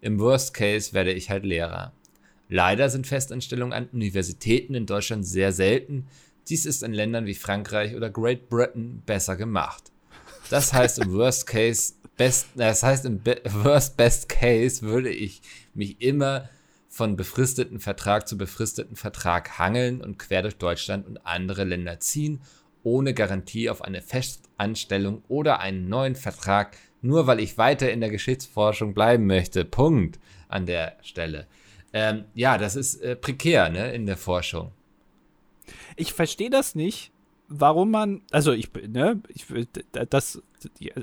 Im 0.00 0.18
Worst 0.18 0.54
Case 0.54 0.92
werde 0.92 1.12
ich 1.12 1.28
halt 1.28 1.44
Lehrer. 1.44 1.92
Leider 2.48 2.88
sind 2.88 3.06
Festanstellungen 3.06 3.72
an 3.72 3.88
Universitäten 3.92 4.74
in 4.74 4.86
Deutschland 4.86 5.26
sehr 5.26 5.52
selten. 5.52 6.06
Dies 6.48 6.66
ist 6.66 6.82
in 6.82 6.92
Ländern 6.92 7.26
wie 7.26 7.34
Frankreich 7.34 7.94
oder 7.94 8.10
Great 8.10 8.48
Britain 8.48 9.02
besser 9.06 9.36
gemacht. 9.36 9.92
Das 10.50 10.72
heißt 10.72 10.98
im 10.98 11.12
Worst 11.12 11.46
Case 11.46 11.94
best, 12.16 12.48
das 12.54 12.82
heißt 12.82 13.04
im 13.06 13.20
Be 13.20 13.40
Worst 13.44 13.96
Best 13.96 14.28
Case 14.28 14.82
würde 14.82 15.10
ich 15.10 15.40
mich 15.74 16.00
immer 16.00 16.48
von 16.92 17.16
befristeten 17.16 17.80
Vertrag 17.80 18.28
zu 18.28 18.36
befristeten 18.36 18.96
Vertrag 18.96 19.58
hangeln 19.58 20.02
und 20.02 20.18
quer 20.18 20.42
durch 20.42 20.58
Deutschland 20.58 21.06
und 21.06 21.26
andere 21.26 21.64
Länder 21.64 22.00
ziehen, 22.00 22.42
ohne 22.82 23.14
Garantie 23.14 23.70
auf 23.70 23.80
eine 23.80 24.02
Festanstellung 24.02 25.22
oder 25.28 25.60
einen 25.60 25.88
neuen 25.88 26.16
Vertrag, 26.16 26.76
nur 27.00 27.26
weil 27.26 27.40
ich 27.40 27.56
weiter 27.56 27.90
in 27.90 28.00
der 28.00 28.10
Geschichtsforschung 28.10 28.92
bleiben 28.92 29.26
möchte. 29.26 29.64
Punkt 29.64 30.18
an 30.48 30.66
der 30.66 30.98
Stelle. 31.00 31.46
Ähm, 31.94 32.24
ja, 32.34 32.58
das 32.58 32.76
ist 32.76 32.96
äh, 32.96 33.16
prekär 33.16 33.70
ne, 33.70 33.94
in 33.94 34.04
der 34.04 34.18
Forschung. 34.18 34.72
Ich 35.96 36.12
verstehe 36.12 36.50
das 36.50 36.74
nicht, 36.74 37.10
warum 37.48 37.90
man, 37.90 38.20
also 38.32 38.52
ich, 38.52 38.68
ne, 38.86 39.22
ich, 39.28 39.46
das, 40.10 40.42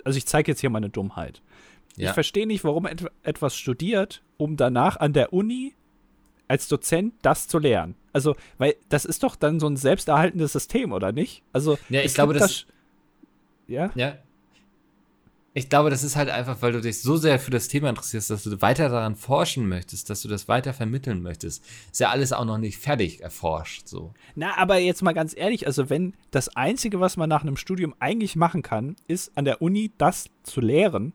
also 0.03 0.17
ich 0.17 0.27
zeige 0.27 0.51
jetzt 0.51 0.61
hier 0.61 0.69
meine 0.69 0.89
Dummheit. 0.89 1.41
Ja. 1.95 2.09
Ich 2.09 2.13
verstehe 2.13 2.45
nicht, 2.45 2.63
warum 2.63 2.85
et 2.85 3.05
etwas 3.23 3.55
studiert, 3.55 4.21
um 4.37 4.55
danach 4.55 4.97
an 4.97 5.13
der 5.13 5.33
Uni 5.33 5.73
als 6.49 6.67
Dozent 6.67 7.13
das 7.21 7.47
zu 7.47 7.59
lernen. 7.59 7.95
Also, 8.11 8.35
weil 8.57 8.75
das 8.89 9.05
ist 9.05 9.23
doch 9.23 9.37
dann 9.37 9.59
so 9.61 9.67
ein 9.67 9.77
selbsterhaltendes 9.77 10.51
System, 10.51 10.91
oder 10.91 11.13
nicht? 11.13 11.43
Also, 11.53 11.77
Ja, 11.89 12.01
ich 12.01 12.13
glaube, 12.13 12.33
das- 12.33 12.65
Ja, 13.67 13.91
Ja. 13.95 14.17
Ich 15.55 15.67
glaube, 15.67 15.89
das 15.89 16.03
ist 16.03 16.15
halt 16.15 16.29
einfach, 16.29 16.61
weil 16.61 16.71
du 16.73 16.79
dich 16.79 17.01
so 17.01 17.17
sehr 17.17 17.39
für 17.39 17.49
das 17.49 17.67
Thema 17.67 17.89
interessierst, 17.89 18.29
dass 18.29 18.43
du 18.43 18.61
weiter 18.61 18.87
daran 18.87 19.15
forschen 19.15 19.67
möchtest, 19.67 20.09
dass 20.09 20.21
du 20.21 20.27
das 20.27 20.47
weiter 20.47 20.73
vermitteln 20.73 21.23
möchtest. 21.23 21.65
Ist 21.91 21.99
ja 21.99 22.09
alles 22.11 22.31
auch 22.33 22.45
noch 22.45 22.59
nicht 22.59 22.77
fertig 22.77 23.21
erforscht, 23.21 23.87
so. 23.87 24.13
Na, 24.35 24.57
aber 24.57 24.77
jetzt 24.77 25.01
mal 25.01 25.13
ganz 25.13 25.35
ehrlich, 25.35 25.65
also 25.65 25.89
wenn 25.89 26.13
das 26.29 26.55
Einzige, 26.55 26.99
was 26.99 27.17
man 27.17 27.29
nach 27.29 27.41
einem 27.41 27.57
Studium 27.57 27.95
eigentlich 27.99 28.35
machen 28.35 28.61
kann, 28.61 28.95
ist 29.07 29.35
an 29.35 29.43
der 29.43 29.59
Uni 29.61 29.91
das 29.97 30.29
zu 30.43 30.61
lehren, 30.61 31.13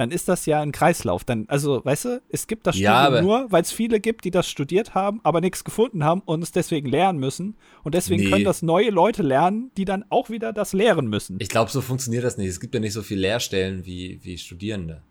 dann 0.00 0.12
ist 0.12 0.28
das 0.28 0.46
ja 0.46 0.62
ein 0.62 0.72
Kreislauf. 0.72 1.24
Dann, 1.24 1.44
also, 1.48 1.84
weißt 1.84 2.04
du, 2.06 2.22
es 2.30 2.46
gibt 2.46 2.66
das 2.66 2.78
Ja, 2.78 3.04
Studium 3.04 3.22
nur, 3.22 3.52
weil 3.52 3.60
es 3.60 3.70
viele 3.70 4.00
gibt, 4.00 4.24
die 4.24 4.30
das 4.30 4.48
studiert 4.48 4.94
haben, 4.94 5.20
aber 5.24 5.42
nichts 5.42 5.62
gefunden 5.62 6.04
haben 6.04 6.22
und 6.24 6.42
es 6.42 6.52
deswegen 6.52 6.88
lernen 6.88 7.18
müssen. 7.18 7.54
Und 7.84 7.94
deswegen 7.94 8.24
Nee. 8.24 8.30
können 8.30 8.44
das 8.44 8.62
neue 8.62 8.88
Leute 8.88 9.22
lernen, 9.22 9.70
die 9.76 9.84
dann 9.84 10.06
auch 10.08 10.30
wieder 10.30 10.54
das 10.54 10.72
lehren 10.72 11.08
müssen. 11.08 11.36
Ich 11.38 11.50
glaube, 11.50 11.70
so 11.70 11.82
funktioniert 11.82 12.24
das 12.24 12.38
nicht. 12.38 12.48
Es 12.48 12.60
gibt 12.60 12.72
ja 12.72 12.80
nicht 12.80 12.94
so 12.94 13.02
viele 13.02 13.20
Lehrstellen 13.20 13.84
wie, 13.84 14.18
wie 14.22 14.38
Studierende. 14.38 15.02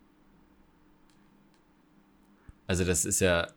Also 2.65 2.83
das 2.83 3.05
ist 3.05 3.19
ja. 3.19 3.47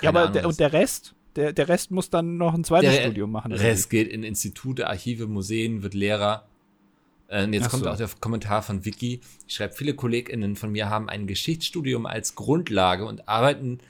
ja, 0.00 0.08
aber 0.08 0.20
Ahnung, 0.22 0.32
der, 0.32 0.46
und 0.46 0.58
der 0.58 0.72
Rest, 0.72 1.14
der, 1.36 1.52
der 1.52 1.68
Rest 1.68 1.90
muss 1.90 2.08
dann 2.08 2.38
noch 2.38 2.54
ein 2.54 2.64
zweites 2.64 2.94
der 2.94 3.02
Studium 3.02 3.30
machen. 3.30 3.52
oder 3.52 3.60
Rest 3.60 3.90
geht 3.90 4.08
in 4.08 4.22
Institute, 4.22 4.86
Archive, 4.86 5.26
Museen, 5.26 5.82
wird 5.82 5.92
Lehrer. 5.92 6.46
Äh, 7.28 7.44
und 7.44 7.52
jetzt 7.52 7.66
Ach 7.66 7.70
kommt 7.70 7.84
so. 7.84 7.90
auch 7.90 7.96
der 7.96 8.08
Kommentar 8.20 8.62
von 8.62 8.84
Vicky. 8.84 9.20
Ich 9.46 9.54
schreibe, 9.54 9.74
viele 9.74 9.94
KollegInnen 9.94 10.56
von 10.56 10.72
mir 10.72 10.88
haben 10.88 11.08
ein 11.08 11.26
Geschichtsstudium 11.26 12.06
als 12.06 12.34
Grundlage 12.34 13.04
und 13.04 13.28
arbeiten 13.28 13.80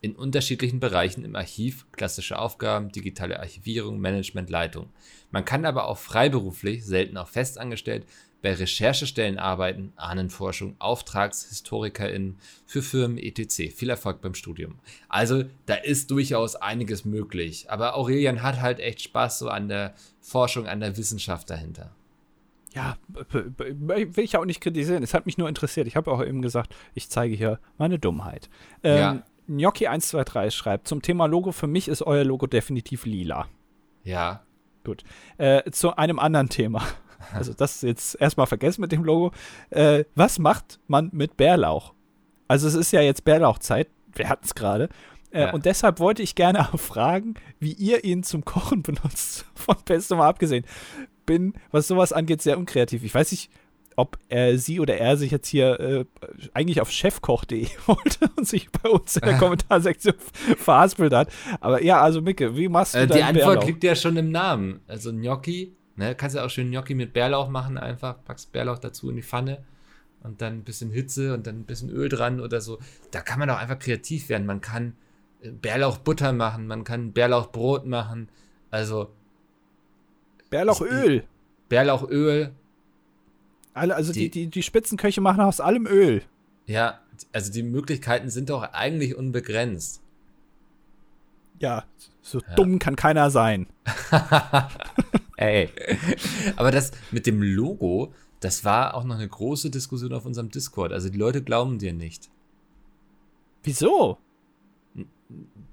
in 0.00 0.16
unterschiedlichen 0.16 0.80
Bereichen 0.80 1.24
im 1.24 1.36
Archiv, 1.36 1.86
klassische 1.92 2.38
Aufgaben, 2.38 2.90
digitale 2.90 3.38
Archivierung, 3.38 4.00
Management, 4.00 4.50
Leitung. 4.50 4.88
Man 5.30 5.44
kann 5.44 5.64
aber 5.64 5.86
auch 5.86 5.98
freiberuflich, 5.98 6.84
selten 6.84 7.16
auch 7.16 7.28
festangestellt, 7.28 8.04
bei 8.42 8.52
Recherchestellen 8.52 9.38
arbeiten, 9.38 9.92
Ahnenforschung, 9.94 10.74
AuftragshistorikerInnen 10.80 12.38
für 12.66 12.82
Firmen 12.82 13.16
etc. 13.16 13.72
Viel 13.72 13.90
Erfolg 13.90 14.20
beim 14.20 14.34
Studium. 14.34 14.80
Also, 15.08 15.44
da 15.66 15.74
ist 15.74 16.10
durchaus 16.10 16.56
einiges 16.56 17.04
möglich. 17.04 17.70
Aber 17.70 17.96
Aurelian 17.96 18.42
hat 18.42 18.60
halt 18.60 18.80
echt 18.80 19.00
Spaß 19.00 19.38
so 19.38 19.48
an 19.48 19.68
der 19.68 19.94
Forschung, 20.20 20.66
an 20.66 20.80
der 20.80 20.96
Wissenschaft 20.96 21.48
dahinter. 21.48 21.94
Ja, 22.74 22.96
will 23.30 24.24
ich 24.24 24.36
auch 24.36 24.44
nicht 24.44 24.60
kritisieren. 24.60 25.02
Es 25.02 25.12
hat 25.14 25.26
mich 25.26 25.36
nur 25.38 25.48
interessiert. 25.48 25.86
Ich 25.86 25.96
habe 25.96 26.10
auch 26.10 26.24
eben 26.24 26.40
gesagt, 26.42 26.74
ich 26.94 27.08
zeige 27.10 27.34
hier 27.34 27.58
meine 27.78 27.98
Dummheit. 27.98 28.48
Ähm, 28.82 28.98
Ja. 28.98 29.22
Gnocchi123 29.48 30.50
schreibt, 30.52 30.88
zum 30.88 31.02
Thema 31.02 31.26
Logo, 31.26 31.52
für 31.52 31.66
mich 31.66 31.88
ist 31.88 32.02
euer 32.02 32.24
Logo 32.24 32.46
definitiv 32.46 33.04
lila. 33.06 33.46
Ja, 34.04 34.42
Gut. 34.84 35.04
Äh, 35.38 35.70
zu 35.70 35.96
einem 35.96 36.18
anderen 36.18 36.48
Thema. 36.48 36.82
Also 37.32 37.54
das 37.54 37.82
jetzt 37.82 38.20
erstmal 38.20 38.48
vergessen 38.48 38.80
mit 38.80 38.90
dem 38.90 39.04
Logo. 39.04 39.30
Äh, 39.70 40.04
was 40.16 40.40
macht 40.40 40.80
man 40.88 41.08
mit 41.12 41.36
Bärlauch? 41.36 41.94
Also 42.48 42.66
es 42.66 42.74
ist 42.74 42.90
ja 42.90 43.00
jetzt 43.00 43.24
Bärlauchzeit. 43.24 43.88
Wir 44.12 44.28
hatten 44.28 44.44
es 44.44 44.56
gerade. 44.56 44.88
Äh, 45.30 45.42
Ja. 45.42 45.52
Und 45.52 45.64
deshalb 45.64 46.00
wollte 46.00 46.22
ich 46.24 46.34
gerne 46.34 46.60
auch 46.74 46.80
fragen, 46.80 47.34
wie 47.60 47.72
ihr 47.74 48.02
ihn 48.04 48.24
zum 48.24 48.44
Kochen 48.44 48.82
benutzt. 48.82 49.46
Von 49.54 49.76
Pesto 49.84 50.16
mal 50.16 50.28
abgesehen. 50.28 50.64
Bin, 51.32 51.54
was 51.70 51.88
sowas 51.88 52.12
angeht, 52.12 52.42
sehr 52.42 52.58
unkreativ. 52.58 53.04
Ich 53.04 53.14
weiß 53.14 53.32
nicht, 53.32 53.50
ob 53.96 54.18
er, 54.28 54.58
sie 54.58 54.80
oder 54.80 54.98
er 54.98 55.16
sich 55.16 55.30
jetzt 55.30 55.48
hier 55.48 55.80
äh, 55.80 56.04
eigentlich 56.52 56.82
auf 56.82 56.90
chefkoch.de 56.90 57.66
wollte 57.86 58.30
und 58.36 58.46
sich 58.46 58.70
bei 58.70 58.90
uns 58.90 59.16
in 59.16 59.22
der 59.22 59.38
Kommentarsektion 59.38 60.14
verhaspelt 60.58 61.14
hat. 61.14 61.32
Aber 61.60 61.82
ja, 61.82 62.02
also 62.02 62.20
Micke, 62.20 62.54
wie 62.54 62.68
machst 62.68 62.94
du 62.94 62.98
äh, 62.98 63.06
die 63.06 63.22
Antwort 63.22 63.46
Bärlauch? 63.46 63.66
liegt 63.66 63.84
ja 63.84 63.94
schon 63.94 64.16
im 64.18 64.30
Namen. 64.30 64.80
Also 64.86 65.10
Gnocchi, 65.10 65.74
ne, 65.96 66.14
kannst 66.14 66.36
ja 66.36 66.44
auch 66.44 66.50
schön 66.50 66.70
Gnocchi 66.70 66.94
mit 66.94 67.14
Bärlauch 67.14 67.48
machen, 67.48 67.78
einfach 67.78 68.22
packst 68.24 68.52
Bärlauch 68.52 68.78
dazu 68.78 69.08
in 69.08 69.16
die 69.16 69.22
Pfanne 69.22 69.64
und 70.22 70.42
dann 70.42 70.58
ein 70.58 70.64
bisschen 70.64 70.90
Hitze 70.90 71.32
und 71.32 71.46
dann 71.46 71.60
ein 71.60 71.64
bisschen 71.64 71.88
Öl 71.88 72.10
dran 72.10 72.40
oder 72.40 72.60
so. 72.60 72.78
Da 73.10 73.20
kann 73.20 73.38
man 73.38 73.48
auch 73.50 73.58
einfach 73.58 73.78
kreativ 73.78 74.28
werden. 74.28 74.46
Man 74.46 74.60
kann 74.60 74.94
äh, 75.40 75.50
Bärlauchbutter 75.50 76.32
machen, 76.32 76.66
man 76.66 76.84
kann 76.84 77.12
Bärlauchbrot 77.12 77.86
machen, 77.86 78.28
also 78.70 79.10
Bärlauchöl. 80.52 81.24
Bärlauchöl, 81.68 82.52
Alle, 83.74 83.96
also 83.96 84.12
die, 84.12 84.30
Die- 84.30 84.44
die, 84.44 84.46
die 84.48 84.62
Spitzenköche 84.62 85.20
machen 85.20 85.40
aus 85.40 85.60
allem 85.60 85.86
Öl. 85.86 86.22
ja, 86.66 87.00
also 87.32 87.50
die 87.52 87.62
Möglichkeiten 87.62 88.30
sind 88.30 88.50
doch 88.50 88.62
eigentlich 88.72 89.16
unbegrenzt. 89.16 90.00
Ja, 91.58 91.84
so 92.20 92.40
dumm 92.56 92.78
kann 92.78 92.96
keiner 92.96 93.30
sein. 93.30 93.66
Ey. 95.36 95.68
Aber 96.56 96.70
das 96.70 96.90
mit 97.12 97.26
dem 97.26 97.42
Logo, 97.42 98.12
das 98.40 98.64
war 98.64 98.94
auch 98.94 99.04
noch 99.04 99.14
eine 99.16 99.28
große 99.28 99.70
Diskussion 99.70 100.12
auf 100.12 100.24
unserem 100.26 100.50
Discord. 100.50 100.92
Also 100.92 101.08
die 101.08 101.18
Leute 101.18 101.42
glauben 101.42 101.78
dir 101.78 101.92
nicht. 101.92 102.28
Wieso? 103.62 104.18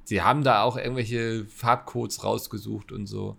Sie 0.04 0.22
haben 0.22 0.44
da 0.44 0.62
auch 0.64 0.78
irgendwelche 0.78 1.46
Farbcodes 1.48 2.24
rausgesucht 2.24 2.92
und 2.92 3.08
so. 3.08 3.36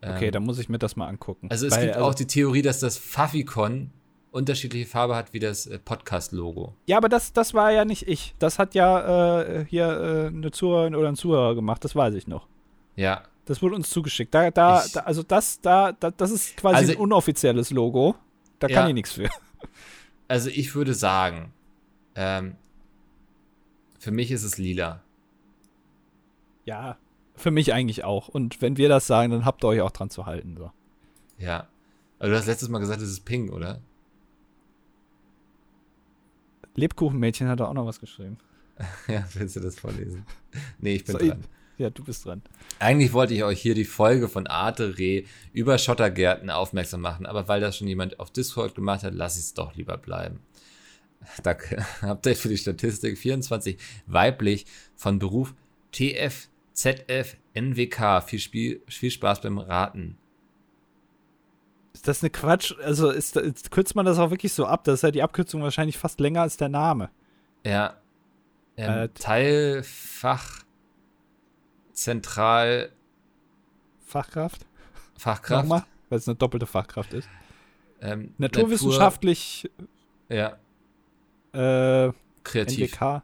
Okay, 0.00 0.26
Ähm, 0.26 0.32
dann 0.32 0.44
muss 0.44 0.58
ich 0.58 0.68
mir 0.68 0.78
das 0.78 0.94
mal 0.96 1.06
angucken. 1.08 1.48
also 1.50 1.66
es 1.66 1.74
Weil, 1.76 1.86
gibt 1.86 1.96
auch 1.98 2.14
die 2.14 2.26
Theorie, 2.26 2.62
dass 2.62 2.78
das 2.80 2.96
Faficon 2.98 3.90
unterschiedliche 4.30 4.86
Farbe 4.86 5.16
hat 5.16 5.32
wie 5.32 5.38
das 5.40 5.66
äh, 5.66 5.78
Podcast-Logo. 5.78 6.74
Ja, 6.86 6.98
aber 6.98 7.08
das, 7.08 7.32
das 7.32 7.54
war 7.54 7.72
ja 7.72 7.84
nicht 7.84 8.06
ich. 8.06 8.34
Das 8.38 8.58
hat 8.58 8.74
ja 8.74 9.40
äh, 9.42 9.64
hier 9.68 9.86
äh, 9.86 10.26
eine 10.28 10.50
Zuhörerin 10.52 10.94
oder 10.94 11.08
ein 11.08 11.16
Zuhörer 11.16 11.54
gemacht, 11.54 11.82
das 11.84 11.96
weiß 11.96 12.14
ich 12.14 12.26
noch. 12.28 12.46
Ja, 12.94 13.22
Das 13.46 13.62
wurde 13.62 13.74
uns 13.76 13.88
zugeschickt. 13.90 14.34
Da, 14.34 14.50
da, 14.50 14.84
Ich- 14.84 14.92
da 14.92 15.00
also 15.00 15.22
das, 15.22 15.60
da, 15.62 15.92
da, 15.92 16.10
das 16.10 16.30
ist 16.30 16.56
quasi 16.58 16.76
Also- 16.76 16.92
ein 16.92 16.98
unoffizielles 16.98 17.70
Logo. 17.70 18.14
Da 18.60 18.68
Ja. 18.68 18.74
kann 18.80 18.88
ich 18.88 18.94
nichts 18.94 19.12
für. 19.12 19.28
also 20.28 20.50
ich 20.50 20.74
würde 20.74 20.94
sagen, 20.94 21.52
ähm, 22.14 22.54
für 23.98 24.10
mich 24.10 24.30
ist 24.30 24.44
es 24.44 24.58
lila. 24.58 25.00
Ja, 26.64 26.98
für 27.38 27.50
mich 27.50 27.72
eigentlich 27.72 28.04
auch. 28.04 28.28
Und 28.28 28.60
wenn 28.60 28.76
wir 28.76 28.88
das 28.88 29.06
sagen, 29.06 29.30
dann 29.30 29.44
habt 29.44 29.64
ihr 29.64 29.68
euch 29.68 29.80
auch 29.80 29.90
dran 29.90 30.10
zu 30.10 30.26
halten. 30.26 30.56
So. 30.56 30.70
Ja. 31.38 31.68
Aber 32.18 32.30
du 32.30 32.36
hast 32.36 32.46
letztes 32.46 32.68
Mal 32.68 32.78
gesagt, 32.78 33.00
es 33.00 33.10
ist 33.10 33.24
pink, 33.24 33.52
oder? 33.52 33.80
Lebkuchenmädchen 36.74 37.48
hat 37.48 37.60
da 37.60 37.66
auch 37.66 37.74
noch 37.74 37.86
was 37.86 38.00
geschrieben. 38.00 38.38
Ja, 39.08 39.26
willst 39.34 39.56
du 39.56 39.60
das 39.60 39.78
vorlesen? 39.78 40.24
Nee, 40.78 40.94
ich 40.94 41.04
bin 41.04 41.18
So, 41.18 41.26
dran. 41.26 41.44
Ja, 41.78 41.90
du 41.90 42.04
bist 42.04 42.24
dran. 42.24 42.42
Eigentlich 42.78 43.12
wollte 43.12 43.34
ich 43.34 43.42
euch 43.42 43.60
hier 43.60 43.74
die 43.74 43.84
Folge 43.84 44.28
von 44.28 44.46
Arte 44.46 44.98
Reh 44.98 45.24
über 45.52 45.78
Schottergärten 45.78 46.50
aufmerksam 46.50 47.00
machen, 47.00 47.26
aber 47.26 47.48
weil 47.48 47.60
das 47.60 47.76
schon 47.76 47.88
jemand 47.88 48.20
auf 48.20 48.30
Discord 48.30 48.74
gemacht 48.74 49.02
hat, 49.02 49.14
lasse 49.14 49.38
ich 49.38 49.46
es 49.46 49.54
doch 49.54 49.74
lieber 49.74 49.96
bleiben. 49.96 50.40
Danke. 51.42 51.84
Update 52.00 52.38
für 52.38 52.48
die 52.48 52.56
Statistik 52.58 53.18
24 53.18 53.78
weiblich 54.06 54.66
von 54.96 55.18
Beruf 55.18 55.54
TF, 55.92 56.48
ZF, 56.78 57.36
NWK. 57.54 58.22
Viel, 58.22 58.38
Spiel, 58.38 58.82
viel 58.86 59.10
Spaß 59.10 59.40
beim 59.40 59.58
Raten. 59.58 60.16
Ist 61.92 62.06
das 62.06 62.22
eine 62.22 62.30
Quatsch? 62.30 62.72
Also 62.84 63.10
ist, 63.10 63.36
ist, 63.36 63.72
kürzt 63.72 63.96
man 63.96 64.06
das 64.06 64.20
auch 64.20 64.30
wirklich 64.30 64.52
so 64.52 64.64
ab? 64.64 64.84
Das 64.84 64.94
ist 65.00 65.02
ja 65.02 65.10
die 65.10 65.24
Abkürzung 65.24 65.60
wahrscheinlich 65.60 65.98
fast 65.98 66.20
länger 66.20 66.42
als 66.42 66.56
der 66.56 66.68
Name. 66.68 67.10
Ja. 67.66 67.96
Ähm, 68.76 68.90
Äh, 68.90 69.08
Teilfach 69.08 70.62
Zentral 71.92 72.92
Fachkraft? 74.06 74.64
Fachkraft. 75.16 75.64
Nochmal? 75.64 75.84
Weil 76.08 76.18
es 76.18 76.28
eine 76.28 76.36
doppelte 76.36 76.66
Fachkraft 76.66 77.12
ist. 77.12 77.28
Ähm, 78.00 78.34
Naturwissenschaftlich 78.38 79.68
Natur, 80.28 80.56
ja, 81.52 82.06
äh, 82.06 82.12
kreativ. 82.44 82.92
NWK. 82.92 83.22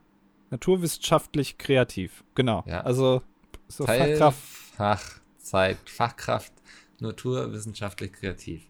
Naturwissenschaftlich 0.51 1.57
kreativ. 1.57 2.25
Genau. 2.35 2.65
Ja. 2.67 2.81
Also 2.81 3.23
so 3.69 3.87
Fachkraft. 3.87 4.39
Fach, 4.77 5.03
Zeit, 5.39 5.79
Fachkraft, 5.87 6.53
naturwissenschaftlich 7.01 8.13
kreativ. 8.13 8.63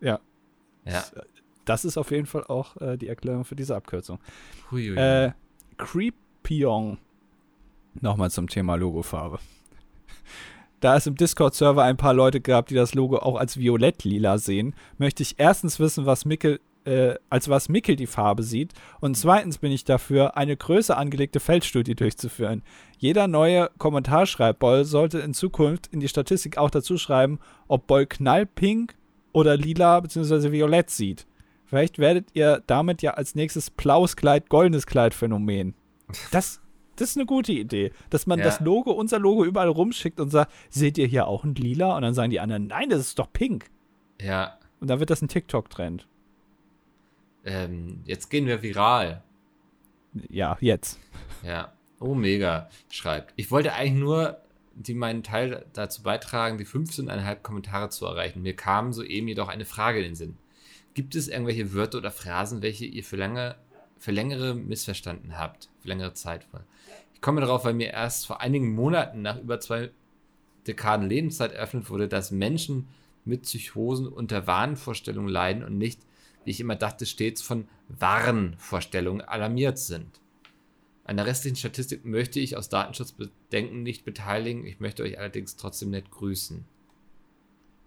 Ja. 0.00 0.20
Ja. 0.84 1.04
Das 1.64 1.84
ist 1.84 1.96
auf 1.96 2.10
jeden 2.10 2.26
Fall 2.26 2.44
auch 2.44 2.76
äh, 2.80 2.96
die 2.96 3.08
Erklärung 3.08 3.44
für 3.44 3.56
diese 3.56 3.74
Abkürzung. 3.74 4.18
Äh, 4.72 5.32
Creepion. 5.78 6.98
Nochmal 8.00 8.30
zum 8.30 8.48
Thema 8.48 8.74
Logofarbe. 8.74 9.38
Da 10.80 10.96
es 10.96 11.06
im 11.06 11.14
Discord-Server 11.14 11.82
ein 11.82 11.96
paar 11.96 12.12
Leute 12.12 12.42
gab, 12.42 12.66
die 12.66 12.74
das 12.74 12.94
Logo 12.94 13.18
auch 13.18 13.36
als 13.36 13.56
violett-lila 13.56 14.36
sehen, 14.36 14.74
möchte 14.98 15.22
ich 15.22 15.36
erstens 15.38 15.80
wissen, 15.80 16.04
was 16.04 16.26
Mickel, 16.26 16.60
äh, 16.84 17.14
als 17.30 17.48
was 17.48 17.68
Mickel 17.68 17.96
die 17.96 18.06
Farbe 18.06 18.42
sieht 18.42 18.72
und 19.00 19.16
zweitens 19.16 19.58
bin 19.58 19.72
ich 19.72 19.84
dafür, 19.84 20.36
eine 20.36 20.56
größer 20.56 20.96
angelegte 20.98 21.40
Feldstudie 21.40 21.94
durchzuführen. 21.94 22.62
Jeder 22.98 23.26
neue 23.28 23.70
Kommentarschreibboll 23.78 24.84
sollte 24.84 25.18
in 25.20 25.34
Zukunft 25.34 25.86
in 25.88 26.00
die 26.00 26.08
Statistik 26.08 26.58
auch 26.58 26.70
dazu 26.70 26.96
schreiben, 26.98 27.38
ob 27.68 27.86
Boll 27.86 28.06
knallpink 28.06 28.94
oder 29.32 29.56
lila 29.56 30.00
bzw. 30.00 30.52
violett 30.52 30.90
sieht. 30.90 31.26
Vielleicht 31.66 31.98
werdet 31.98 32.28
ihr 32.34 32.62
damit 32.66 33.02
ja 33.02 33.12
als 33.14 33.34
nächstes 33.34 33.70
blaues 33.70 34.16
Kleid, 34.16 34.48
goldenes 34.48 34.86
Kleid 34.86 35.12
Phänomen. 35.14 35.74
Das, 36.30 36.60
das 36.96 37.10
ist 37.10 37.16
eine 37.16 37.26
gute 37.26 37.52
Idee, 37.52 37.90
dass 38.10 38.26
man 38.26 38.38
Ja. 38.38 38.44
das 38.44 38.60
Logo, 38.60 38.92
unser 38.92 39.18
Logo 39.18 39.44
überall 39.44 39.68
rumschickt 39.68 40.20
und 40.20 40.28
sagt, 40.30 40.52
seht 40.70 40.98
ihr 40.98 41.06
hier 41.06 41.26
auch 41.26 41.42
ein 41.42 41.54
lila? 41.54 41.96
Und 41.96 42.02
dann 42.02 42.14
sagen 42.14 42.30
die 42.30 42.38
anderen, 42.40 42.66
nein, 42.68 42.90
das 42.90 43.00
ist 43.00 43.18
doch 43.18 43.32
pink. 43.32 43.70
ja, 44.20 44.58
Und 44.80 44.88
dann 44.88 45.00
wird 45.00 45.10
das 45.10 45.22
ein 45.22 45.28
TikTok-Trend. 45.28 46.06
Ähm, 47.44 48.00
jetzt 48.04 48.30
gehen 48.30 48.46
wir 48.46 48.62
viral. 48.62 49.22
Ja, 50.28 50.56
jetzt. 50.60 50.98
Ja. 51.42 51.72
Oh, 52.00 52.14
mega, 52.14 52.68
schreibt. 52.90 53.32
Ich 53.36 53.50
wollte 53.50 53.72
eigentlich 53.72 54.00
nur 54.00 54.40
die 54.74 54.94
meinen 54.94 55.22
Teil 55.22 55.66
dazu 55.72 56.02
beitragen, 56.02 56.58
die 56.58 56.66
15,5 56.66 57.36
Kommentare 57.36 57.88
zu 57.90 58.06
erreichen. 58.06 58.42
Mir 58.42 58.56
kam 58.56 58.92
soeben 58.92 59.28
jedoch 59.28 59.48
eine 59.48 59.64
Frage 59.64 59.98
in 59.98 60.04
den 60.04 60.14
Sinn. 60.14 60.36
Gibt 60.94 61.14
es 61.14 61.28
irgendwelche 61.28 61.72
Wörter 61.72 61.98
oder 61.98 62.10
Phrasen, 62.10 62.62
welche 62.62 62.84
ihr 62.84 63.04
für 63.04 63.16
lange, 63.16 63.56
für 63.98 64.12
längere 64.12 64.54
missverstanden 64.54 65.38
habt? 65.38 65.68
Für 65.80 65.88
längere 65.88 66.14
Zeit. 66.14 66.46
Ich 67.14 67.20
komme 67.20 67.40
darauf, 67.40 67.64
weil 67.64 67.74
mir 67.74 67.90
erst 67.90 68.26
vor 68.26 68.40
einigen 68.40 68.74
Monaten 68.74 69.22
nach 69.22 69.40
über 69.40 69.60
zwei 69.60 69.90
Dekaden 70.66 71.08
Lebenszeit 71.08 71.52
eröffnet 71.52 71.90
wurde, 71.90 72.08
dass 72.08 72.30
Menschen 72.30 72.88
mit 73.24 73.42
Psychosen 73.42 74.08
unter 74.08 74.46
Wahnvorstellungen 74.46 75.30
leiden 75.30 75.64
und 75.64 75.78
nicht, 75.78 76.00
wie 76.44 76.50
ich 76.50 76.60
immer 76.60 76.76
dachte, 76.76 77.06
stets 77.06 77.42
von 77.42 77.68
Warnvorstellungen 77.88 79.22
alarmiert 79.22 79.78
sind. 79.78 80.20
An 81.04 81.16
der 81.16 81.26
restlichen 81.26 81.56
Statistik 81.56 82.04
möchte 82.04 82.40
ich 82.40 82.56
aus 82.56 82.68
Datenschutzbedenken 82.70 83.82
nicht 83.82 84.04
beteiligen. 84.04 84.64
Ich 84.66 84.80
möchte 84.80 85.02
euch 85.02 85.18
allerdings 85.18 85.56
trotzdem 85.56 85.90
nett 85.90 86.10
grüßen. 86.10 86.64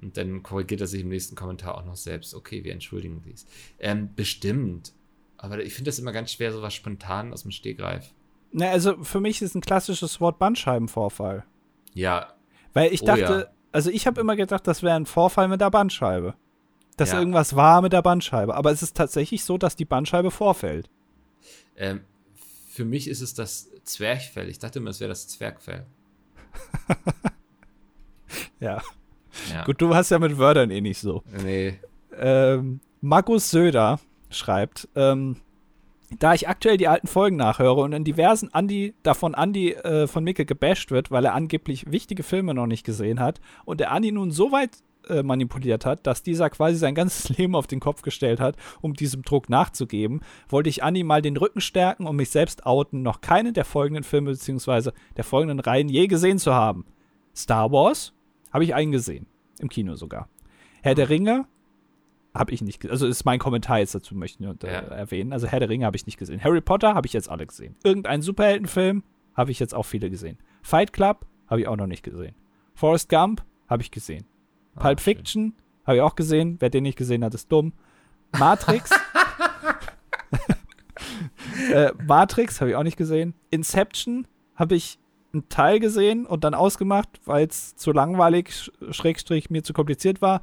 Und 0.01 0.18
dann 0.18 0.43
korrigiert 0.43 0.82
er 0.82 0.88
sich 0.88 1.01
im 1.01 1.10
nächsten 1.10 1.36
Kommentar 1.36 1.76
auch 1.76 1.86
noch 1.86 1.95
selbst. 1.95 2.36
Okay, 2.36 2.64
wir 2.64 2.74
entschuldigen 2.74 3.24
dies. 3.26 3.47
Ähm, 3.80 4.10
bestimmt. 4.16 4.93
Aber 5.38 5.64
ich 5.64 5.74
finde 5.74 5.89
das 5.89 5.97
immer 5.97 6.12
ganz 6.12 6.32
schwer, 6.32 6.53
sowas 6.53 6.76
spontan 6.76 7.34
aus 7.34 7.41
dem 7.41 7.51
Stegreif. 7.51 8.14
Na, 8.51 8.70
also 8.70 9.03
für 9.03 9.20
mich 9.20 9.41
ist 9.41 9.55
ein 9.55 9.62
klassisches 9.62 10.22
Wort 10.22 10.38
Bandscheibenvorfall. 10.39 11.43
Ja, 11.93 12.34
Weil 12.74 12.93
ich 12.93 13.01
Oh 13.01 13.05
dachte, 13.08 13.47
ja. 13.49 13.55
also 13.72 13.89
ich 13.89 14.05
habe 14.05 14.22
immer 14.22 14.36
gedacht, 14.36 14.68
das 14.68 14.84
wäre 14.84 14.95
ein 14.95 15.08
Vorfall 15.08 15.47
mit 15.47 15.62
der 15.62 15.72
Bandscheibe. 15.72 16.36
Dass 16.98 17.12
Ja. 17.14 17.20
irgendwas 17.20 17.56
war 17.56 17.82
mit 17.82 17.93
der 17.93 18.02
Bandscheibe. 18.02 18.54
Aber 18.56 18.72
es 18.72 18.84
ist 18.84 18.98
tatsächlich 18.98 19.43
so, 19.45 19.58
dass 19.58 19.76
die 19.76 19.86
Bandscheibe 19.86 20.32
vorfällt. 20.32 20.89
Ähm, 21.78 22.02
für 22.70 22.86
mich 22.86 23.08
ist 23.08 23.22
es 23.22 23.34
das 23.34 23.70
Zwerchfell. 23.84 24.50
Ich 24.50 24.60
dachte 24.60 24.80
immer, 24.80 24.89
es 24.89 25.00
wäre 25.00 25.10
das 25.10 25.28
Zwergfell. 25.28 25.86
Ja. 28.60 28.82
Ja. 29.52 29.64
Gut, 29.66 29.80
du 29.82 29.93
hast 29.93 30.10
ja 30.10 30.20
mit 30.20 30.38
Wörtern 30.38 30.72
eh 30.72 30.82
nicht 30.82 31.00
so. 31.00 31.24
Nee. 31.43 31.80
Ähm, 32.18 32.80
Markus 33.02 33.52
Söder 33.52 34.00
schreibt, 34.30 34.88
ähm, 34.95 35.38
da 36.20 36.34
ich 36.34 36.48
aktuell 36.50 36.78
die 36.78 36.88
alten 36.88 37.08
Folgen 37.08 37.36
nachhöre 37.36 37.82
und 37.82 37.93
in 37.93 38.04
diversen 38.04 38.52
Andi, 38.54 38.95
davon 39.04 39.36
Andi 39.36 39.74
äh, 39.74 40.08
von 40.08 40.24
Micke 40.24 40.45
gebasht 40.45 40.89
wird, 40.89 41.12
weil 41.12 41.26
er 41.26 41.36
angeblich 41.36 41.91
wichtige 41.91 42.24
Filme 42.24 42.54
noch 42.54 42.66
nicht 42.66 42.84
gesehen 42.86 43.20
hat 43.20 43.39
und 43.66 43.80
der 43.80 43.91
Andi 43.91 44.12
nun 44.12 44.32
so 44.32 44.52
weit 44.52 44.72
äh, 45.10 45.24
manipuliert 45.24 45.86
hat, 45.86 46.05
dass 46.08 46.24
dieser 46.24 46.49
quasi 46.49 46.78
sein 46.78 46.95
ganzes 46.95 47.30
Leben 47.38 47.55
auf 47.55 47.68
den 47.68 47.80
Kopf 47.80 48.01
gestellt 48.01 48.39
hat, 48.39 48.55
um 48.82 48.93
diesem 48.93 49.22
Druck 49.24 49.49
nachzugeben, 49.49 50.22
wollte 50.49 50.70
ich 50.70 50.84
Andi 50.84 51.03
mal 51.03 51.22
den 51.22 51.38
Rücken 51.38 51.62
stärken 51.62 52.05
und 52.08 52.16
mich 52.16 52.30
selbst 52.30 52.66
outen, 52.66 53.01
noch 53.01 53.22
keine 53.22 53.53
der 53.53 53.66
folgenden 53.66 54.03
Filme 54.03 54.32
bzw. 54.32 54.91
der 55.16 55.24
folgenden 55.24 55.60
Reihen 55.60 55.89
je 55.89 56.08
gesehen 56.08 56.39
zu 56.39 56.53
haben. 56.53 56.86
Star 57.36 57.72
Wars 57.72 58.14
habe 58.51 58.64
ich 58.64 58.74
einen 58.74 58.91
gesehen, 58.91 59.28
im 59.60 59.70
Kino 59.70 59.95
sogar. 59.95 60.30
Herr 60.82 60.95
der 60.95 61.10
Ringe 61.10 61.45
habe 62.34 62.51
ich 62.51 62.62
nicht 62.62 62.80
gesehen. 62.80 62.91
Also 62.91 63.08
ist 63.08 63.26
mein 63.26 63.39
Kommentar 63.39 63.80
jetzt 63.80 63.95
dazu, 63.95 64.16
möchte 64.16 64.36
ich 64.38 64.39
nur 64.47 64.55
Ja. 64.64 64.80
erwähnen. 64.80 65.34
Also 65.34 65.47
Herr 65.47 65.60
der 65.60 65.70
Ringe 65.70 65.86
habe 65.86 65.97
ich 65.97 66.05
nicht 66.05 66.18
gesehen. 66.18 66.43
Harry 66.43 66.62
Potter 66.62 66.93
habe 66.93 67.08
ich 67.08 67.14
jetzt 67.14 67.30
alle 67.30 67.45
gesehen. 67.47 67.76
Irgendein 67.84 68.22
Superheldenfilm 68.22 69.03
habe 69.36 69.51
ich 69.51 69.60
jetzt 69.60 69.74
auch 69.74 69.84
viele 69.84 70.10
gesehen. 70.10 70.38
Fight 70.62 70.93
Club 70.93 71.26
habe 71.47 71.62
ich 71.62 71.68
auch 71.68 71.76
noch 71.78 71.88
nicht 71.88 72.03
gesehen. 72.03 72.36
Forrest 72.74 73.10
Gump 73.10 73.43
habe 73.68 73.82
ich 73.82 73.89
gesehen. 73.91 74.26
Ah, 74.78 74.84
Pulp 74.84 75.00
schön. 75.02 75.16
Fiction 75.18 75.54
habe 75.86 75.98
ich 75.98 76.02
auch 76.02 76.16
gesehen. 76.16 76.58
Wer 76.60 76.70
den 76.70 76.84
nicht 76.84 76.98
gesehen 76.98 77.24
hat, 77.24 77.34
ist 77.34 77.52
dumm. 77.52 77.74
Matrix. 78.38 78.92
äh, 81.74 81.92
Matrix 82.06 82.62
habe 82.62 82.72
ich 82.72 82.76
auch 82.76 82.84
nicht 82.84 82.98
gesehen. 82.98 83.34
Inception 83.50 84.28
habe 84.56 84.76
ich 84.76 85.00
einen 85.34 85.48
Teil 85.50 85.80
gesehen 85.80 86.26
und 86.26 86.44
dann 86.44 86.54
ausgemacht, 86.54 87.10
weil 87.26 87.48
es 87.48 87.76
zu 87.76 87.92
langweilig, 87.92 88.50
sch- 88.50 88.94
schrägstrich 88.94 89.50
mir 89.50 89.64
zu 89.64 89.74
kompliziert 89.74 90.22
war. 90.22 90.42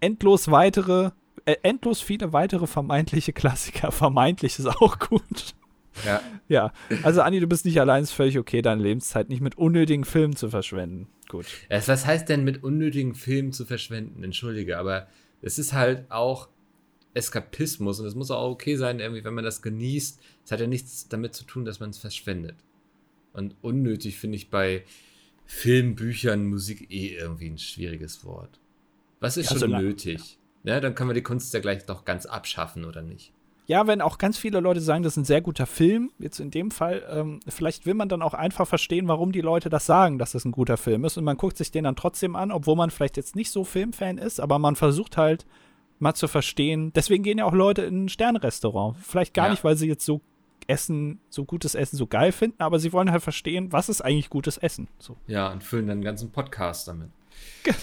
Endlos 0.00 0.50
weitere, 0.50 1.10
äh, 1.44 1.56
endlos 1.62 2.00
viele 2.00 2.32
weitere 2.32 2.66
vermeintliche 2.66 3.32
Klassiker. 3.32 3.92
Vermeintlich 3.92 4.58
ist 4.58 4.66
auch 4.66 4.98
gut. 4.98 5.54
Ja. 6.06 6.20
Ja, 6.48 6.72
also 7.02 7.20
Andi, 7.20 7.38
du 7.40 7.46
bist 7.46 7.66
nicht 7.66 7.78
allein, 7.78 8.02
ist 8.02 8.12
völlig 8.12 8.38
okay, 8.38 8.62
deine 8.62 8.82
Lebenszeit 8.82 9.28
nicht 9.28 9.42
mit 9.42 9.58
unnötigen 9.58 10.04
Filmen 10.04 10.34
zu 10.36 10.48
verschwenden. 10.48 11.08
Gut. 11.32 11.46
Was 11.70 12.04
heißt 12.04 12.28
denn 12.28 12.44
mit 12.44 12.62
unnötigen 12.62 13.14
Filmen 13.14 13.52
zu 13.52 13.64
verschwenden? 13.64 14.22
Entschuldige, 14.22 14.76
aber 14.76 15.08
es 15.40 15.58
ist 15.58 15.72
halt 15.72 16.10
auch 16.10 16.50
Eskapismus 17.14 18.00
und 18.00 18.06
es 18.06 18.14
muss 18.14 18.30
auch 18.30 18.50
okay 18.50 18.76
sein, 18.76 19.00
irgendwie, 19.00 19.24
wenn 19.24 19.32
man 19.32 19.42
das 19.44 19.62
genießt. 19.62 20.20
Es 20.44 20.52
hat 20.52 20.60
ja 20.60 20.66
nichts 20.66 21.08
damit 21.08 21.34
zu 21.34 21.44
tun, 21.44 21.64
dass 21.64 21.80
man 21.80 21.88
es 21.88 21.96
verschwendet. 21.96 22.56
Und 23.32 23.56
unnötig 23.62 24.18
finde 24.18 24.36
ich 24.36 24.50
bei 24.50 24.84
Film, 25.46 25.94
Büchern, 25.94 26.44
Musik 26.44 26.90
eh 26.90 27.16
irgendwie 27.16 27.48
ein 27.48 27.56
schwieriges 27.58 28.24
Wort. 28.26 28.60
Was 29.20 29.38
ist 29.38 29.46
Ja, 29.46 29.50
schon 29.52 29.60
solange- 29.60 29.84
nötig? 29.84 30.38
Ja, 30.64 30.80
dann 30.80 30.94
können 30.94 31.08
wir 31.08 31.14
die 31.14 31.22
Kunst 31.22 31.52
ja 31.54 31.60
gleich 31.60 31.86
doch 31.86 32.04
ganz 32.04 32.26
abschaffen, 32.26 32.84
oder 32.84 33.00
nicht? 33.00 33.32
Ja, 33.72 33.86
wenn 33.86 34.00
auch 34.02 34.18
ganz 34.18 34.36
viele 34.38 34.60
Leute 34.60 34.80
sagen, 34.80 35.02
das 35.02 35.14
ist 35.14 35.16
ein 35.16 35.24
sehr 35.24 35.40
guter 35.40 35.66
Film, 35.66 36.10
jetzt 36.18 36.40
in 36.40 36.50
dem 36.50 36.70
Fall, 36.70 37.02
ähm, 37.10 37.40
vielleicht 37.48 37.86
will 37.86 37.94
man 37.94 38.08
dann 38.08 38.20
auch 38.22 38.34
einfach 38.34 38.66
verstehen, 38.66 39.08
warum 39.08 39.32
die 39.32 39.40
Leute 39.40 39.70
das 39.70 39.86
sagen, 39.86 40.18
dass 40.18 40.32
das 40.32 40.44
ein 40.44 40.52
guter 40.52 40.76
Film 40.76 41.04
ist. 41.04 41.16
Und 41.16 41.24
man 41.24 41.36
guckt 41.36 41.56
sich 41.56 41.70
den 41.70 41.84
dann 41.84 41.96
trotzdem 41.96 42.36
an, 42.36 42.52
obwohl 42.52 42.76
man 42.76 42.90
vielleicht 42.90 43.16
jetzt 43.16 43.34
nicht 43.34 43.50
so 43.50 43.64
Filmfan 43.64 44.18
ist, 44.18 44.40
aber 44.40 44.58
man 44.58 44.76
versucht 44.76 45.16
halt 45.16 45.46
mal 45.98 46.14
zu 46.14 46.28
verstehen. 46.28 46.92
Deswegen 46.94 47.22
gehen 47.22 47.38
ja 47.38 47.44
auch 47.44 47.54
Leute 47.54 47.82
in 47.82 48.04
ein 48.04 48.08
Sternrestaurant. 48.08 48.96
Vielleicht 48.98 49.34
gar 49.34 49.46
Ja. 49.46 49.50
nicht, 49.52 49.64
weil 49.64 49.76
sie 49.76 49.88
jetzt 49.88 50.04
so 50.04 50.20
Essen, 50.66 51.20
so 51.28 51.44
gutes 51.44 51.74
Essen 51.74 51.96
so 51.96 52.06
geil 52.06 52.30
finden, 52.32 52.62
aber 52.62 52.78
sie 52.78 52.92
wollen 52.92 53.10
halt 53.10 53.22
verstehen, 53.22 53.72
was 53.72 53.88
ist 53.88 54.00
eigentlich 54.00 54.30
gutes 54.30 54.58
Essen. 54.58 54.88
So. 54.98 55.16
Ja, 55.26 55.50
und 55.50 55.64
füllen 55.64 55.86
dann 55.86 55.96
einen 55.98 56.04
ganzen 56.04 56.30
Podcast 56.30 56.88
damit. 56.88 57.08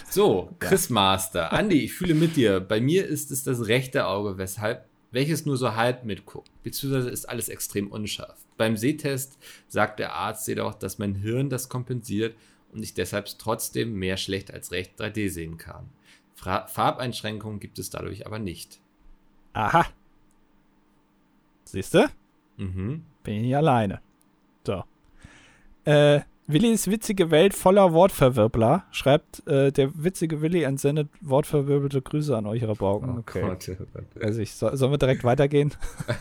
So, 0.10 0.50
Chris 0.60 0.90
Master. 0.90 1.52
Andi, 1.54 1.84
ich 1.84 1.94
fühle 1.94 2.14
mit 2.14 2.36
dir. 2.36 2.60
Bei 2.60 2.80
mir 2.80 3.06
ist 3.08 3.32
es 3.32 3.44
das 3.44 3.68
rechte 3.68 4.06
Auge, 4.08 4.38
weshalb, 4.38 4.86
welches 5.12 5.46
nur 5.46 5.58
so 5.58 5.76
halb 5.76 6.06
mitguckt. 6.06 6.50
Beziehungsweise 6.64 7.10
ist 7.10 7.28
alles 7.28 7.50
extrem 7.50 7.92
unscharf. 7.92 8.46
Beim 8.58 8.78
Sehtest 8.78 9.38
sagt 9.68 10.00
der 10.00 10.14
Arzt 10.14 10.48
jedoch, 10.48 10.74
dass 10.76 11.00
mein 11.00 11.16
Hirn 11.16 11.50
das 11.50 11.70
kompensiert 11.70 12.36
und 12.72 12.84
ich 12.84 12.94
deshalb 12.94 13.28
trotzdem 13.40 13.94
mehr 13.94 14.18
schlecht 14.18 14.54
als 14.54 14.72
recht 14.72 15.00
3D 15.00 15.30
sehen 15.30 15.58
kann. 15.58 15.90
Fra 16.36 16.68
Farbeinschränkungen 16.68 17.60
gibt 17.60 17.80
es 17.80 17.90
dadurch 17.90 18.26
aber 18.26 18.40
nicht. 18.40 18.80
Aha. 19.54 19.86
Siehst 21.66 21.94
du? 21.94 22.10
Mhm. 22.58 23.04
Bin 23.24 23.36
ich 23.36 23.42
nicht 23.42 23.56
alleine. 23.56 24.02
So. 24.66 24.84
Äh, 25.86 26.22
Willis 26.52 26.90
witzige 26.90 27.30
Welt 27.30 27.54
voller 27.54 27.94
Wortverwirbler, 27.94 28.86
schreibt 28.92 29.46
äh, 29.48 29.72
der 29.72 30.04
witzige 30.04 30.42
Willi 30.42 30.64
entsendet 30.64 31.10
wortverwirbelte 31.22 32.02
Grüße 32.02 32.36
an 32.36 32.48
euch, 32.48 32.64
Rabauken. 32.64 33.20
okay. 33.20 33.42
Gott, 33.42 33.70
oh 33.70 33.86
Gott. 33.94 34.24
Also 34.24 34.42
ich, 34.42 34.54
so, 34.54 34.76
sollen 34.76 34.92
wir 34.92 34.98
direkt 34.98 35.24
weitergehen? 35.24 35.74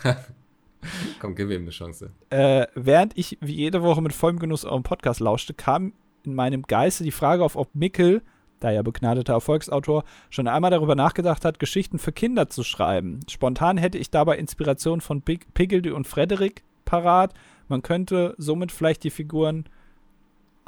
Komm, 1.19 1.35
gib 1.35 1.49
ihm 1.49 1.63
eine 1.63 1.71
Chance. 1.71 2.11
Äh, 2.29 2.67
während 2.75 3.17
ich 3.17 3.37
wie 3.41 3.55
jede 3.55 3.81
Woche 3.81 4.01
mit 4.01 4.13
vollem 4.13 4.39
Genuss 4.39 4.65
eurem 4.65 4.83
Podcast 4.83 5.19
lauschte, 5.19 5.53
kam 5.53 5.93
in 6.23 6.35
meinem 6.35 6.63
Geiste 6.63 7.03
die 7.03 7.11
Frage 7.11 7.43
auf, 7.43 7.55
ob 7.55 7.73
Mickel, 7.73 8.21
da 8.59 8.71
ja 8.71 8.81
begnadeter 8.81 9.33
Erfolgsautor, 9.33 10.03
schon 10.29 10.47
einmal 10.47 10.71
darüber 10.71 10.95
nachgedacht 10.95 11.45
hat, 11.45 11.59
Geschichten 11.59 11.97
für 11.97 12.11
Kinder 12.11 12.49
zu 12.49 12.63
schreiben. 12.63 13.21
Spontan 13.29 13.77
hätte 13.77 13.97
ich 13.97 14.11
dabei 14.11 14.37
Inspiration 14.37 15.01
von 15.01 15.21
Pig 15.21 15.53
Piggledy 15.53 15.91
und 15.91 16.07
Frederik 16.07 16.63
parat. 16.85 17.33
Man 17.67 17.81
könnte 17.81 18.35
somit 18.37 18.71
vielleicht 18.71 19.03
die 19.03 19.11
Figuren 19.11 19.65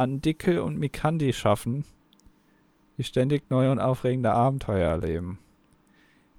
Andickel 0.01 0.59
und 0.59 0.77
Mikandi 0.77 1.33
schaffen, 1.33 1.85
die 2.97 3.03
ständig 3.03 3.49
neue 3.49 3.71
und 3.71 3.79
aufregende 3.79 4.31
Abenteuer 4.31 4.89
erleben. 4.89 5.39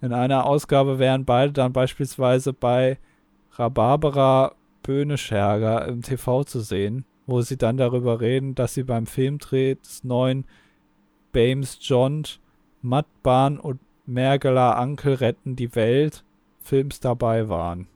In 0.01 0.13
einer 0.13 0.47
Ausgabe 0.47 0.99
wären 0.99 1.25
beide 1.25 1.53
dann 1.53 1.73
beispielsweise 1.73 2.53
bei 2.53 2.99
Rhabarbera 3.53 4.55
Böhnescherger 4.83 5.87
im 5.87 6.03
TV 6.03 6.45
zu 6.45 6.61
sehen, 6.61 7.05
wo 7.27 7.41
sie 7.41 7.57
dann 7.57 7.77
darüber 7.77 8.21
reden, 8.21 8.55
dass 8.55 8.75
sie 8.75 8.83
beim 8.83 9.07
Filmdreh 9.07 9.77
des 9.77 10.03
neuen 10.03 10.45
Bames 11.31 11.79
John, 11.81 12.25
Matt 12.83 13.07
Bahn 13.23 13.59
und 13.59 13.81
Mergeler 14.07 14.77
Ankel 14.77 15.15
retten 15.15 15.55
die 15.55 15.75
Welt 15.77 16.25
Films 16.59 16.99
dabei 16.99 17.49
waren. 17.49 17.87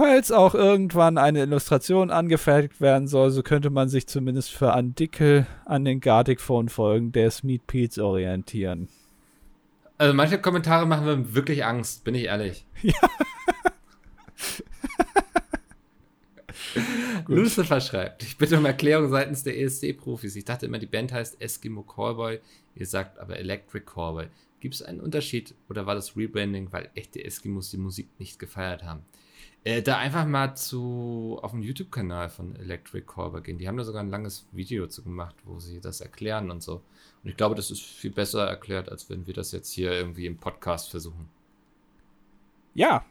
Falls 0.00 0.32
auch 0.32 0.54
irgendwann 0.54 1.18
eine 1.18 1.42
Illustration 1.42 2.10
angefertigt 2.10 2.80
werden 2.80 3.06
soll, 3.06 3.30
so 3.30 3.42
könnte 3.42 3.68
man 3.68 3.90
sich 3.90 4.06
zumindest 4.06 4.50
für 4.50 4.72
Andickel 4.72 5.46
an 5.66 5.84
den 5.84 6.00
Gartic-Phone-Folgen 6.00 7.12
der 7.12 7.30
Smeet 7.30 7.66
Pete's 7.66 7.98
orientieren. 7.98 8.88
Also 9.98 10.14
manche 10.14 10.40
Kommentare 10.40 10.86
machen 10.86 11.04
mir 11.04 11.34
wirklich 11.34 11.66
Angst, 11.66 12.02
bin 12.04 12.14
ich 12.14 12.24
ehrlich. 12.24 12.64
Lucifer 17.26 17.82
schreibt, 17.82 18.22
ich 18.22 18.38
bitte 18.38 18.56
um 18.56 18.64
Erklärung 18.64 19.10
seitens 19.10 19.42
der 19.42 19.60
ESC-Profis. 19.60 20.34
Ich 20.34 20.46
dachte 20.46 20.64
immer, 20.64 20.78
die 20.78 20.86
Band 20.86 21.12
heißt 21.12 21.42
Eskimo 21.42 21.82
Callboy, 21.82 22.40
ihr 22.74 22.86
sagt 22.86 23.18
aber 23.18 23.38
Electric 23.38 23.84
Callboy. 23.84 24.28
Gibt 24.60 24.76
es 24.76 24.80
einen 24.80 25.00
Unterschied 25.00 25.54
oder 25.68 25.84
war 25.84 25.94
das 25.94 26.16
Rebranding, 26.16 26.72
weil 26.72 26.88
echte 26.94 27.22
Eskimos 27.22 27.70
die 27.70 27.76
Musik 27.76 28.08
nicht 28.18 28.38
gefeiert 28.38 28.82
haben? 28.82 29.04
Äh, 29.62 29.82
da 29.82 29.98
einfach 29.98 30.24
mal 30.26 30.54
zu 30.54 31.38
auf 31.42 31.50
dem 31.50 31.62
YouTube-Kanal 31.62 32.30
von 32.30 32.56
Electric 32.56 33.06
Callboy 33.06 33.42
gehen. 33.42 33.58
Die 33.58 33.68
haben 33.68 33.76
da 33.76 33.84
sogar 33.84 34.02
ein 34.02 34.08
langes 34.08 34.46
Video 34.52 34.86
zu 34.86 35.02
gemacht, 35.02 35.36
wo 35.44 35.58
sie 35.58 35.80
das 35.80 36.00
erklären 36.00 36.50
und 36.50 36.62
so. 36.62 36.82
Und 37.22 37.30
ich 37.30 37.36
glaube, 37.36 37.54
das 37.54 37.70
ist 37.70 37.82
viel 37.82 38.10
besser 38.10 38.46
erklärt, 38.46 38.88
als 38.88 39.10
wenn 39.10 39.26
wir 39.26 39.34
das 39.34 39.52
jetzt 39.52 39.70
hier 39.70 39.92
irgendwie 39.92 40.24
im 40.24 40.38
Podcast 40.38 40.88
versuchen. 40.88 41.28
Ja. 42.74 43.04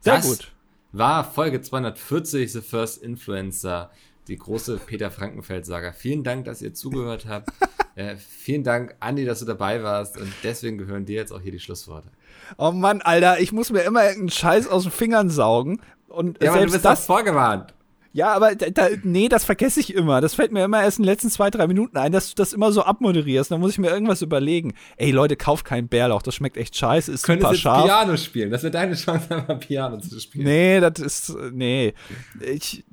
Sehr 0.00 0.16
Das 0.16 0.28
gut. 0.28 0.52
War 0.92 1.24
Folge 1.24 1.62
240, 1.62 2.52
The 2.52 2.60
First 2.60 3.02
Influencer, 3.02 3.90
die 4.28 4.36
große 4.36 4.78
Peter 4.84 5.10
Frankenfeld-Saga. 5.10 5.92
Vielen 5.92 6.24
Dank, 6.24 6.44
dass 6.44 6.60
ihr 6.60 6.74
zugehört 6.74 7.24
habt. 7.26 7.48
äh, 7.94 8.16
vielen 8.16 8.64
Dank, 8.64 8.94
Andi, 9.00 9.24
dass 9.24 9.38
du 9.38 9.46
dabei 9.46 9.82
warst. 9.82 10.18
Und 10.18 10.30
deswegen 10.42 10.76
gehören 10.76 11.06
dir 11.06 11.16
jetzt 11.16 11.32
auch 11.32 11.40
hier 11.40 11.52
die 11.52 11.60
Schlussworte. 11.60 12.10
Oh 12.58 12.70
Mann, 12.72 13.00
Alter, 13.02 13.40
ich 13.40 13.52
muss 13.52 13.70
mir 13.70 13.82
immer 13.82 14.02
irgendeinen 14.02 14.30
Scheiß 14.30 14.68
aus 14.68 14.84
den 14.84 14.92
Fingern 14.92 15.30
saugen. 15.30 15.80
Und 16.08 16.42
Ja, 16.42 16.50
aber 16.50 16.58
du 16.58 16.60
selbst 16.60 16.72
bist 16.72 16.84
das. 16.84 16.98
das 17.00 17.06
vorgewarnt. 17.06 17.74
Ja, 18.14 18.34
aber 18.34 18.54
da, 18.54 18.68
da, 18.68 18.88
nee, 19.04 19.30
das 19.30 19.44
vergesse 19.44 19.80
ich 19.80 19.94
immer. 19.94 20.20
Das 20.20 20.34
fällt 20.34 20.52
mir 20.52 20.62
immer 20.64 20.82
erst 20.82 20.98
in 20.98 21.04
den 21.04 21.10
letzten 21.10 21.30
zwei, 21.30 21.48
drei 21.48 21.66
Minuten 21.66 21.96
ein, 21.96 22.12
dass 22.12 22.28
du 22.28 22.34
das 22.34 22.52
immer 22.52 22.70
so 22.70 22.82
abmoderierst. 22.82 23.50
Dann 23.50 23.60
muss 23.60 23.70
ich 23.70 23.78
mir 23.78 23.88
irgendwas 23.88 24.20
überlegen. 24.20 24.74
Ey, 24.98 25.12
Leute, 25.12 25.34
kauft 25.36 25.64
keinen 25.64 25.88
Bärlauch. 25.88 26.20
Das 26.20 26.34
schmeckt 26.34 26.58
echt 26.58 26.76
scheiße, 26.76 27.10
ist 27.10 27.22
Könntest 27.22 27.44
super 27.44 27.54
jetzt 27.54 27.62
scharf. 27.62 27.84
Piano 27.84 28.16
spielen. 28.18 28.50
Das 28.50 28.62
wäre 28.64 28.70
deine 28.70 28.96
Chance, 28.96 29.30
einmal 29.34 29.56
Piano 29.58 29.98
zu 29.98 30.20
spielen. 30.20 30.44
Nee, 30.44 30.80
das 30.80 30.98
ist. 30.98 31.34
Nee. 31.52 31.94
Ich 32.40 32.84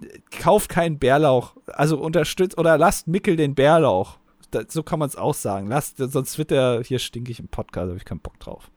kauft 0.41 0.69
keinen 0.69 0.99
Bärlauch. 0.99 1.53
Also 1.67 1.97
unterstützt 1.99 2.57
oder 2.57 2.77
lasst 2.77 3.09
Mickel 3.09 3.35
den 3.35 3.55
Bärlauch 3.55 4.19
da, 4.51 4.61
so 4.67 4.83
kann 4.83 4.99
man 4.99 5.09
es 5.09 5.15
auch 5.15 5.33
sagen. 5.33 5.67
Lasst, 5.67 5.97
sonst 5.97 6.37
wird 6.37 6.51
der 6.51 6.81
hier 6.83 6.99
stinkig 6.99 7.39
im 7.39 7.47
Podcast, 7.47 7.87
habe 7.87 7.97
ich 7.97 8.05
keinen 8.05 8.19
Bock 8.19 8.39
drauf. 8.39 8.69